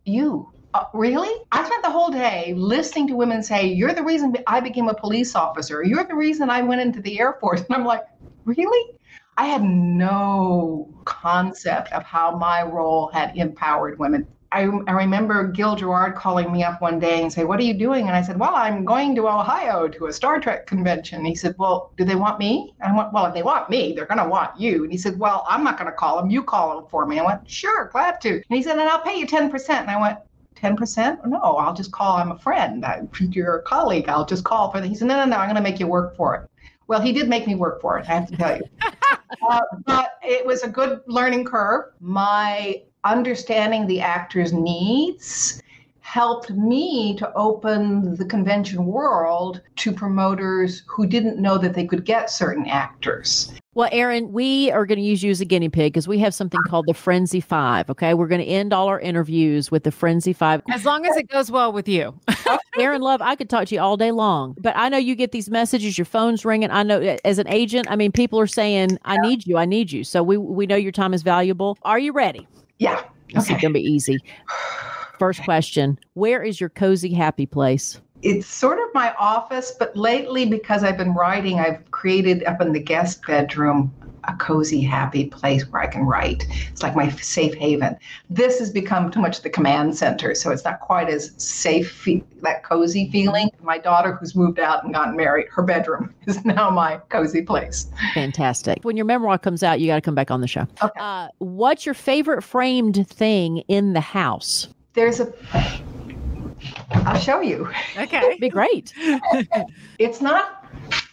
you. 0.04 0.50
Uh, 0.74 0.85
really? 0.92 1.35
I 1.50 1.64
spent 1.64 1.83
the 1.83 1.90
whole 1.90 2.11
day 2.11 2.52
listening 2.57 3.09
to 3.09 3.16
women 3.16 3.42
say, 3.42 3.66
You're 3.66 3.94
the 3.94 4.02
reason 4.04 4.37
I 4.46 4.61
became 4.61 4.88
a 4.88 4.94
police 4.94 5.35
officer. 5.35 5.83
You're 5.83 6.04
the 6.04 6.14
reason 6.14 6.50
I 6.50 6.61
went 6.61 6.83
into 6.83 7.00
the 7.00 7.18
Air 7.18 7.38
Force. 7.40 7.62
And 7.68 7.74
I'm 7.74 7.87
like, 7.87 8.02
Really? 8.44 8.98
I 9.38 9.44
had 9.44 9.62
no 9.62 10.92
concept 11.05 11.92
of 11.92 12.03
how 12.03 12.37
my 12.37 12.64
role 12.64 13.09
had 13.14 13.37
empowered 13.37 13.96
women. 13.96 14.27
I, 14.51 14.62
I, 14.88 14.92
remember 14.92 15.46
Gil 15.46 15.77
Gerard 15.77 16.16
calling 16.16 16.51
me 16.51 16.64
up 16.64 16.83
one 16.83 16.98
day 16.98 17.22
and 17.22 17.33
say, 17.33 17.44
"What 17.44 17.61
are 17.61 17.62
you 17.62 17.74
doing?" 17.74 18.09
And 18.09 18.16
I 18.16 18.22
said, 18.22 18.40
"Well, 18.40 18.57
I'm 18.57 18.85
going 18.85 19.14
to 19.14 19.29
Ohio 19.29 19.87
to 19.87 20.07
a 20.07 20.12
Star 20.12 20.40
Trek 20.40 20.66
convention." 20.66 21.24
He 21.24 21.37
said, 21.37 21.55
"Well, 21.57 21.92
do 21.96 22.05
they 22.05 22.16
want 22.16 22.40
me?" 22.40 22.74
And 22.81 22.92
I 22.92 22.96
went, 22.96 23.12
"Well, 23.12 23.27
if 23.27 23.35
they 23.35 23.44
want 23.44 23.70
me, 23.70 23.92
they're 23.92 24.07
going 24.07 24.18
to 24.18 24.29
want 24.29 24.59
you." 24.59 24.83
And 24.83 24.90
he 24.90 24.98
said, 24.98 25.20
"Well, 25.20 25.46
I'm 25.48 25.62
not 25.62 25.79
going 25.79 25.90
to 25.90 25.96
call 25.96 26.16
them. 26.16 26.31
You 26.31 26.42
call 26.42 26.74
them 26.74 26.90
for 26.90 27.07
me." 27.07 27.20
I 27.20 27.24
went, 27.24 27.48
"Sure, 27.48 27.90
glad 27.92 28.20
to." 28.22 28.31
And 28.33 28.44
he 28.48 28.62
said, 28.62 28.77
"And 28.77 28.88
I'll 28.88 29.03
pay 29.03 29.16
you 29.16 29.27
ten 29.27 29.51
percent." 29.51 29.83
And 29.83 29.90
I 29.90 30.01
went, 30.01 30.18
10%? 30.57 31.24
No, 31.27 31.38
I'll 31.38 31.74
just 31.74 31.92
call. 31.92 32.16
I'm 32.16 32.33
a 32.33 32.38
friend. 32.38 32.85
I, 32.85 33.03
you're 33.20 33.59
a 33.59 33.62
colleague. 33.62 34.09
I'll 34.09 34.27
just 34.27 34.42
call 34.42 34.72
for 34.72 34.81
that. 34.81 34.88
He 34.88 34.94
said, 34.96 35.07
no, 35.07 35.16
no, 35.16 35.24
no, 35.24 35.37
I'm 35.37 35.46
going 35.46 35.55
to 35.55 35.62
make 35.62 35.79
you 35.79 35.87
work 35.87 36.16
for 36.16 36.35
it. 36.35 36.51
Well, 36.88 37.01
he 37.01 37.12
did 37.12 37.29
make 37.29 37.46
me 37.46 37.55
work 37.55 37.81
for 37.81 37.98
it, 37.98 38.09
I 38.09 38.14
have 38.14 38.29
to 38.29 38.37
tell 38.37 38.57
you. 38.57 38.62
uh, 39.48 39.61
but 39.85 40.12
it 40.22 40.44
was 40.44 40.62
a 40.62 40.68
good 40.68 41.01
learning 41.07 41.44
curve. 41.44 41.92
My 42.01 42.83
understanding 43.05 43.87
the 43.87 44.01
actor's 44.01 44.53
needs 44.53 45.62
helped 46.01 46.51
me 46.51 47.14
to 47.18 47.31
open 47.35 48.16
the 48.16 48.24
convention 48.24 48.87
world 48.87 49.61
to 49.77 49.92
promoters 49.92 50.83
who 50.88 51.07
didn't 51.07 51.38
know 51.38 51.59
that 51.59 51.74
they 51.74 51.87
could 51.87 52.07
get 52.07 52.31
certain 52.31 52.66
actors. 52.66 53.53
Well, 53.79 53.88
Erin, 53.93 54.33
we 54.33 54.73
are 54.73 54.85
going 54.87 54.99
to 54.99 55.05
use 55.05 55.23
you 55.23 55.31
as 55.31 55.41
a 55.41 55.45
guinea 55.45 55.69
pig 55.69 55.93
because 55.93 56.09
we 56.09 56.19
have 56.19 56.35
something 56.35 56.59
called 56.67 56.87
the 56.88 56.95
Frenzy 56.95 57.41
Five. 57.41 57.88
Okay. 57.88 58.12
We're 58.12 58.27
going 58.27 58.41
to 58.41 58.47
end 58.47 58.73
all 58.73 58.88
our 58.88 58.99
interviews 58.99 59.71
with 59.71 59.85
the 59.85 59.93
Frenzy 59.93 60.33
Five. 60.33 60.62
As 60.69 60.85
long 60.85 61.07
as 61.07 61.17
it 61.17 61.29
goes 61.29 61.49
well 61.49 61.73
with 61.73 61.88
you. 61.88 62.19
Oh, 62.51 62.83
Erin 62.83 63.03
Love, 63.03 63.21
I 63.21 63.35
could 63.35 63.51
talk 63.51 63.67
to 63.67 63.75
you 63.75 63.81
all 63.81 63.97
day 63.97 64.11
long, 64.11 64.57
but 64.61 64.73
I 64.75 64.88
know 64.88 64.97
you 64.97 65.14
get 65.14 65.33
these 65.33 65.51
messages, 65.51 65.99
your 65.99 66.05
phone's 66.05 66.45
ringing. 66.45 66.71
I 66.71 66.83
know 66.83 67.01
eh, 67.01 67.19
as 67.25 67.38
an 67.38 67.49
agent, 67.49 67.91
I 67.91 67.97
mean, 67.97 68.11
people 68.11 68.41
are 68.41 68.47
saying, 68.47 68.99
I 69.05 69.19
need 69.19 69.47
you, 69.47 69.59
I 69.59 69.64
need 69.64 69.93
you. 69.93 70.03
So 70.03 70.23
we, 70.23 70.38
we 70.38 70.64
know 70.64 70.77
your 70.77 70.93
time 70.93 71.12
is 71.12 71.23
valuable. 71.23 71.77
Are 71.83 71.99
you 71.99 72.12
ready? 72.12 72.47
Yeah. 72.79 73.03
This 73.35 73.45
okay. 73.45 73.57
is 73.57 73.61
going 73.61 73.75
to 73.75 73.81
be 73.81 73.85
easy. 73.85 74.19
First 75.19 75.43
question 75.43 75.99
Where 76.14 76.43
is 76.43 76.61
your 76.61 76.71
cozy, 76.71 77.12
happy 77.12 77.45
place? 77.45 78.01
It's 78.22 78.46
sort 78.46 78.78
of 78.78 78.87
my 78.94 79.14
office, 79.14 79.72
but 79.78 79.96
lately, 79.96 80.44
because 80.44 80.83
I've 80.83 80.96
been 80.96 81.14
writing, 81.14 81.61
I've 81.61 81.88
created 81.90 82.44
up 82.44 82.61
in 82.61 82.72
the 82.72 82.81
guest 82.81 83.24
bedroom 83.26 83.92
a 84.28 84.37
cozy, 84.37 84.83
happy 84.83 85.26
place 85.26 85.66
where 85.68 85.83
I 85.83 85.87
can 85.87 86.02
write. 86.02 86.46
It's 86.70 86.83
like 86.83 86.94
my 86.94 87.09
safe 87.11 87.54
haven. 87.54 87.96
This 88.28 88.59
has 88.59 88.70
become 88.70 89.11
too 89.11 89.20
much 89.20 89.42
the 89.42 89.50
command 89.50 89.96
center, 89.96 90.35
so 90.35 90.50
it's 90.50 90.64
not 90.64 90.81
quite 90.81 91.09
as 91.09 91.33
safe, 91.38 92.07
that 92.42 92.62
cozy 92.62 93.11
feeling. 93.11 93.50
My 93.62 93.78
daughter, 93.78 94.14
who's 94.16 94.37
moved 94.37 94.59
out 94.59 94.85
and 94.85 94.92
gotten 94.92 95.16
married, 95.16 95.46
her 95.50 95.62
bedroom 95.62 96.14
is 96.26 96.44
now 96.44 96.70
my 96.70 96.98
cozy 97.09 97.42
place. 97.42 97.90
Fantastic. 98.14 98.78
When 98.83 98.96
your 98.96 99.07
memoir 99.07 99.38
comes 99.38 99.62
out, 99.62 99.81
you 99.81 99.87
got 99.87 99.96
to 99.96 100.00
come 100.00 100.14
back 100.14 100.31
on 100.31 100.40
the 100.40 100.48
show. 100.48 100.66
Okay. 100.83 101.00
Uh, 101.00 101.28
what's 101.38 101.87
your 101.87 101.94
favorite 101.94 102.42
framed 102.42 103.09
thing 103.09 103.59
in 103.68 103.94
the 103.94 104.00
house? 104.00 104.68
There's 104.92 105.20
a 105.20 105.33
I'll 106.90 107.18
show 107.18 107.40
you. 107.40 107.71
Okay. 107.97 108.37
Be 108.40 108.49
great. 108.49 108.92
it's 109.99 110.21
not 110.21 110.64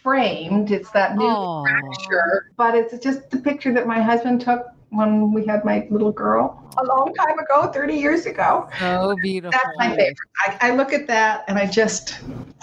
framed, 0.02 0.70
it's 0.70 0.90
that 0.92 1.16
new 1.16 1.24
Aww. 1.24 1.64
fracture, 1.64 2.52
but 2.56 2.74
it's 2.74 2.96
just 2.98 3.30
the 3.30 3.38
picture 3.38 3.72
that 3.72 3.86
my 3.86 4.00
husband 4.00 4.40
took 4.40 4.66
when 4.90 5.32
we 5.32 5.44
had 5.46 5.64
my 5.64 5.86
little 5.90 6.12
girl 6.12 6.62
a 6.78 6.84
long 6.84 7.12
time 7.14 7.38
ago, 7.38 7.70
30 7.72 7.94
years 7.94 8.26
ago. 8.26 8.68
So 8.78 9.16
beautiful. 9.22 9.50
That's 9.52 9.76
my 9.78 9.88
favorite. 9.90 10.16
I, 10.46 10.58
I, 10.60 10.70
look 10.74 10.92
at 10.92 11.06
that 11.06 11.44
and 11.48 11.58
I 11.58 11.66
just 11.66 12.18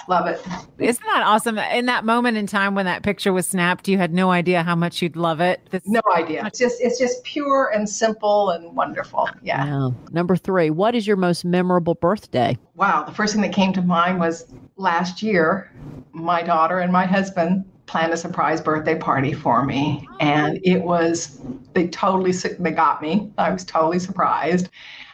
love 0.08 0.28
it. 0.28 0.42
Isn't 0.78 1.06
that 1.06 1.24
awesome? 1.24 1.58
In 1.58 1.86
that 1.88 2.06
moment 2.06 2.38
in 2.38 2.48
time 2.48 2.76
when 2.76 2.86
that 2.86 3.04
picture 3.04 3.34
was 3.34 3.48
snapped, 3.48 3.88
you 3.88 3.98
had 3.98 4.14
no 4.14 4.32
idea 4.32 4.64
how 4.64 4.76
much 4.76 5.02
you'd 5.02 5.16
love 5.16 5.42
it. 5.42 5.62
This- 5.72 5.84
no 5.86 6.02
idea. 6.16 6.46
It's 6.46 6.60
just 6.60 6.80
it's 6.80 7.00
just 7.00 7.24
pure 7.24 7.72
and 7.74 7.90
simple 7.90 8.52
and 8.52 8.76
wonderful. 8.76 9.28
Yeah. 9.42 9.66
yeah. 9.66 9.90
Number 10.12 10.36
three, 10.36 10.70
what 10.70 10.96
is 10.96 11.06
your 11.06 11.18
most 11.18 11.44
memorable 11.44 11.96
birthday? 11.96 12.58
Wow. 12.76 13.04
The 13.04 13.14
first 13.14 13.34
thing 13.34 13.42
that 13.42 13.54
came 13.54 13.74
to 13.74 13.82
mind 13.82 14.20
was 14.20 14.54
last 14.78 15.22
year, 15.22 15.72
my 16.14 16.42
daughter 16.42 16.80
and 16.80 16.92
my 16.92 17.06
husband 17.06 17.66
planned 17.86 18.14
a 18.14 18.18
surprise 18.18 18.62
birthday 18.62 18.98
party 18.98 19.34
for 19.34 19.66
me. 19.66 20.10
And 20.20 20.60
it 20.64 20.84
was 20.84 21.40
they 21.74 21.88
totally 21.88 22.32
they 22.32 22.72
got 22.72 23.02
me. 23.02 23.32
I 23.38 23.52
was 23.52 23.66
totally 23.66 24.00
surprised. 24.00 24.70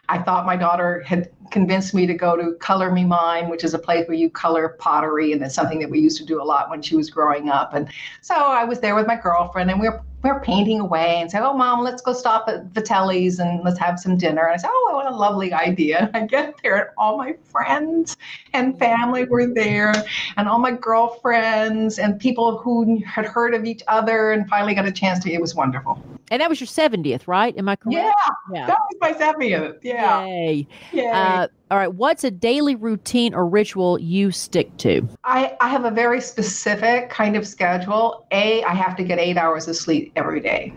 I 0.10 0.17
thought 0.17 0.45
my 0.45 0.55
daughter 0.55 1.03
had 1.05 1.29
convinced 1.51 1.93
me 1.93 2.08
to 2.08 2.15
go 2.15 2.36
to 2.36 2.55
color 2.55 2.91
me 2.91 3.05
mine 3.05 3.47
which 3.47 3.63
is 3.63 3.73
a 3.73 3.79
place 3.79 4.08
where 4.08 4.17
you 4.17 4.29
color 4.29 4.75
pottery 4.79 5.34
and 5.34 5.41
it's 5.43 5.53
something 5.53 5.79
that 5.79 5.89
we 5.89 5.99
used 5.99 6.17
to 6.17 6.25
do 6.25 6.41
a 6.41 6.43
lot 6.43 6.69
when 6.69 6.82
she 6.82 6.95
was 6.95 7.10
growing 7.10 7.49
up. 7.49 7.73
And 7.73 7.89
so 8.21 8.36
i 8.36 8.63
was 8.63 8.79
there 8.79 8.95
with 8.95 9.08
my 9.08 9.15
girlfriend 9.15 9.69
and 9.69 9.79
we 9.79 9.89
were 9.89 10.01
we're 10.23 10.39
painting 10.41 10.79
away 10.79 11.17
and 11.21 11.32
say, 11.32 11.39
Oh, 11.39 11.53
mom, 11.53 11.82
let's 11.82 12.01
go 12.01 12.13
stop 12.13 12.47
at 12.49 12.69
Vitelli's 12.73 13.39
and 13.39 13.63
let's 13.63 13.79
have 13.79 13.99
some 13.99 14.17
dinner. 14.17 14.45
And 14.45 14.53
I 14.53 14.58
said, 14.58 14.69
Oh, 14.71 14.91
what 14.93 15.05
a 15.05 15.15
lovely 15.15 15.53
idea. 15.53 16.10
And 16.13 16.15
I 16.23 16.25
get 16.25 16.55
there 16.62 16.77
and 16.77 16.88
all 16.97 17.17
my 17.17 17.36
friends 17.45 18.17
and 18.53 18.77
family 18.77 19.25
were 19.25 19.47
there 19.47 19.93
and 20.38 20.49
all 20.49 20.60
my 20.60 20.71
girlfriends 20.71 21.99
and 21.99 22.19
people 22.19 22.58
who 22.58 23.01
had 23.05 23.25
heard 23.25 23.53
of 23.53 23.65
each 23.65 23.82
other 23.88 24.32
and 24.32 24.47
finally 24.49 24.73
got 24.73 24.86
a 24.86 24.91
chance 24.91 25.23
to. 25.23 25.32
It 25.32 25.39
was 25.39 25.55
wonderful. 25.55 26.03
And 26.32 26.41
that 26.41 26.49
was 26.49 26.60
your 26.60 26.67
70th, 26.67 27.27
right? 27.27 27.58
Am 27.58 27.69
I 27.69 27.75
correct? 27.75 27.95
Yeah. 27.95 28.12
yeah. 28.51 28.67
That 28.67 28.77
was 28.91 28.97
my 29.01 29.13
70th. 29.13 29.79
Yeah. 29.84 30.25
Yay. 30.25 30.67
Yay. 30.91 31.10
Uh, 31.10 31.47
all 31.71 31.77
right. 31.77 31.93
What's 31.93 32.23
a 32.23 32.32
daily 32.32 32.75
routine 32.75 33.34
or 33.34 33.47
ritual 33.47 33.99
you 33.99 34.32
stick 34.32 34.75
to? 34.77 35.08
I, 35.23 35.55
I 35.62 35.69
have 35.69 35.86
a 35.86 35.91
very 35.91 36.19
specific 36.19 37.10
kind 37.10 37.36
of 37.36 37.47
schedule. 37.47 38.25
A, 38.32 38.63
I 38.63 38.73
have 38.73 38.95
to 38.97 39.03
get 39.03 39.19
eight 39.19 39.38
hours 39.38 39.67
of 39.67 39.75
sleep 39.75 40.12
every 40.15 40.39
day. 40.39 40.73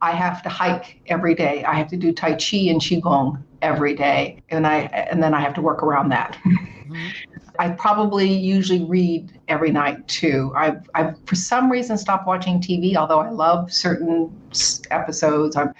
I 0.00 0.12
have 0.12 0.42
to 0.44 0.48
hike 0.48 1.00
every 1.06 1.34
day. 1.34 1.62
I 1.64 1.74
have 1.74 1.88
to 1.88 1.96
do 1.96 2.12
Tai 2.12 2.32
Chi 2.32 2.56
and 2.68 2.80
Qigong 2.80 3.42
every 3.60 3.94
day. 3.94 4.42
And 4.48 4.66
I 4.66 4.82
and 5.10 5.22
then 5.22 5.34
I 5.34 5.40
have 5.40 5.52
to 5.54 5.62
work 5.62 5.82
around 5.82 6.08
that. 6.08 6.38
Mm-hmm. 6.44 7.08
I 7.58 7.68
probably 7.72 8.32
usually 8.32 8.84
read 8.84 9.38
every 9.48 9.70
night 9.70 10.08
too. 10.08 10.50
I've, 10.56 10.88
I've 10.94 11.14
for 11.26 11.34
some 11.34 11.70
reason 11.70 11.98
stopped 11.98 12.26
watching 12.26 12.58
TV, 12.58 12.96
although 12.96 13.20
I 13.20 13.28
love 13.28 13.70
certain 13.70 14.34
episodes. 14.90 15.56
I'm 15.56 15.74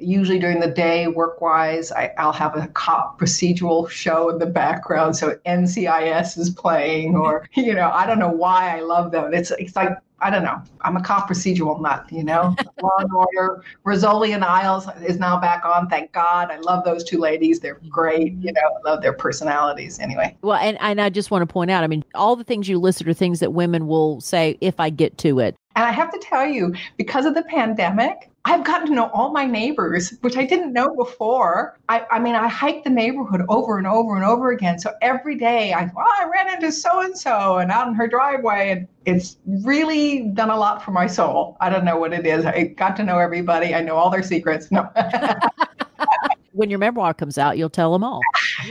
usually 0.00 0.38
during 0.38 0.60
the 0.60 0.70
day, 0.70 1.06
work 1.06 1.40
wise, 1.40 1.92
I'll 2.18 2.32
have 2.32 2.56
a 2.56 2.66
cop 2.68 3.20
procedural 3.20 3.88
show 3.88 4.28
in 4.30 4.38
the 4.38 4.46
background. 4.46 5.16
So 5.16 5.36
NCIS 5.46 6.38
is 6.38 6.50
playing, 6.50 7.16
or, 7.16 7.48
you 7.54 7.74
know, 7.74 7.90
I 7.90 8.06
don't 8.06 8.18
know 8.18 8.30
why 8.30 8.76
I 8.76 8.80
love 8.80 9.12
them. 9.12 9.32
It's, 9.34 9.50
it's 9.52 9.76
like, 9.76 9.90
I 10.22 10.28
don't 10.28 10.42
know. 10.42 10.60
I'm 10.82 10.96
a 10.96 11.02
cop 11.02 11.30
procedural 11.30 11.80
nut, 11.80 12.04
you 12.10 12.22
know. 12.22 12.54
Law 12.82 12.96
and 12.98 13.10
Order. 13.12 13.64
Rizzoli 13.86 14.34
and 14.34 14.44
Isles 14.44 14.86
is 15.06 15.18
now 15.18 15.40
back 15.40 15.64
on. 15.64 15.88
Thank 15.88 16.12
God. 16.12 16.50
I 16.50 16.58
love 16.58 16.84
those 16.84 17.04
two 17.04 17.18
ladies. 17.18 17.60
They're 17.60 17.80
great. 17.88 18.34
You 18.34 18.52
know, 18.52 18.60
I 18.60 18.90
love 18.90 19.02
their 19.02 19.12
personalities. 19.12 19.98
Anyway. 19.98 20.36
Well, 20.42 20.58
and, 20.58 20.76
and 20.80 21.00
I 21.00 21.08
just 21.08 21.30
want 21.30 21.42
to 21.42 21.46
point 21.46 21.70
out. 21.70 21.84
I 21.84 21.86
mean, 21.86 22.04
all 22.14 22.36
the 22.36 22.44
things 22.44 22.68
you 22.68 22.78
listed 22.78 23.08
are 23.08 23.14
things 23.14 23.40
that 23.40 23.52
women 23.54 23.86
will 23.86 24.20
say 24.20 24.58
if 24.60 24.78
I 24.78 24.90
get 24.90 25.16
to 25.18 25.40
it. 25.40 25.56
And 25.76 25.84
I 25.84 25.92
have 25.92 26.12
to 26.12 26.18
tell 26.18 26.46
you, 26.46 26.74
because 26.96 27.24
of 27.24 27.34
the 27.34 27.42
pandemic, 27.44 28.29
I've 28.46 28.64
gotten 28.64 28.86
to 28.88 28.94
know 28.94 29.10
all 29.12 29.32
my 29.32 29.44
neighbors, 29.44 30.14
which 30.22 30.36
I 30.36 30.44
didn't 30.44 30.72
know 30.72 30.94
before. 30.96 31.78
I, 31.90 32.06
I 32.10 32.18
mean, 32.18 32.34
I 32.34 32.48
hiked 32.48 32.84
the 32.84 32.90
neighborhood 32.90 33.42
over 33.48 33.76
and 33.76 33.86
over 33.86 34.16
and 34.16 34.24
over 34.24 34.50
again. 34.50 34.78
So 34.78 34.92
every 35.02 35.36
day 35.36 35.74
I, 35.74 35.90
well, 35.94 36.06
I 36.08 36.28
ran 36.32 36.54
into 36.54 36.72
so 36.72 37.02
and 37.02 37.16
so 37.16 37.58
and 37.58 37.70
out 37.70 37.88
in 37.88 37.94
her 37.94 38.08
driveway. 38.08 38.70
And 38.70 38.88
it's 39.04 39.36
really 39.44 40.22
done 40.32 40.48
a 40.48 40.56
lot 40.56 40.82
for 40.82 40.90
my 40.90 41.06
soul. 41.06 41.58
I 41.60 41.68
don't 41.68 41.84
know 41.84 41.98
what 41.98 42.14
it 42.14 42.26
is. 42.26 42.46
I 42.46 42.64
got 42.78 42.96
to 42.96 43.04
know 43.04 43.18
everybody. 43.18 43.74
I 43.74 43.82
know 43.82 43.96
all 43.96 44.08
their 44.08 44.22
secrets. 44.22 44.70
No. 44.70 44.88
when 46.52 46.70
your 46.70 46.78
memoir 46.78 47.12
comes 47.12 47.36
out, 47.36 47.58
you'll 47.58 47.68
tell 47.68 47.92
them 47.92 48.02
all. 48.02 48.20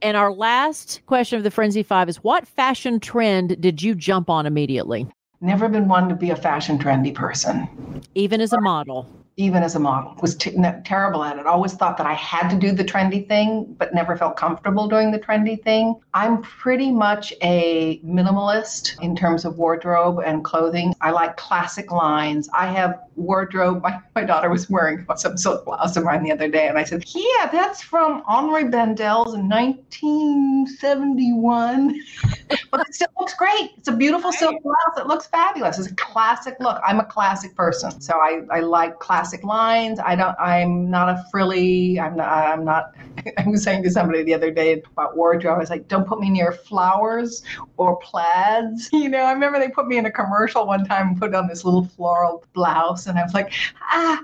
and 0.02 0.18
our 0.18 0.32
last 0.32 1.02
question 1.06 1.38
of 1.38 1.44
the 1.44 1.52
Frenzy 1.52 1.84
Five 1.84 2.10
is 2.10 2.18
what 2.18 2.48
fashion 2.48 3.00
trend 3.00 3.62
did 3.62 3.84
you 3.84 3.94
jump 3.94 4.32
on 4.32 4.48
immediately? 4.48 5.08
Never 5.42 5.68
been 5.70 5.88
one 5.88 6.10
to 6.10 6.16
be 6.16 6.30
a 6.30 6.36
fashion 6.36 6.78
trendy 6.78 7.14
person. 7.14 8.02
Even 8.16 8.42
as 8.42 8.54
a 8.54 8.62
model 8.62 9.08
even 9.38 9.64
as 9.64 9.76
a 9.76 9.80
model. 9.80 10.16
Was 10.22 10.36
t- 10.36 10.56
terrible 10.86 11.24
at 11.24 11.38
it 11.38 11.46
always 11.46 11.74
thought 11.74 11.98
that 11.98 12.08
i 12.08 12.14
had 12.14 12.48
to 12.50 12.56
do 12.56 12.72
the 12.72 12.84
trendy 12.84 13.28
thing 13.28 13.76
but 13.78 13.94
never 13.94 14.16
felt 14.16 14.38
comfortable 14.38 14.88
doing 14.88 15.12
the 15.12 15.20
trendy 15.20 15.62
thing. 15.62 16.00
I'm 16.14 16.42
pretty 16.42 16.92
much 16.92 17.34
a 17.42 18.00
minimalist 18.00 19.02
in 19.02 19.16
terms 19.16 19.46
of 19.46 19.58
wardrobe 19.58 20.20
and 20.26 20.44
clothing. 20.44 20.94
I 21.02 21.12
like 21.12 21.38
classic 21.38 21.92
lines. 21.92 22.50
I 22.54 22.68
have 22.68 23.00
wardrobe. 23.16 23.84
My, 23.86 24.02
my 24.16 24.24
daughter 24.24 24.50
was 24.50 24.70
wearing 24.70 25.06
some 25.16 25.38
silk 25.38 25.66
blouse 25.66 25.98
of 25.98 26.06
mine 26.06 26.24
the 26.24 26.32
other 26.32 26.48
day 26.48 26.68
and 26.68 26.78
i 26.78 26.84
said 26.84 27.04
yeah 27.14 27.48
that's 27.52 27.82
from 27.82 28.24
henri 28.28 28.66
bendel's 28.66 29.36
in 29.36 29.48
1971 29.48 32.02
but 32.72 32.88
it 32.88 32.94
still 32.94 33.08
looks 33.20 33.34
great. 33.34 33.72
It's 33.78 33.88
a 33.88 33.96
beautiful 33.96 34.32
silk 34.32 34.62
blouse. 34.64 34.98
It 34.98 35.08
looks 35.08 35.28
fabulous. 35.28 35.80
It's 35.80 35.90
a 35.90 35.96
classic 35.96 36.56
look. 36.60 36.80
I'm 36.86 37.00
a 37.00 37.06
classic 37.06 37.56
person 37.56 38.02
so 38.02 38.16
i, 38.16 38.42
I 38.52 38.60
like 38.60 39.00
classic 39.00 39.25
classic 39.26 39.44
lines. 39.44 40.00
I 40.00 40.16
don't. 40.16 40.36
I'm 40.40 40.90
not 40.90 41.10
a 41.10 41.26
frilly. 41.32 42.00
I'm 42.00 42.16
not. 42.16 42.28
I'm 42.28 42.64
not. 42.64 42.96
I 43.38 43.48
was 43.48 43.64
saying 43.64 43.84
to 43.84 43.92
somebody 43.92 44.24
the 44.24 44.34
other 44.34 44.52
day 44.52 44.84
about 44.92 45.18
wardrobe. 45.18 45.56
I 45.56 45.60
was 45.60 45.70
like, 45.70 45.88
don't 45.88 46.08
put 46.08 46.20
me 46.20 46.30
near 46.30 46.52
flowers 46.52 47.44
or 47.78 47.98
plaids. 47.98 48.90
You 49.06 49.10
know, 49.10 49.20
I 49.20 49.34
remember 49.34 49.60
they 49.60 49.70
put 49.70 49.88
me 49.88 49.98
in 49.98 50.06
a 50.06 50.12
commercial 50.12 50.66
one 50.66 50.84
time 50.84 51.10
and 51.10 51.20
put 51.20 51.36
on 51.36 51.48
this 51.48 51.64
little 51.64 51.86
floral 51.86 52.44
blouse, 52.54 53.06
and 53.06 53.20
I 53.20 53.24
was 53.24 53.34
like, 53.36 53.54
ah, 53.82 54.20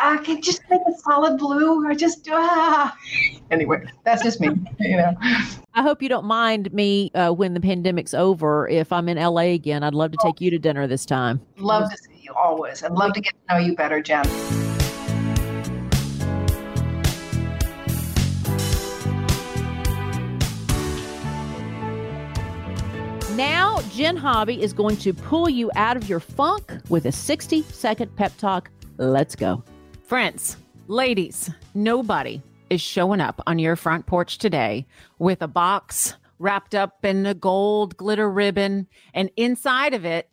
I 0.00 0.18
can 0.18 0.40
just 0.40 0.62
make 0.70 0.80
a 0.86 0.92
solid 0.98 1.38
blue. 1.38 1.88
I 1.88 1.94
just 1.94 2.28
ah. 2.30 2.96
Anyway, 3.50 3.84
that's 4.04 4.22
just 4.22 4.40
me. 4.40 4.50
You 4.80 4.96
know. 4.96 5.14
I 5.74 5.82
hope 5.82 6.02
you 6.02 6.08
don't 6.08 6.24
mind 6.24 6.72
me 6.72 7.10
uh, 7.14 7.32
when 7.32 7.54
the 7.54 7.60
pandemic's 7.60 8.14
over. 8.14 8.68
If 8.68 8.92
I'm 8.92 9.08
in 9.08 9.18
LA 9.18 9.52
again, 9.54 9.82
I'd 9.82 9.94
love 9.94 10.10
to 10.12 10.18
take 10.22 10.40
you 10.40 10.50
to 10.50 10.58
dinner 10.58 10.86
this 10.86 11.04
time. 11.04 11.40
Love 11.58 11.90
to 11.90 11.96
see 11.96 12.09
you 12.30 12.36
always. 12.40 12.82
I'd 12.82 12.92
love 12.92 13.12
to 13.14 13.20
get 13.20 13.34
to 13.48 13.54
know 13.54 13.60
you 13.60 13.74
better, 13.74 14.00
Jenn. 14.00 14.24
Now, 23.36 23.80
Jenn 23.90 24.16
Hobby 24.16 24.62
is 24.62 24.72
going 24.72 24.96
to 24.98 25.14
pull 25.14 25.48
you 25.48 25.70
out 25.74 25.96
of 25.96 26.08
your 26.08 26.20
funk 26.20 26.72
with 26.88 27.06
a 27.06 27.12
60 27.12 27.62
second 27.62 28.14
pep 28.16 28.36
talk. 28.36 28.70
Let's 28.98 29.34
go. 29.34 29.62
Friends, 30.04 30.56
ladies, 30.88 31.50
nobody 31.74 32.42
is 32.68 32.80
showing 32.80 33.20
up 33.20 33.40
on 33.46 33.58
your 33.58 33.76
front 33.76 34.06
porch 34.06 34.38
today 34.38 34.86
with 35.18 35.40
a 35.42 35.48
box 35.48 36.14
wrapped 36.38 36.74
up 36.74 37.04
in 37.04 37.26
a 37.26 37.34
gold 37.34 37.96
glitter 37.96 38.30
ribbon, 38.30 38.86
and 39.14 39.30
inside 39.36 39.94
of 39.94 40.04
it 40.04 40.29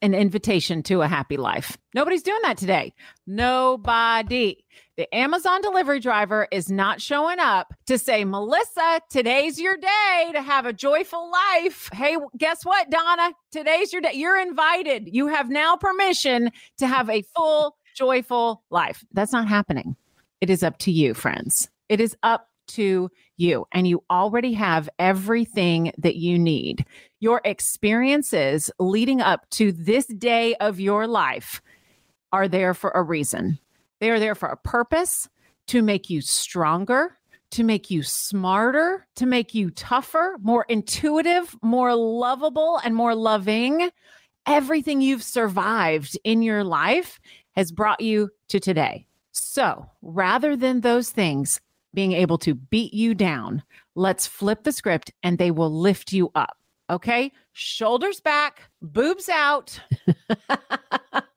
an 0.00 0.14
invitation 0.14 0.82
to 0.84 1.02
a 1.02 1.08
happy 1.08 1.36
life. 1.36 1.76
Nobody's 1.94 2.22
doing 2.22 2.40
that 2.42 2.56
today. 2.56 2.92
Nobody. 3.26 4.64
The 4.96 5.12
Amazon 5.14 5.60
delivery 5.60 6.00
driver 6.00 6.48
is 6.50 6.70
not 6.70 7.00
showing 7.00 7.38
up 7.38 7.72
to 7.86 7.98
say, 7.98 8.24
Melissa, 8.24 9.00
today's 9.10 9.60
your 9.60 9.76
day 9.76 10.30
to 10.32 10.42
have 10.42 10.66
a 10.66 10.72
joyful 10.72 11.30
life. 11.30 11.88
Hey, 11.92 12.16
guess 12.36 12.64
what, 12.64 12.90
Donna? 12.90 13.32
Today's 13.52 13.92
your 13.92 14.02
day. 14.02 14.12
You're 14.14 14.38
invited. 14.38 15.08
You 15.12 15.28
have 15.28 15.48
now 15.48 15.76
permission 15.76 16.50
to 16.78 16.86
have 16.86 17.08
a 17.08 17.22
full, 17.36 17.76
joyful 17.94 18.64
life. 18.70 19.04
That's 19.12 19.32
not 19.32 19.48
happening. 19.48 19.96
It 20.40 20.50
is 20.50 20.62
up 20.62 20.78
to 20.78 20.92
you, 20.92 21.14
friends. 21.14 21.68
It 21.88 22.00
is 22.00 22.16
up 22.22 22.47
to 22.68 23.10
you, 23.36 23.66
and 23.72 23.86
you 23.86 24.02
already 24.10 24.52
have 24.54 24.88
everything 24.98 25.92
that 25.98 26.16
you 26.16 26.38
need. 26.38 26.84
Your 27.20 27.40
experiences 27.44 28.70
leading 28.78 29.20
up 29.20 29.48
to 29.50 29.72
this 29.72 30.06
day 30.06 30.54
of 30.56 30.80
your 30.80 31.06
life 31.06 31.60
are 32.32 32.48
there 32.48 32.74
for 32.74 32.90
a 32.90 33.02
reason. 33.02 33.58
They 34.00 34.10
are 34.10 34.20
there 34.20 34.34
for 34.34 34.48
a 34.48 34.56
purpose 34.56 35.28
to 35.68 35.82
make 35.82 36.10
you 36.10 36.20
stronger, 36.20 37.16
to 37.50 37.64
make 37.64 37.90
you 37.90 38.02
smarter, 38.02 39.06
to 39.16 39.26
make 39.26 39.54
you 39.54 39.70
tougher, 39.70 40.36
more 40.42 40.64
intuitive, 40.68 41.56
more 41.62 41.94
lovable, 41.94 42.80
and 42.84 42.94
more 42.94 43.14
loving. 43.14 43.90
Everything 44.46 45.00
you've 45.00 45.22
survived 45.22 46.18
in 46.24 46.42
your 46.42 46.64
life 46.64 47.18
has 47.56 47.72
brought 47.72 48.00
you 48.00 48.30
to 48.48 48.60
today. 48.60 49.06
So 49.32 49.86
rather 50.02 50.56
than 50.56 50.80
those 50.80 51.10
things 51.10 51.60
being 51.94 52.12
able 52.12 52.38
to 52.38 52.54
beat 52.54 52.92
you 52.94 53.14
down, 53.14 53.62
let's 53.94 54.26
flip 54.26 54.64
the 54.64 54.72
script 54.72 55.10
and 55.22 55.38
they 55.38 55.50
will 55.50 55.70
lift 55.70 56.12
you 56.12 56.30
up. 56.34 56.56
Okay. 56.90 57.32
Shoulders 57.52 58.20
back, 58.20 58.62
boobs 58.80 59.28
out. 59.28 59.78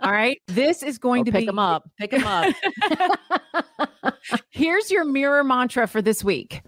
All 0.02 0.12
right. 0.12 0.42
This 0.48 0.82
is 0.82 0.98
going 0.98 1.26
to 1.26 1.32
pick 1.32 1.42
be. 1.42 1.46
Pick 1.46 1.48
them 1.48 1.60
up. 1.60 1.90
Pick 1.98 2.12
them 2.12 2.24
up. 2.26 4.16
Here's 4.50 4.90
your 4.90 5.04
mirror 5.04 5.44
mantra 5.44 5.88
for 5.88 6.02
this 6.02 6.24
week 6.24 6.62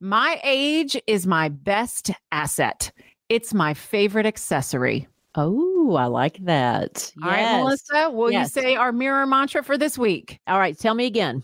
My 0.00 0.40
age 0.44 0.96
is 1.06 1.26
my 1.26 1.48
best 1.48 2.10
asset, 2.30 2.92
it's 3.28 3.52
my 3.52 3.74
favorite 3.74 4.26
accessory. 4.26 5.08
Oh, 5.34 5.94
I 5.94 6.06
like 6.06 6.38
that. 6.44 7.12
All 7.22 7.30
yes. 7.30 7.36
right, 7.38 7.58
Melissa, 7.58 8.10
will 8.10 8.32
yes. 8.32 8.56
you 8.56 8.62
say 8.62 8.76
our 8.76 8.92
mirror 8.92 9.26
mantra 9.26 9.62
for 9.62 9.76
this 9.78 9.96
week? 9.96 10.40
All 10.46 10.58
right. 10.58 10.76
Tell 10.76 10.94
me 10.94 11.06
again. 11.06 11.42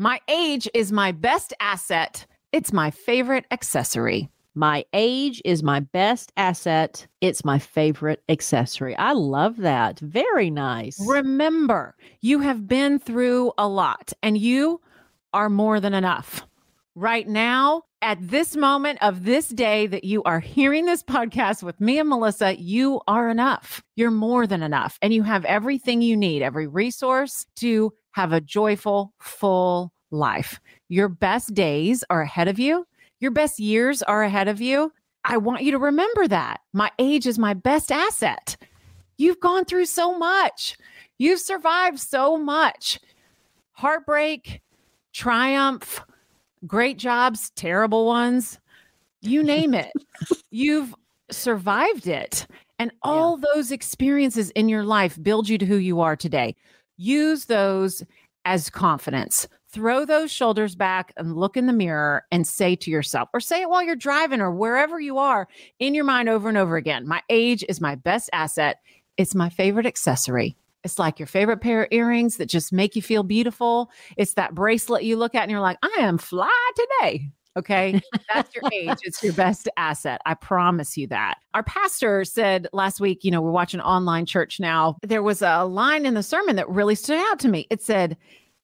My 0.00 0.18
age 0.28 0.66
is 0.72 0.92
my 0.92 1.12
best 1.12 1.52
asset. 1.60 2.24
It's 2.52 2.72
my 2.72 2.90
favorite 2.90 3.44
accessory. 3.50 4.30
My 4.54 4.86
age 4.94 5.42
is 5.44 5.62
my 5.62 5.80
best 5.80 6.32
asset. 6.38 7.06
It's 7.20 7.44
my 7.44 7.58
favorite 7.58 8.22
accessory. 8.26 8.96
I 8.96 9.12
love 9.12 9.58
that. 9.58 9.98
Very 9.98 10.48
nice. 10.48 10.98
Remember, 11.06 11.96
you 12.22 12.40
have 12.40 12.66
been 12.66 12.98
through 12.98 13.52
a 13.58 13.68
lot 13.68 14.14
and 14.22 14.38
you 14.38 14.80
are 15.34 15.50
more 15.50 15.80
than 15.80 15.92
enough. 15.92 16.46
Right 16.94 17.28
now, 17.28 17.82
at 18.02 18.18
this 18.20 18.56
moment 18.56 18.98
of 19.02 19.24
this 19.24 19.48
day 19.48 19.86
that 19.86 20.04
you 20.04 20.22
are 20.22 20.40
hearing 20.40 20.86
this 20.86 21.02
podcast 21.02 21.62
with 21.62 21.80
me 21.80 21.98
and 21.98 22.08
Melissa, 22.08 22.58
you 22.58 23.00
are 23.06 23.28
enough. 23.28 23.82
You're 23.96 24.10
more 24.10 24.46
than 24.46 24.62
enough. 24.62 24.98
And 25.02 25.12
you 25.12 25.22
have 25.22 25.44
everything 25.44 26.00
you 26.02 26.16
need, 26.16 26.42
every 26.42 26.66
resource 26.66 27.46
to 27.56 27.92
have 28.12 28.32
a 28.32 28.40
joyful, 28.40 29.12
full 29.20 29.92
life. 30.10 30.60
Your 30.88 31.08
best 31.08 31.54
days 31.54 32.02
are 32.10 32.22
ahead 32.22 32.48
of 32.48 32.58
you. 32.58 32.86
Your 33.20 33.30
best 33.30 33.58
years 33.58 34.02
are 34.02 34.22
ahead 34.22 34.48
of 34.48 34.60
you. 34.60 34.92
I 35.24 35.36
want 35.36 35.62
you 35.62 35.72
to 35.72 35.78
remember 35.78 36.26
that. 36.28 36.60
My 36.72 36.90
age 36.98 37.26
is 37.26 37.38
my 37.38 37.52
best 37.52 37.92
asset. 37.92 38.56
You've 39.18 39.40
gone 39.40 39.66
through 39.66 39.84
so 39.84 40.18
much. 40.18 40.78
You've 41.18 41.40
survived 41.40 42.00
so 42.00 42.38
much 42.38 42.98
heartbreak, 43.72 44.60
triumph, 45.14 46.02
great 46.66 46.98
jobs, 46.98 47.50
terrible 47.50 48.06
ones, 48.06 48.58
you 49.20 49.42
name 49.42 49.74
it. 49.74 49.92
You've 50.50 50.94
survived 51.30 52.06
it. 52.06 52.46
And 52.78 52.90
all 53.02 53.38
yeah. 53.38 53.46
those 53.54 53.70
experiences 53.70 54.50
in 54.50 54.68
your 54.68 54.84
life 54.84 55.22
build 55.22 55.48
you 55.48 55.58
to 55.58 55.66
who 55.66 55.76
you 55.76 56.00
are 56.00 56.16
today. 56.16 56.56
Use 56.96 57.44
those 57.44 58.02
as 58.44 58.70
confidence 58.70 59.46
throw 59.72 60.04
those 60.04 60.30
shoulders 60.30 60.74
back 60.74 61.12
and 61.16 61.36
look 61.36 61.56
in 61.56 61.66
the 61.66 61.72
mirror 61.72 62.24
and 62.30 62.46
say 62.46 62.74
to 62.76 62.90
yourself, 62.90 63.28
or 63.32 63.40
say 63.40 63.62
it 63.62 63.70
while 63.70 63.82
you're 63.82 63.96
driving 63.96 64.40
or 64.40 64.50
wherever 64.50 65.00
you 65.00 65.18
are 65.18 65.48
in 65.78 65.94
your 65.94 66.04
mind 66.04 66.28
over 66.28 66.48
and 66.48 66.58
over 66.58 66.76
again 66.76 67.06
My 67.06 67.22
age 67.28 67.64
is 67.68 67.80
my 67.80 67.94
best 67.94 68.30
asset. 68.32 68.78
It's 69.16 69.34
my 69.34 69.48
favorite 69.48 69.86
accessory. 69.86 70.56
It's 70.84 70.98
like 70.98 71.18
your 71.18 71.26
favorite 71.26 71.60
pair 71.60 71.82
of 71.82 71.88
earrings 71.90 72.36
that 72.36 72.46
just 72.46 72.72
make 72.72 72.96
you 72.96 73.02
feel 73.02 73.22
beautiful. 73.22 73.90
It's 74.16 74.34
that 74.34 74.54
bracelet 74.54 75.04
you 75.04 75.16
look 75.16 75.34
at 75.34 75.42
and 75.42 75.50
you're 75.50 75.60
like, 75.60 75.78
I 75.82 75.96
am 76.00 76.18
fly 76.18 76.70
today. 76.74 77.30
Okay. 77.56 78.00
That's 78.32 78.54
your 78.54 78.64
age. 78.72 78.98
It's 79.02 79.22
your 79.22 79.32
best 79.32 79.68
asset. 79.76 80.20
I 80.24 80.34
promise 80.34 80.96
you 80.96 81.06
that. 81.08 81.38
Our 81.52 81.64
pastor 81.64 82.24
said 82.24 82.68
last 82.72 83.00
week, 83.00 83.24
you 83.24 83.30
know, 83.30 83.42
we're 83.42 83.50
watching 83.50 83.80
online 83.80 84.24
church 84.24 84.60
now. 84.60 84.96
There 85.02 85.22
was 85.22 85.42
a 85.42 85.64
line 85.64 86.06
in 86.06 86.14
the 86.14 86.22
sermon 86.22 86.56
that 86.56 86.68
really 86.68 86.94
stood 86.94 87.18
out 87.30 87.38
to 87.40 87.48
me. 87.48 87.66
It 87.70 87.82
said, 87.82 88.16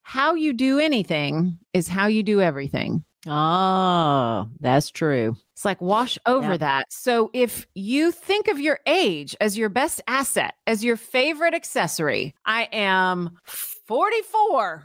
how 0.03 0.35
you 0.35 0.53
do 0.53 0.79
anything 0.79 1.59
is 1.73 1.89
how 1.89 2.07
you 2.07 2.23
do 2.23 2.41
everything. 2.41 3.05
Oh, 3.27 4.49
that's 4.61 4.91
true. 4.91 5.37
It's 5.55 5.65
like 5.65 5.81
wash 5.81 6.19
over 6.27 6.53
Yeah. 6.53 6.57
that. 6.59 6.93
So 6.93 7.31
if 7.33 7.67
you 7.75 8.13
think 8.13 8.49
of 8.49 8.61
your 8.61 8.79
age 8.87 9.35
as 9.41 9.57
your 9.57 9.69
best 9.69 10.03
asset, 10.07 10.55
as 10.67 10.85
your 10.85 10.97
favorite 10.97 11.55
accessory, 11.55 12.35
I 12.45 12.69
am 12.73 13.37
44 13.45 14.85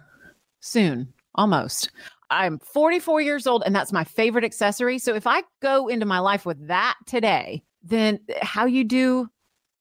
soon, 0.59 1.13
almost. 1.35 1.91
I'm 2.29 2.59
44 2.59 3.21
years 3.21 3.45
old 3.45 3.63
and 3.65 3.75
that's 3.75 3.91
my 3.91 4.05
favorite 4.05 4.45
accessory. 4.45 4.97
So 4.97 5.13
if 5.13 5.27
I 5.27 5.43
go 5.61 5.87
into 5.89 6.05
my 6.05 6.19
life 6.19 6.45
with 6.45 6.67
that 6.67 6.95
today, 7.05 7.61
then 7.83 8.19
how 8.41 8.65
you 8.65 8.83
do 8.85 9.29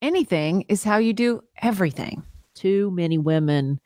anything 0.02 0.62
is 0.68 0.82
how 0.82 0.98
you 0.98 1.12
do 1.12 1.42
everything. 1.62 2.24
Too 2.54 2.90
many 2.90 3.16
women 3.18 3.80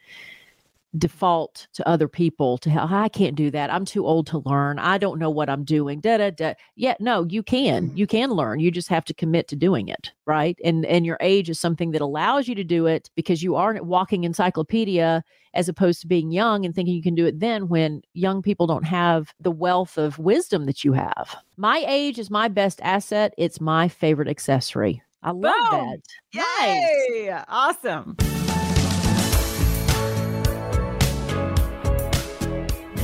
default 0.97 1.67
to 1.75 1.87
other 1.89 2.09
people 2.09 2.59
to 2.59 2.71
help. 2.71 2.91
I 2.91 3.09
can't 3.09 3.35
do 3.35 3.51
that. 3.51 3.73
I'm 3.73 3.85
too 3.85 4.07
old 4.07 4.27
to 4.29 4.43
learn. 4.45 4.79
I 4.79 4.99
don't 4.99 5.19
know 5.19 5.31
what 5.31 5.51
I'm 5.51 5.65
doing. 5.65 6.01
Da 6.01 6.19
da 6.19 6.31
da. 6.31 6.55
Yeah, 6.77 6.95
no, 7.01 7.25
you 7.25 7.43
can. 7.43 7.89
Mm-hmm. 7.89 7.97
You 7.97 8.07
can 8.07 8.31
learn. 8.31 8.61
You 8.61 8.71
just 8.71 8.89
have 8.89 9.05
to 9.07 9.15
commit 9.15 9.49
to 9.49 9.57
doing 9.57 9.89
it, 9.89 10.13
right? 10.27 10.59
And 10.65 10.87
and 10.87 11.05
your 11.05 11.19
age 11.21 11.51
is 11.51 11.59
something 11.59 11.91
that 11.93 12.01
allows 12.01 12.49
you 12.49 12.55
to 12.55 12.65
do 12.65 12.87
it 12.87 13.11
because 13.15 13.43
you 13.43 13.57
are 13.57 13.77
a 13.77 13.83
walking 13.83 14.25
encyclopedia 14.25 15.25
as 15.55 15.69
opposed 15.69 16.01
to 16.01 16.07
being 16.07 16.33
young 16.33 16.65
and 16.65 16.75
thinking 16.75 16.95
you 16.95 17.03
can 17.03 17.15
do 17.15 17.27
it 17.27 17.39
then 17.41 17.69
when 17.69 18.03
young 18.13 18.43
people 18.43 18.67
don't 18.67 18.85
have 18.85 19.33
the 19.41 19.51
wealth 19.51 19.97
of 19.97 20.19
wisdom 20.19 20.67
that 20.67 20.85
you 20.85 20.93
have. 20.93 21.37
My 21.57 21.85
age 21.87 22.19
is 22.19 22.31
my 22.31 22.49
best 22.49 22.81
asset. 22.83 23.35
It's 23.39 23.61
my 23.61 23.89
favorite 23.89 24.29
accessory. 24.29 25.03
I 25.23 25.31
love 25.31 25.71
Boom. 25.71 26.01
that. 26.35 26.45
Nice. 26.59 27.45
Awesome. 27.49 28.17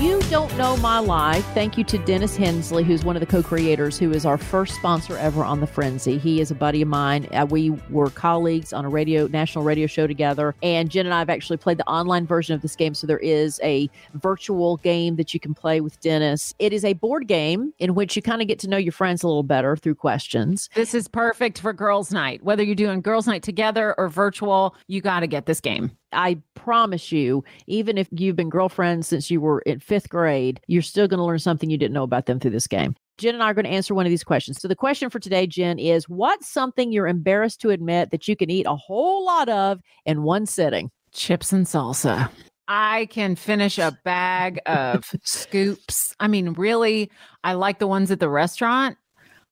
You 0.00 0.22
don't 0.30 0.56
know 0.56 0.78
my 0.78 0.98
life. 0.98 1.44
Thank 1.52 1.76
you 1.76 1.84
to 1.84 1.98
Dennis 1.98 2.34
Hensley, 2.34 2.84
who's 2.84 3.04
one 3.04 3.16
of 3.16 3.20
the 3.20 3.26
co-creators, 3.26 3.98
who 3.98 4.12
is 4.12 4.24
our 4.24 4.38
first 4.38 4.74
sponsor 4.74 5.18
ever 5.18 5.44
on 5.44 5.60
the 5.60 5.66
Frenzy. 5.66 6.16
He 6.16 6.40
is 6.40 6.50
a 6.50 6.54
buddy 6.54 6.80
of 6.80 6.88
mine. 6.88 7.28
Uh, 7.32 7.46
we 7.50 7.68
were 7.90 8.08
colleagues 8.08 8.72
on 8.72 8.86
a 8.86 8.88
radio 8.88 9.26
national 9.26 9.62
radio 9.62 9.86
show 9.86 10.06
together, 10.06 10.54
and 10.62 10.90
Jenn 10.90 11.04
and 11.04 11.14
I 11.14 11.18
have 11.18 11.28
actually 11.28 11.58
played 11.58 11.76
the 11.76 11.86
online 11.86 12.26
version 12.26 12.54
of 12.54 12.62
this 12.62 12.76
game. 12.76 12.94
So 12.94 13.06
there 13.06 13.18
is 13.18 13.60
a 13.62 13.90
virtual 14.14 14.78
game 14.78 15.16
that 15.16 15.34
you 15.34 15.40
can 15.40 15.52
play 15.52 15.82
with 15.82 16.00
Dennis. 16.00 16.54
It 16.58 16.72
is 16.72 16.82
a 16.82 16.94
board 16.94 17.26
game 17.26 17.74
in 17.78 17.94
which 17.94 18.16
you 18.16 18.22
kind 18.22 18.40
of 18.40 18.48
get 18.48 18.58
to 18.60 18.70
know 18.70 18.78
your 18.78 18.92
friends 18.92 19.22
a 19.22 19.26
little 19.26 19.42
better 19.42 19.76
through 19.76 19.96
questions. 19.96 20.70
This 20.74 20.94
is 20.94 21.08
perfect 21.08 21.58
for 21.58 21.74
girls' 21.74 22.10
night. 22.10 22.42
Whether 22.42 22.62
you're 22.62 22.74
doing 22.74 23.02
girls' 23.02 23.26
night 23.26 23.42
together 23.42 23.94
or 23.98 24.08
virtual, 24.08 24.74
you 24.86 25.02
got 25.02 25.20
to 25.20 25.26
get 25.26 25.44
this 25.44 25.60
game. 25.60 25.90
I 26.12 26.40
promise 26.54 27.12
you, 27.12 27.44
even 27.66 27.98
if 27.98 28.08
you've 28.10 28.36
been 28.36 28.50
girlfriends 28.50 29.08
since 29.08 29.30
you 29.30 29.40
were 29.40 29.60
in 29.60 29.80
fifth 29.80 30.08
grade, 30.08 30.60
you're 30.66 30.82
still 30.82 31.08
going 31.08 31.18
to 31.18 31.24
learn 31.24 31.38
something 31.38 31.70
you 31.70 31.78
didn't 31.78 31.94
know 31.94 32.02
about 32.02 32.26
them 32.26 32.40
through 32.40 32.50
this 32.52 32.66
game. 32.66 32.94
Jenn 33.18 33.34
and 33.34 33.42
I 33.42 33.50
are 33.50 33.54
going 33.54 33.66
to 33.66 33.70
answer 33.70 33.94
one 33.94 34.06
of 34.06 34.10
these 34.10 34.24
questions. 34.24 34.60
So, 34.60 34.66
the 34.66 34.74
question 34.74 35.10
for 35.10 35.18
today, 35.18 35.46
Jenn, 35.46 35.78
is 35.78 36.08
what's 36.08 36.48
something 36.48 36.90
you're 36.90 37.06
embarrassed 37.06 37.60
to 37.60 37.70
admit 37.70 38.10
that 38.10 38.26
you 38.26 38.34
can 38.34 38.50
eat 38.50 38.66
a 38.66 38.76
whole 38.76 39.24
lot 39.24 39.48
of 39.48 39.80
in 40.06 40.22
one 40.22 40.46
sitting? 40.46 40.90
Chips 41.12 41.52
and 41.52 41.66
salsa. 41.66 42.30
I 42.66 43.06
can 43.06 43.36
finish 43.36 43.78
a 43.78 43.98
bag 44.04 44.60
of 44.66 45.10
scoops. 45.24 46.14
I 46.18 46.28
mean, 46.28 46.52
really, 46.54 47.10
I 47.44 47.54
like 47.54 47.78
the 47.78 47.86
ones 47.86 48.10
at 48.10 48.20
the 48.20 48.30
restaurant. 48.30 48.96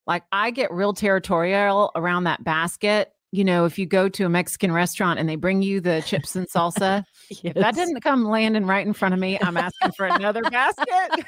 Like, 0.06 0.22
I 0.32 0.50
get 0.50 0.72
real 0.72 0.94
territorial 0.94 1.90
around 1.94 2.24
that 2.24 2.42
basket. 2.42 3.12
You 3.30 3.44
know, 3.44 3.66
if 3.66 3.78
you 3.78 3.84
go 3.84 4.08
to 4.08 4.24
a 4.24 4.28
Mexican 4.30 4.72
restaurant 4.72 5.18
and 5.18 5.28
they 5.28 5.36
bring 5.36 5.60
you 5.60 5.80
the 5.82 6.02
chips 6.06 6.34
and 6.34 6.48
salsa, 6.48 7.04
if 7.30 7.54
that 7.54 7.74
didn't 7.74 8.00
come 8.00 8.24
landing 8.24 8.64
right 8.64 8.86
in 8.86 8.94
front 8.94 9.12
of 9.12 9.20
me, 9.20 9.38
I'm 9.42 9.58
asking 9.58 9.92
for 9.92 10.06
another 10.06 10.42
basket. 10.50 11.24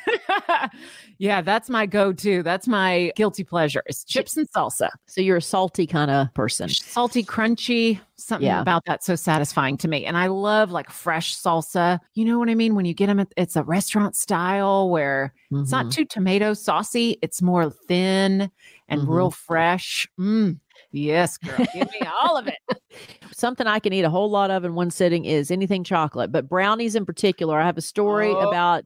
yeah, 1.19 1.43
that's 1.43 1.69
my 1.69 1.85
go 1.85 2.13
to. 2.15 2.43
That's 2.43 2.67
my 2.67 3.13
guilty 3.17 3.45
pleasure 3.45 3.83
is 3.87 4.03
chips 4.05 4.39
and 4.39 4.49
salsa. 4.51 4.89
So, 5.09 5.21
you're 5.21 5.37
a 5.37 5.43
salty 5.43 5.87
kind 5.87 6.11
of 6.11 6.33
person. 6.33 6.71
salty, 6.71 7.23
crunchy, 7.23 8.01
something 8.17 8.47
Yeah. 8.47 8.63
about 8.63 8.85
that 8.87 9.05
so 9.05 9.15
satisfying 9.15 9.77
to 9.79 9.89
me. 9.89 10.07
And 10.07 10.17
I 10.17 10.29
love 10.29 10.71
like 10.71 10.91
fresh 10.91 11.37
salsa. 11.37 11.99
You 12.15 12.25
know 12.25 12.39
what 12.39 12.49
I 12.49 12.55
mean? 12.55 12.75
When 12.77 12.87
you 12.87 12.95
get 12.95 13.07
them, 13.09 13.27
it's 13.37 13.57
a 13.57 13.63
restaurant 13.63 14.17
style 14.17 14.89
where 14.89 15.35
it's 15.53 15.71
not 15.71 15.87
Mhm. 15.87 15.93
too 15.93 16.05
tomato 16.07 16.55
saucy. 16.55 17.19
It's 17.21 17.43
more 17.43 17.69
thin 17.71 18.51
and 18.89 19.03
Mhm. 19.03 19.09
real 19.15 19.31
fresh. 19.31 20.09
Mm. 20.19 20.61
Yes, 20.93 21.39
girl. 21.39 21.57
Give 21.73 21.91
me 21.91 22.01
all 22.23 22.37
of 22.37 22.49
it. 22.49 22.59
Something 23.33 23.67
I 23.67 23.79
can 23.79 23.93
eat 23.93 24.03
a 24.05 24.11
whole 24.11 24.29
lot 24.31 24.51
of 24.51 24.65
in 24.65 24.75
one 24.75 24.91
sitting 24.91 25.25
is 25.25 25.51
anything 25.51 25.85
chocolate, 25.85 26.33
but 26.33 26.49
brownies 26.49 26.95
in 26.97 27.07
particular. 27.07 27.59
I 27.61 27.65
have 27.67 27.79
a 27.79 27.83
story 27.83 28.31
Oh. 28.31 28.49
about 28.49 28.85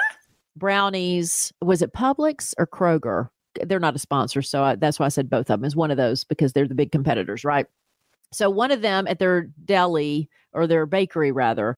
brownies. 0.56 1.52
Was 1.62 1.82
it 1.82 1.92
Publix 1.92 2.54
or 2.58 2.66
Kroger? 2.66 3.28
They're 3.64 3.80
not 3.80 3.96
a 3.96 3.98
sponsor, 3.98 4.42
so 4.42 4.62
I, 4.62 4.74
that's 4.76 4.98
why 4.98 5.06
I 5.06 5.10
said 5.10 5.28
both 5.28 5.50
of 5.50 5.60
them. 5.60 5.64
Is 5.64 5.74
one 5.74 5.90
of 5.90 5.96
those 5.96 6.24
because 6.24 6.52
they're 6.52 6.68
the 6.68 6.74
big 6.74 6.92
competitors, 6.92 7.44
right? 7.44 7.66
So 8.32 8.48
one 8.48 8.70
of 8.70 8.80
them 8.82 9.06
at 9.08 9.18
their 9.18 9.48
deli 9.64 10.28
or 10.52 10.66
their 10.66 10.86
bakery 10.86 11.32
rather 11.32 11.76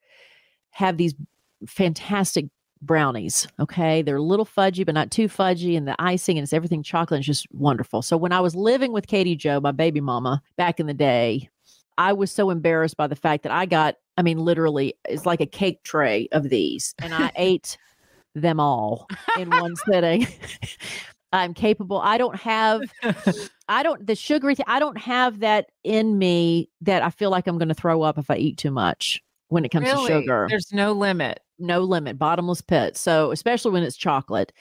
have 0.70 0.96
these 0.98 1.14
fantastic 1.66 2.46
brownies. 2.82 3.46
Okay, 3.60 4.02
they're 4.02 4.16
a 4.16 4.22
little 4.22 4.44
fudgy, 4.44 4.84
but 4.84 4.94
not 4.94 5.10
too 5.10 5.28
fudgy, 5.28 5.76
and 5.76 5.88
the 5.88 5.96
icing 5.98 6.36
and 6.36 6.42
it's 6.44 6.52
everything 6.52 6.82
chocolate. 6.82 7.20
is 7.20 7.26
just 7.26 7.46
wonderful. 7.52 8.02
So 8.02 8.16
when 8.16 8.32
I 8.32 8.40
was 8.40 8.54
living 8.54 8.92
with 8.92 9.06
Katie 9.06 9.36
Joe, 9.36 9.60
my 9.60 9.72
baby 9.72 10.00
mama, 10.00 10.42
back 10.56 10.80
in 10.80 10.86
the 10.86 10.94
day, 10.94 11.48
I 11.98 12.12
was 12.12 12.30
so 12.30 12.50
embarrassed 12.50 12.96
by 12.96 13.06
the 13.06 13.16
fact 13.16 13.42
that 13.44 13.52
I 13.52 13.66
got. 13.66 13.96
I 14.18 14.22
mean, 14.22 14.38
literally, 14.38 14.94
it's 15.08 15.24
like 15.24 15.40
a 15.40 15.46
cake 15.46 15.82
tray 15.84 16.28
of 16.32 16.50
these, 16.50 16.94
and 17.00 17.14
I 17.14 17.32
ate 17.36 17.78
them 18.34 18.60
all 18.60 19.06
in 19.38 19.48
one 19.50 19.74
sitting. 19.76 20.26
I'm 21.34 21.54
capable. 21.54 21.98
I 21.98 22.18
don't 22.18 22.36
have, 22.36 22.82
I 23.66 23.82
don't, 23.82 24.06
the 24.06 24.14
sugary, 24.14 24.54
thing, 24.54 24.66
I 24.68 24.78
don't 24.78 24.98
have 24.98 25.38
that 25.40 25.70
in 25.82 26.18
me 26.18 26.68
that 26.82 27.02
I 27.02 27.08
feel 27.08 27.30
like 27.30 27.46
I'm 27.46 27.56
going 27.56 27.70
to 27.70 27.74
throw 27.74 28.02
up 28.02 28.18
if 28.18 28.30
I 28.30 28.36
eat 28.36 28.58
too 28.58 28.70
much 28.70 29.22
when 29.48 29.64
it 29.64 29.70
comes 29.70 29.86
Really? 29.86 30.08
to 30.08 30.20
sugar. 30.20 30.46
There's 30.50 30.72
no 30.72 30.92
limit. 30.92 31.40
No 31.62 31.80
limit, 31.80 32.18
bottomless 32.18 32.60
pit. 32.60 32.96
So, 32.96 33.30
especially 33.30 33.70
when 33.72 33.82
it's 33.82 33.96
chocolate. 33.96 34.52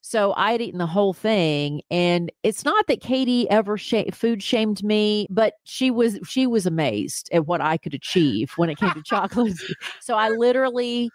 So, 0.00 0.34
I 0.36 0.52
had 0.52 0.62
eaten 0.62 0.78
the 0.78 0.86
whole 0.86 1.12
thing. 1.12 1.82
And 1.90 2.30
it's 2.42 2.64
not 2.64 2.86
that 2.86 3.00
Katie 3.00 3.48
ever 3.50 3.76
sh- 3.76 4.12
food 4.12 4.42
shamed 4.42 4.82
me, 4.84 5.26
but 5.30 5.54
she 5.64 5.90
was, 5.90 6.18
she 6.26 6.46
was 6.46 6.64
amazed 6.66 7.28
at 7.32 7.46
what 7.46 7.60
I 7.60 7.76
could 7.76 7.94
achieve 7.94 8.52
when 8.56 8.70
it 8.70 8.78
came 8.78 8.92
to 8.92 9.02
chocolate. 9.02 9.54
So, 10.00 10.14
I 10.16 10.30
literally 10.30 11.10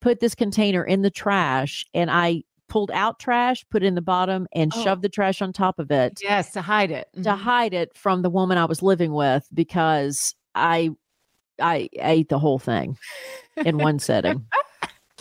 put 0.00 0.20
this 0.20 0.34
container 0.34 0.82
in 0.82 1.02
the 1.02 1.10
trash 1.10 1.84
and 1.92 2.10
I 2.10 2.42
pulled 2.68 2.90
out 2.92 3.18
trash, 3.18 3.64
put 3.70 3.82
it 3.82 3.86
in 3.86 3.96
the 3.96 4.00
bottom, 4.00 4.46
and 4.54 4.72
Oh. 4.74 4.82
shoved 4.84 5.02
the 5.02 5.08
trash 5.10 5.42
on 5.42 5.52
top 5.52 5.78
of 5.78 5.90
it 5.90 6.20
Yes, 6.22 6.52
to 6.52 6.62
hide 6.62 6.90
it. 6.90 7.08
to 7.14 7.20
mm-hmm. 7.20 7.42
hide 7.42 7.74
it 7.74 7.94
from 7.96 8.22
the 8.22 8.30
woman 8.30 8.56
I 8.56 8.64
was 8.64 8.80
living 8.82 9.12
with 9.12 9.46
because 9.52 10.34
I 10.54 10.90
I 11.60 11.90
ate 11.98 12.30
the 12.30 12.38
whole 12.38 12.58
thing 12.58 12.96
in 13.56 13.76
one 13.76 13.98
setting. 13.98 14.46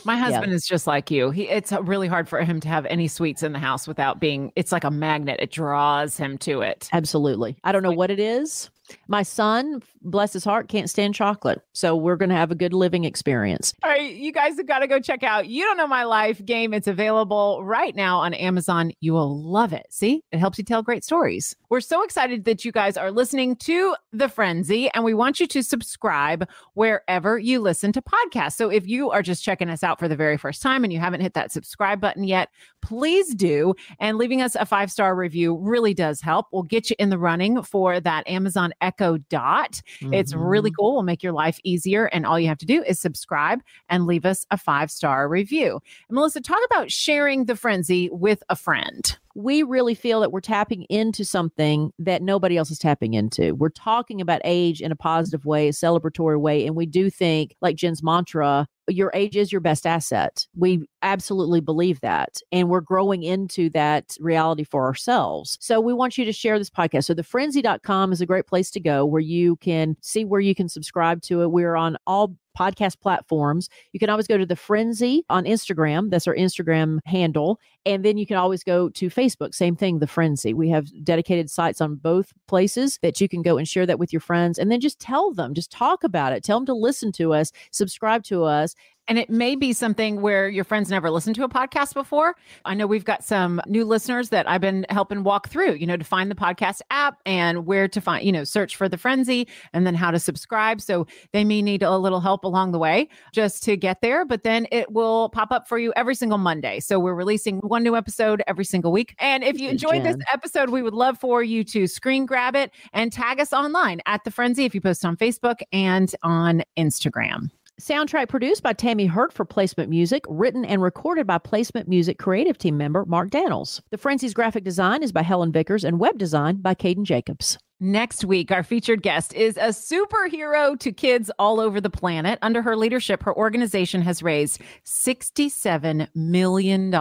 My 0.05 0.17
husband 0.17 0.53
is 0.53 0.65
just 0.65 0.87
like 0.87 1.11
you. 1.11 1.31
He 1.31 1.43
it's 1.49 1.71
uh, 1.71 1.81
really 1.83 2.07
hard 2.07 2.27
for 2.27 2.41
him 2.43 2.59
to 2.61 2.67
have 2.67 2.85
any 2.85 3.07
sweets 3.07 3.43
in 3.43 3.53
the 3.53 3.59
house 3.59 3.87
without 3.87 4.19
being 4.19 4.51
it's 4.55 4.71
like 4.71 4.83
a 4.83 4.91
magnet. 4.91 5.39
It 5.39 5.51
draws 5.51 6.17
him 6.17 6.37
to 6.39 6.61
it. 6.61 6.89
Absolutely. 6.93 7.57
I 7.63 7.71
don't 7.71 7.83
know 7.83 7.91
what 7.91 8.11
it 8.11 8.19
is. 8.19 8.69
My 9.07 9.23
son, 9.23 9.81
bless 10.01 10.33
his 10.33 10.43
heart, 10.43 10.69
can't 10.69 10.89
stand 10.89 11.15
chocolate. 11.15 11.61
So 11.73 11.95
we're 11.95 12.15
going 12.15 12.29
to 12.29 12.35
have 12.35 12.51
a 12.51 12.55
good 12.55 12.73
living 12.73 13.03
experience. 13.03 13.73
All 13.83 13.89
right, 13.89 14.13
you 14.13 14.31
guys 14.31 14.57
have 14.57 14.67
got 14.67 14.79
to 14.79 14.87
go 14.87 14.99
check 14.99 15.23
out 15.23 15.47
You 15.47 15.63
Don't 15.63 15.77
Know 15.77 15.87
My 15.87 16.03
Life 16.03 16.43
game. 16.45 16.73
It's 16.73 16.87
available 16.87 17.63
right 17.63 17.95
now 17.95 18.19
on 18.19 18.33
Amazon. 18.33 18.91
You 18.99 19.13
will 19.13 19.41
love 19.41 19.73
it. 19.73 19.87
See, 19.89 20.23
it 20.31 20.39
helps 20.39 20.57
you 20.57 20.63
tell 20.63 20.81
great 20.81 21.03
stories. 21.03 21.55
We're 21.69 21.81
so 21.81 22.03
excited 22.03 22.45
that 22.45 22.65
you 22.65 22.71
guys 22.71 22.97
are 22.97 23.11
listening 23.11 23.55
to 23.57 23.95
The 24.11 24.29
Frenzy, 24.29 24.89
and 24.91 25.03
we 25.03 25.13
want 25.13 25.39
you 25.39 25.47
to 25.47 25.63
subscribe 25.63 26.47
wherever 26.73 27.37
you 27.37 27.59
listen 27.59 27.91
to 27.93 28.01
podcasts. 28.01 28.53
So 28.53 28.69
if 28.69 28.87
you 28.87 29.11
are 29.11 29.21
just 29.21 29.43
checking 29.43 29.69
us 29.69 29.83
out 29.83 29.99
for 29.99 30.07
the 30.07 30.15
very 30.15 30.37
first 30.37 30.61
time 30.61 30.83
and 30.83 30.91
you 30.91 30.99
haven't 30.99 31.21
hit 31.21 31.33
that 31.33 31.51
subscribe 31.51 32.01
button 32.01 32.23
yet, 32.23 32.49
please 32.81 33.33
do. 33.35 33.75
And 33.99 34.17
leaving 34.17 34.41
us 34.41 34.55
a 34.55 34.65
five 34.65 34.91
star 34.91 35.15
review 35.15 35.57
really 35.57 35.93
does 35.93 36.21
help. 36.21 36.47
We'll 36.51 36.63
get 36.63 36.89
you 36.89 36.95
in 36.99 37.09
the 37.09 37.17
running 37.17 37.61
for 37.63 37.99
that 37.99 38.27
Amazon 38.27 38.73
Echo 38.81 39.17
Dot. 39.29 39.81
It's 40.01 40.33
really 40.33 40.71
Mhm. 40.71 40.75
cool. 40.79 40.95
Will 40.95 41.03
make 41.03 41.21
your 41.23 41.33
life 41.33 41.59
easier. 41.63 42.05
And 42.05 42.25
all 42.25 42.39
you 42.39 42.47
have 42.47 42.57
to 42.59 42.65
do 42.65 42.83
is 42.83 42.99
subscribe 42.99 43.61
and 43.89 44.05
leave 44.05 44.25
us 44.25 44.45
a 44.51 44.57
five 44.57 44.89
star 44.91 45.27
review. 45.29 45.79
And 46.09 46.15
Melissa, 46.15 46.41
talk 46.41 46.59
about 46.65 46.91
sharing 46.91 47.45
the 47.45 47.55
frenzy 47.55 48.09
with 48.11 48.41
a 48.49 48.55
friend. 48.55 49.17
We 49.35 49.63
really 49.63 49.95
feel 49.95 50.19
that 50.21 50.31
we're 50.31 50.41
tapping 50.41 50.83
into 50.83 51.23
something 51.23 51.91
that 51.99 52.21
nobody 52.21 52.57
else 52.57 52.71
is 52.71 52.79
tapping 52.79 53.13
into. 53.13 53.53
We're 53.55 53.69
talking 53.69 54.21
about 54.21 54.41
age 54.43 54.81
in 54.81 54.91
a 54.91 54.95
positive 54.95 55.45
way, 55.45 55.67
a 55.67 55.71
celebratory 55.71 56.39
way. 56.39 56.65
And 56.65 56.75
we 56.75 56.85
do 56.85 57.09
think, 57.09 57.55
like 57.61 57.75
Jenn's 57.75 58.03
mantra, 58.03 58.67
your 58.87 59.11
age 59.13 59.37
is 59.37 59.51
your 59.51 59.61
best 59.61 59.85
asset. 59.85 60.47
We 60.55 60.81
absolutely 61.01 61.61
believe 61.61 62.01
that. 62.01 62.41
And 62.51 62.69
we're 62.69 62.81
growing 62.81 63.23
into 63.23 63.69
that 63.71 64.15
reality 64.19 64.63
for 64.63 64.85
ourselves. 64.85 65.57
So 65.61 65.79
we 65.79 65.93
want 65.93 66.17
you 66.17 66.25
to 66.25 66.33
share 66.33 66.57
this 66.57 66.69
podcast. 66.69 67.05
So 67.05 67.13
thefrenzy.com 67.13 68.11
is 68.11 68.21
a 68.21 68.25
great 68.25 68.47
place 68.47 68.71
to 68.71 68.79
go 68.79 69.05
where 69.05 69.21
you 69.21 69.57
can 69.57 69.95
see 70.01 70.25
where 70.25 70.41
you 70.41 70.55
can 70.55 70.69
subscribe 70.69 71.21
to 71.23 71.43
it. 71.43 71.51
We're 71.51 71.75
on 71.75 71.97
all 72.07 72.35
podcast 72.57 72.99
platforms. 73.01 73.69
You 73.93 73.99
can 73.99 74.09
always 74.09 74.27
go 74.27 74.37
to 74.37 74.45
the 74.45 74.55
Frenzy 74.55 75.23
on 75.29 75.45
Instagram. 75.45 76.09
That's 76.09 76.27
our 76.27 76.35
Instagram 76.35 76.99
handle. 77.05 77.59
And 77.85 78.03
then 78.03 78.17
you 78.17 78.25
can 78.25 78.37
always 78.37 78.63
go 78.63 78.89
to 78.89 79.09
Facebook. 79.09 79.53
Same 79.53 79.75
thing, 79.75 79.99
the 79.99 80.07
Frenzy. 80.07 80.53
We 80.53 80.69
have 80.69 80.87
dedicated 81.03 81.49
sites 81.49 81.81
on 81.81 81.95
both 81.95 82.33
places 82.47 82.99
that 83.01 83.19
you 83.21 83.29
can 83.29 83.41
go 83.41 83.57
and 83.57 83.67
share 83.67 83.85
that 83.85 83.99
with 83.99 84.13
your 84.13 84.19
friends. 84.19 84.59
And 84.59 84.71
then 84.71 84.79
just 84.79 84.99
tell 84.99 85.33
them, 85.33 85.53
just 85.53 85.71
talk 85.71 86.03
about 86.03 86.33
it. 86.33 86.43
Tell 86.43 86.59
them 86.59 86.65
to 86.67 86.73
listen 86.73 87.11
to 87.13 87.33
us, 87.33 87.51
subscribe 87.71 88.23
to 88.25 88.43
us. 88.43 88.75
And 89.09 89.17
it 89.17 89.29
may 89.29 89.55
be 89.55 89.73
something 89.73 90.21
where 90.21 90.47
your 90.47 90.63
friends 90.63 90.91
never 90.91 91.09
listened 91.09 91.35
to 91.37 91.43
a 91.43 91.49
podcast 91.49 91.95
before. 91.95 92.35
I 92.63 92.75
know 92.75 92.85
we've 92.85 93.03
got 93.03 93.23
some 93.23 93.59
new 93.65 93.83
listeners 93.83 94.29
that 94.29 94.47
I've 94.47 94.61
been 94.61 94.85
helping 94.91 95.23
walk 95.23 95.49
through, 95.49 95.73
you 95.73 95.87
know, 95.87 95.97
to 95.97 96.03
find 96.05 96.29
the 96.29 96.35
podcast 96.35 96.81
app 96.91 97.19
and 97.25 97.65
where 97.65 97.87
to 97.87 97.99
find, 97.99 98.23
you 98.23 98.31
know, 98.31 98.43
search 98.43 98.75
for 98.75 98.87
the 98.87 98.99
frenzy 98.99 99.47
and 99.73 99.87
then 99.87 99.95
how 99.95 100.11
to 100.11 100.19
subscribe. 100.19 100.79
So 100.79 101.07
they 101.33 101.43
may 101.43 101.63
need 101.63 101.81
a 101.81 101.97
little 101.97 102.19
help 102.19 102.43
along 102.43 102.71
the 102.71 102.77
way 102.77 103.09
just 103.33 103.63
to 103.63 103.75
get 103.75 104.01
there, 104.01 104.25
but 104.25 104.43
then 104.43 104.67
it 104.71 104.91
will 104.91 105.29
pop 105.29 105.51
up 105.51 105.67
for 105.67 105.79
you 105.79 105.91
every 105.95 106.13
single 106.13 106.37
Monday. 106.37 106.79
So 106.79 106.99
we're 106.99 107.15
releasing 107.15 107.57
one 107.61 107.81
new 107.81 107.95
episode 107.95 108.43
every 108.45 108.65
single 108.65 108.91
week. 108.91 109.15
And 109.17 109.43
if 109.43 109.59
you 109.59 109.69
enjoyed 109.69 110.03
this 110.03 110.17
episode, 110.31 110.69
we 110.69 110.83
would 110.83 110.93
love 110.93 111.17
for 111.17 111.41
you 111.41 111.63
to 111.63 111.87
screen 111.87 112.27
grab 112.27 112.55
it 112.55 112.71
and 112.93 113.11
tag 113.11 113.39
us 113.39 113.53
online 113.53 114.01
at 114.05 114.23
the 114.23 114.29
frenzy 114.29 114.65
if 114.65 114.75
you 114.75 114.81
post 114.81 115.03
on 115.03 115.17
Facebook 115.17 115.61
and 115.73 116.15
on 116.21 116.61
Instagram. 116.77 117.49
Soundtrack 117.79 118.27
produced 118.27 118.61
by 118.61 118.73
Tammy 118.73 119.05
Hurt 119.05 119.31
for 119.31 119.45
Placement 119.45 119.89
Music, 119.89 120.25
written 120.27 120.65
and 120.65 120.81
recorded 120.81 121.25
by 121.25 121.37
Placement 121.37 121.87
Music 121.87 122.19
creative 122.19 122.57
team 122.57 122.77
member 122.77 123.05
Mark 123.05 123.29
Daniels. 123.29 123.81
The 123.89 123.97
Frenzy's 123.97 124.33
graphic 124.33 124.65
design 124.65 125.01
is 125.01 125.13
by 125.13 125.21
Helen 125.21 125.53
Vickers 125.53 125.85
and 125.85 125.97
web 125.97 126.17
design 126.17 126.57
by 126.57 126.75
Caden 126.75 127.03
Jacobs. 127.03 127.57
Next 127.81 128.25
week, 128.25 128.51
our 128.51 128.61
featured 128.61 129.01
guest 129.01 129.33
is 129.33 129.55
a 129.55 129.69
superhero 129.69 130.77
to 130.79 130.91
kids 130.91 131.31
all 131.39 131.61
over 131.61 131.79
the 131.79 131.89
planet. 131.89 132.37
Under 132.41 132.61
her 132.61 132.75
leadership, 132.75 133.23
her 133.23 133.33
organization 133.33 134.01
has 134.01 134.21
raised 134.21 134.59
$67 134.83 136.09
million 136.13 136.91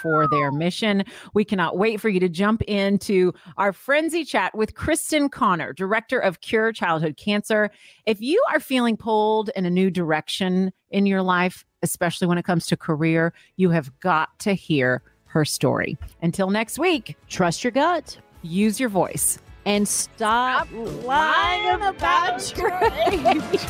for 0.00 0.26
their 0.28 0.50
mission. 0.50 1.04
We 1.34 1.44
cannot 1.44 1.76
wait 1.76 2.00
for 2.00 2.08
you 2.08 2.18
to 2.20 2.30
jump 2.30 2.62
into 2.62 3.34
our 3.58 3.74
frenzy 3.74 4.24
chat 4.24 4.54
with 4.54 4.74
Kristen 4.74 5.28
Connor, 5.28 5.74
director 5.74 6.18
of 6.18 6.40
Cure 6.40 6.72
Childhood 6.72 7.18
Cancer. 7.18 7.70
If 8.06 8.18
you 8.18 8.42
are 8.50 8.58
feeling 8.58 8.96
pulled 8.96 9.50
in 9.54 9.66
a 9.66 9.70
new 9.70 9.90
direction 9.90 10.72
in 10.88 11.04
your 11.04 11.20
life, 11.20 11.66
especially 11.82 12.26
when 12.26 12.38
it 12.38 12.46
comes 12.46 12.64
to 12.68 12.76
career, 12.78 13.34
you 13.56 13.68
have 13.68 13.92
got 14.00 14.38
to 14.38 14.54
hear 14.54 15.02
her 15.26 15.44
story. 15.44 15.98
Until 16.22 16.48
next 16.48 16.78
week, 16.78 17.18
trust 17.28 17.62
your 17.62 17.70
gut, 17.70 18.16
use 18.40 18.80
your 18.80 18.88
voice 18.88 19.38
and 19.66 19.86
stop, 19.86 20.68
stop 20.68 21.04
lying 21.04 21.82
about 21.82 22.56
your 22.56 22.72
age. 23.08 23.60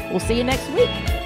we'll 0.10 0.20
see 0.20 0.36
you 0.36 0.44
next 0.44 0.68
week. 0.72 1.21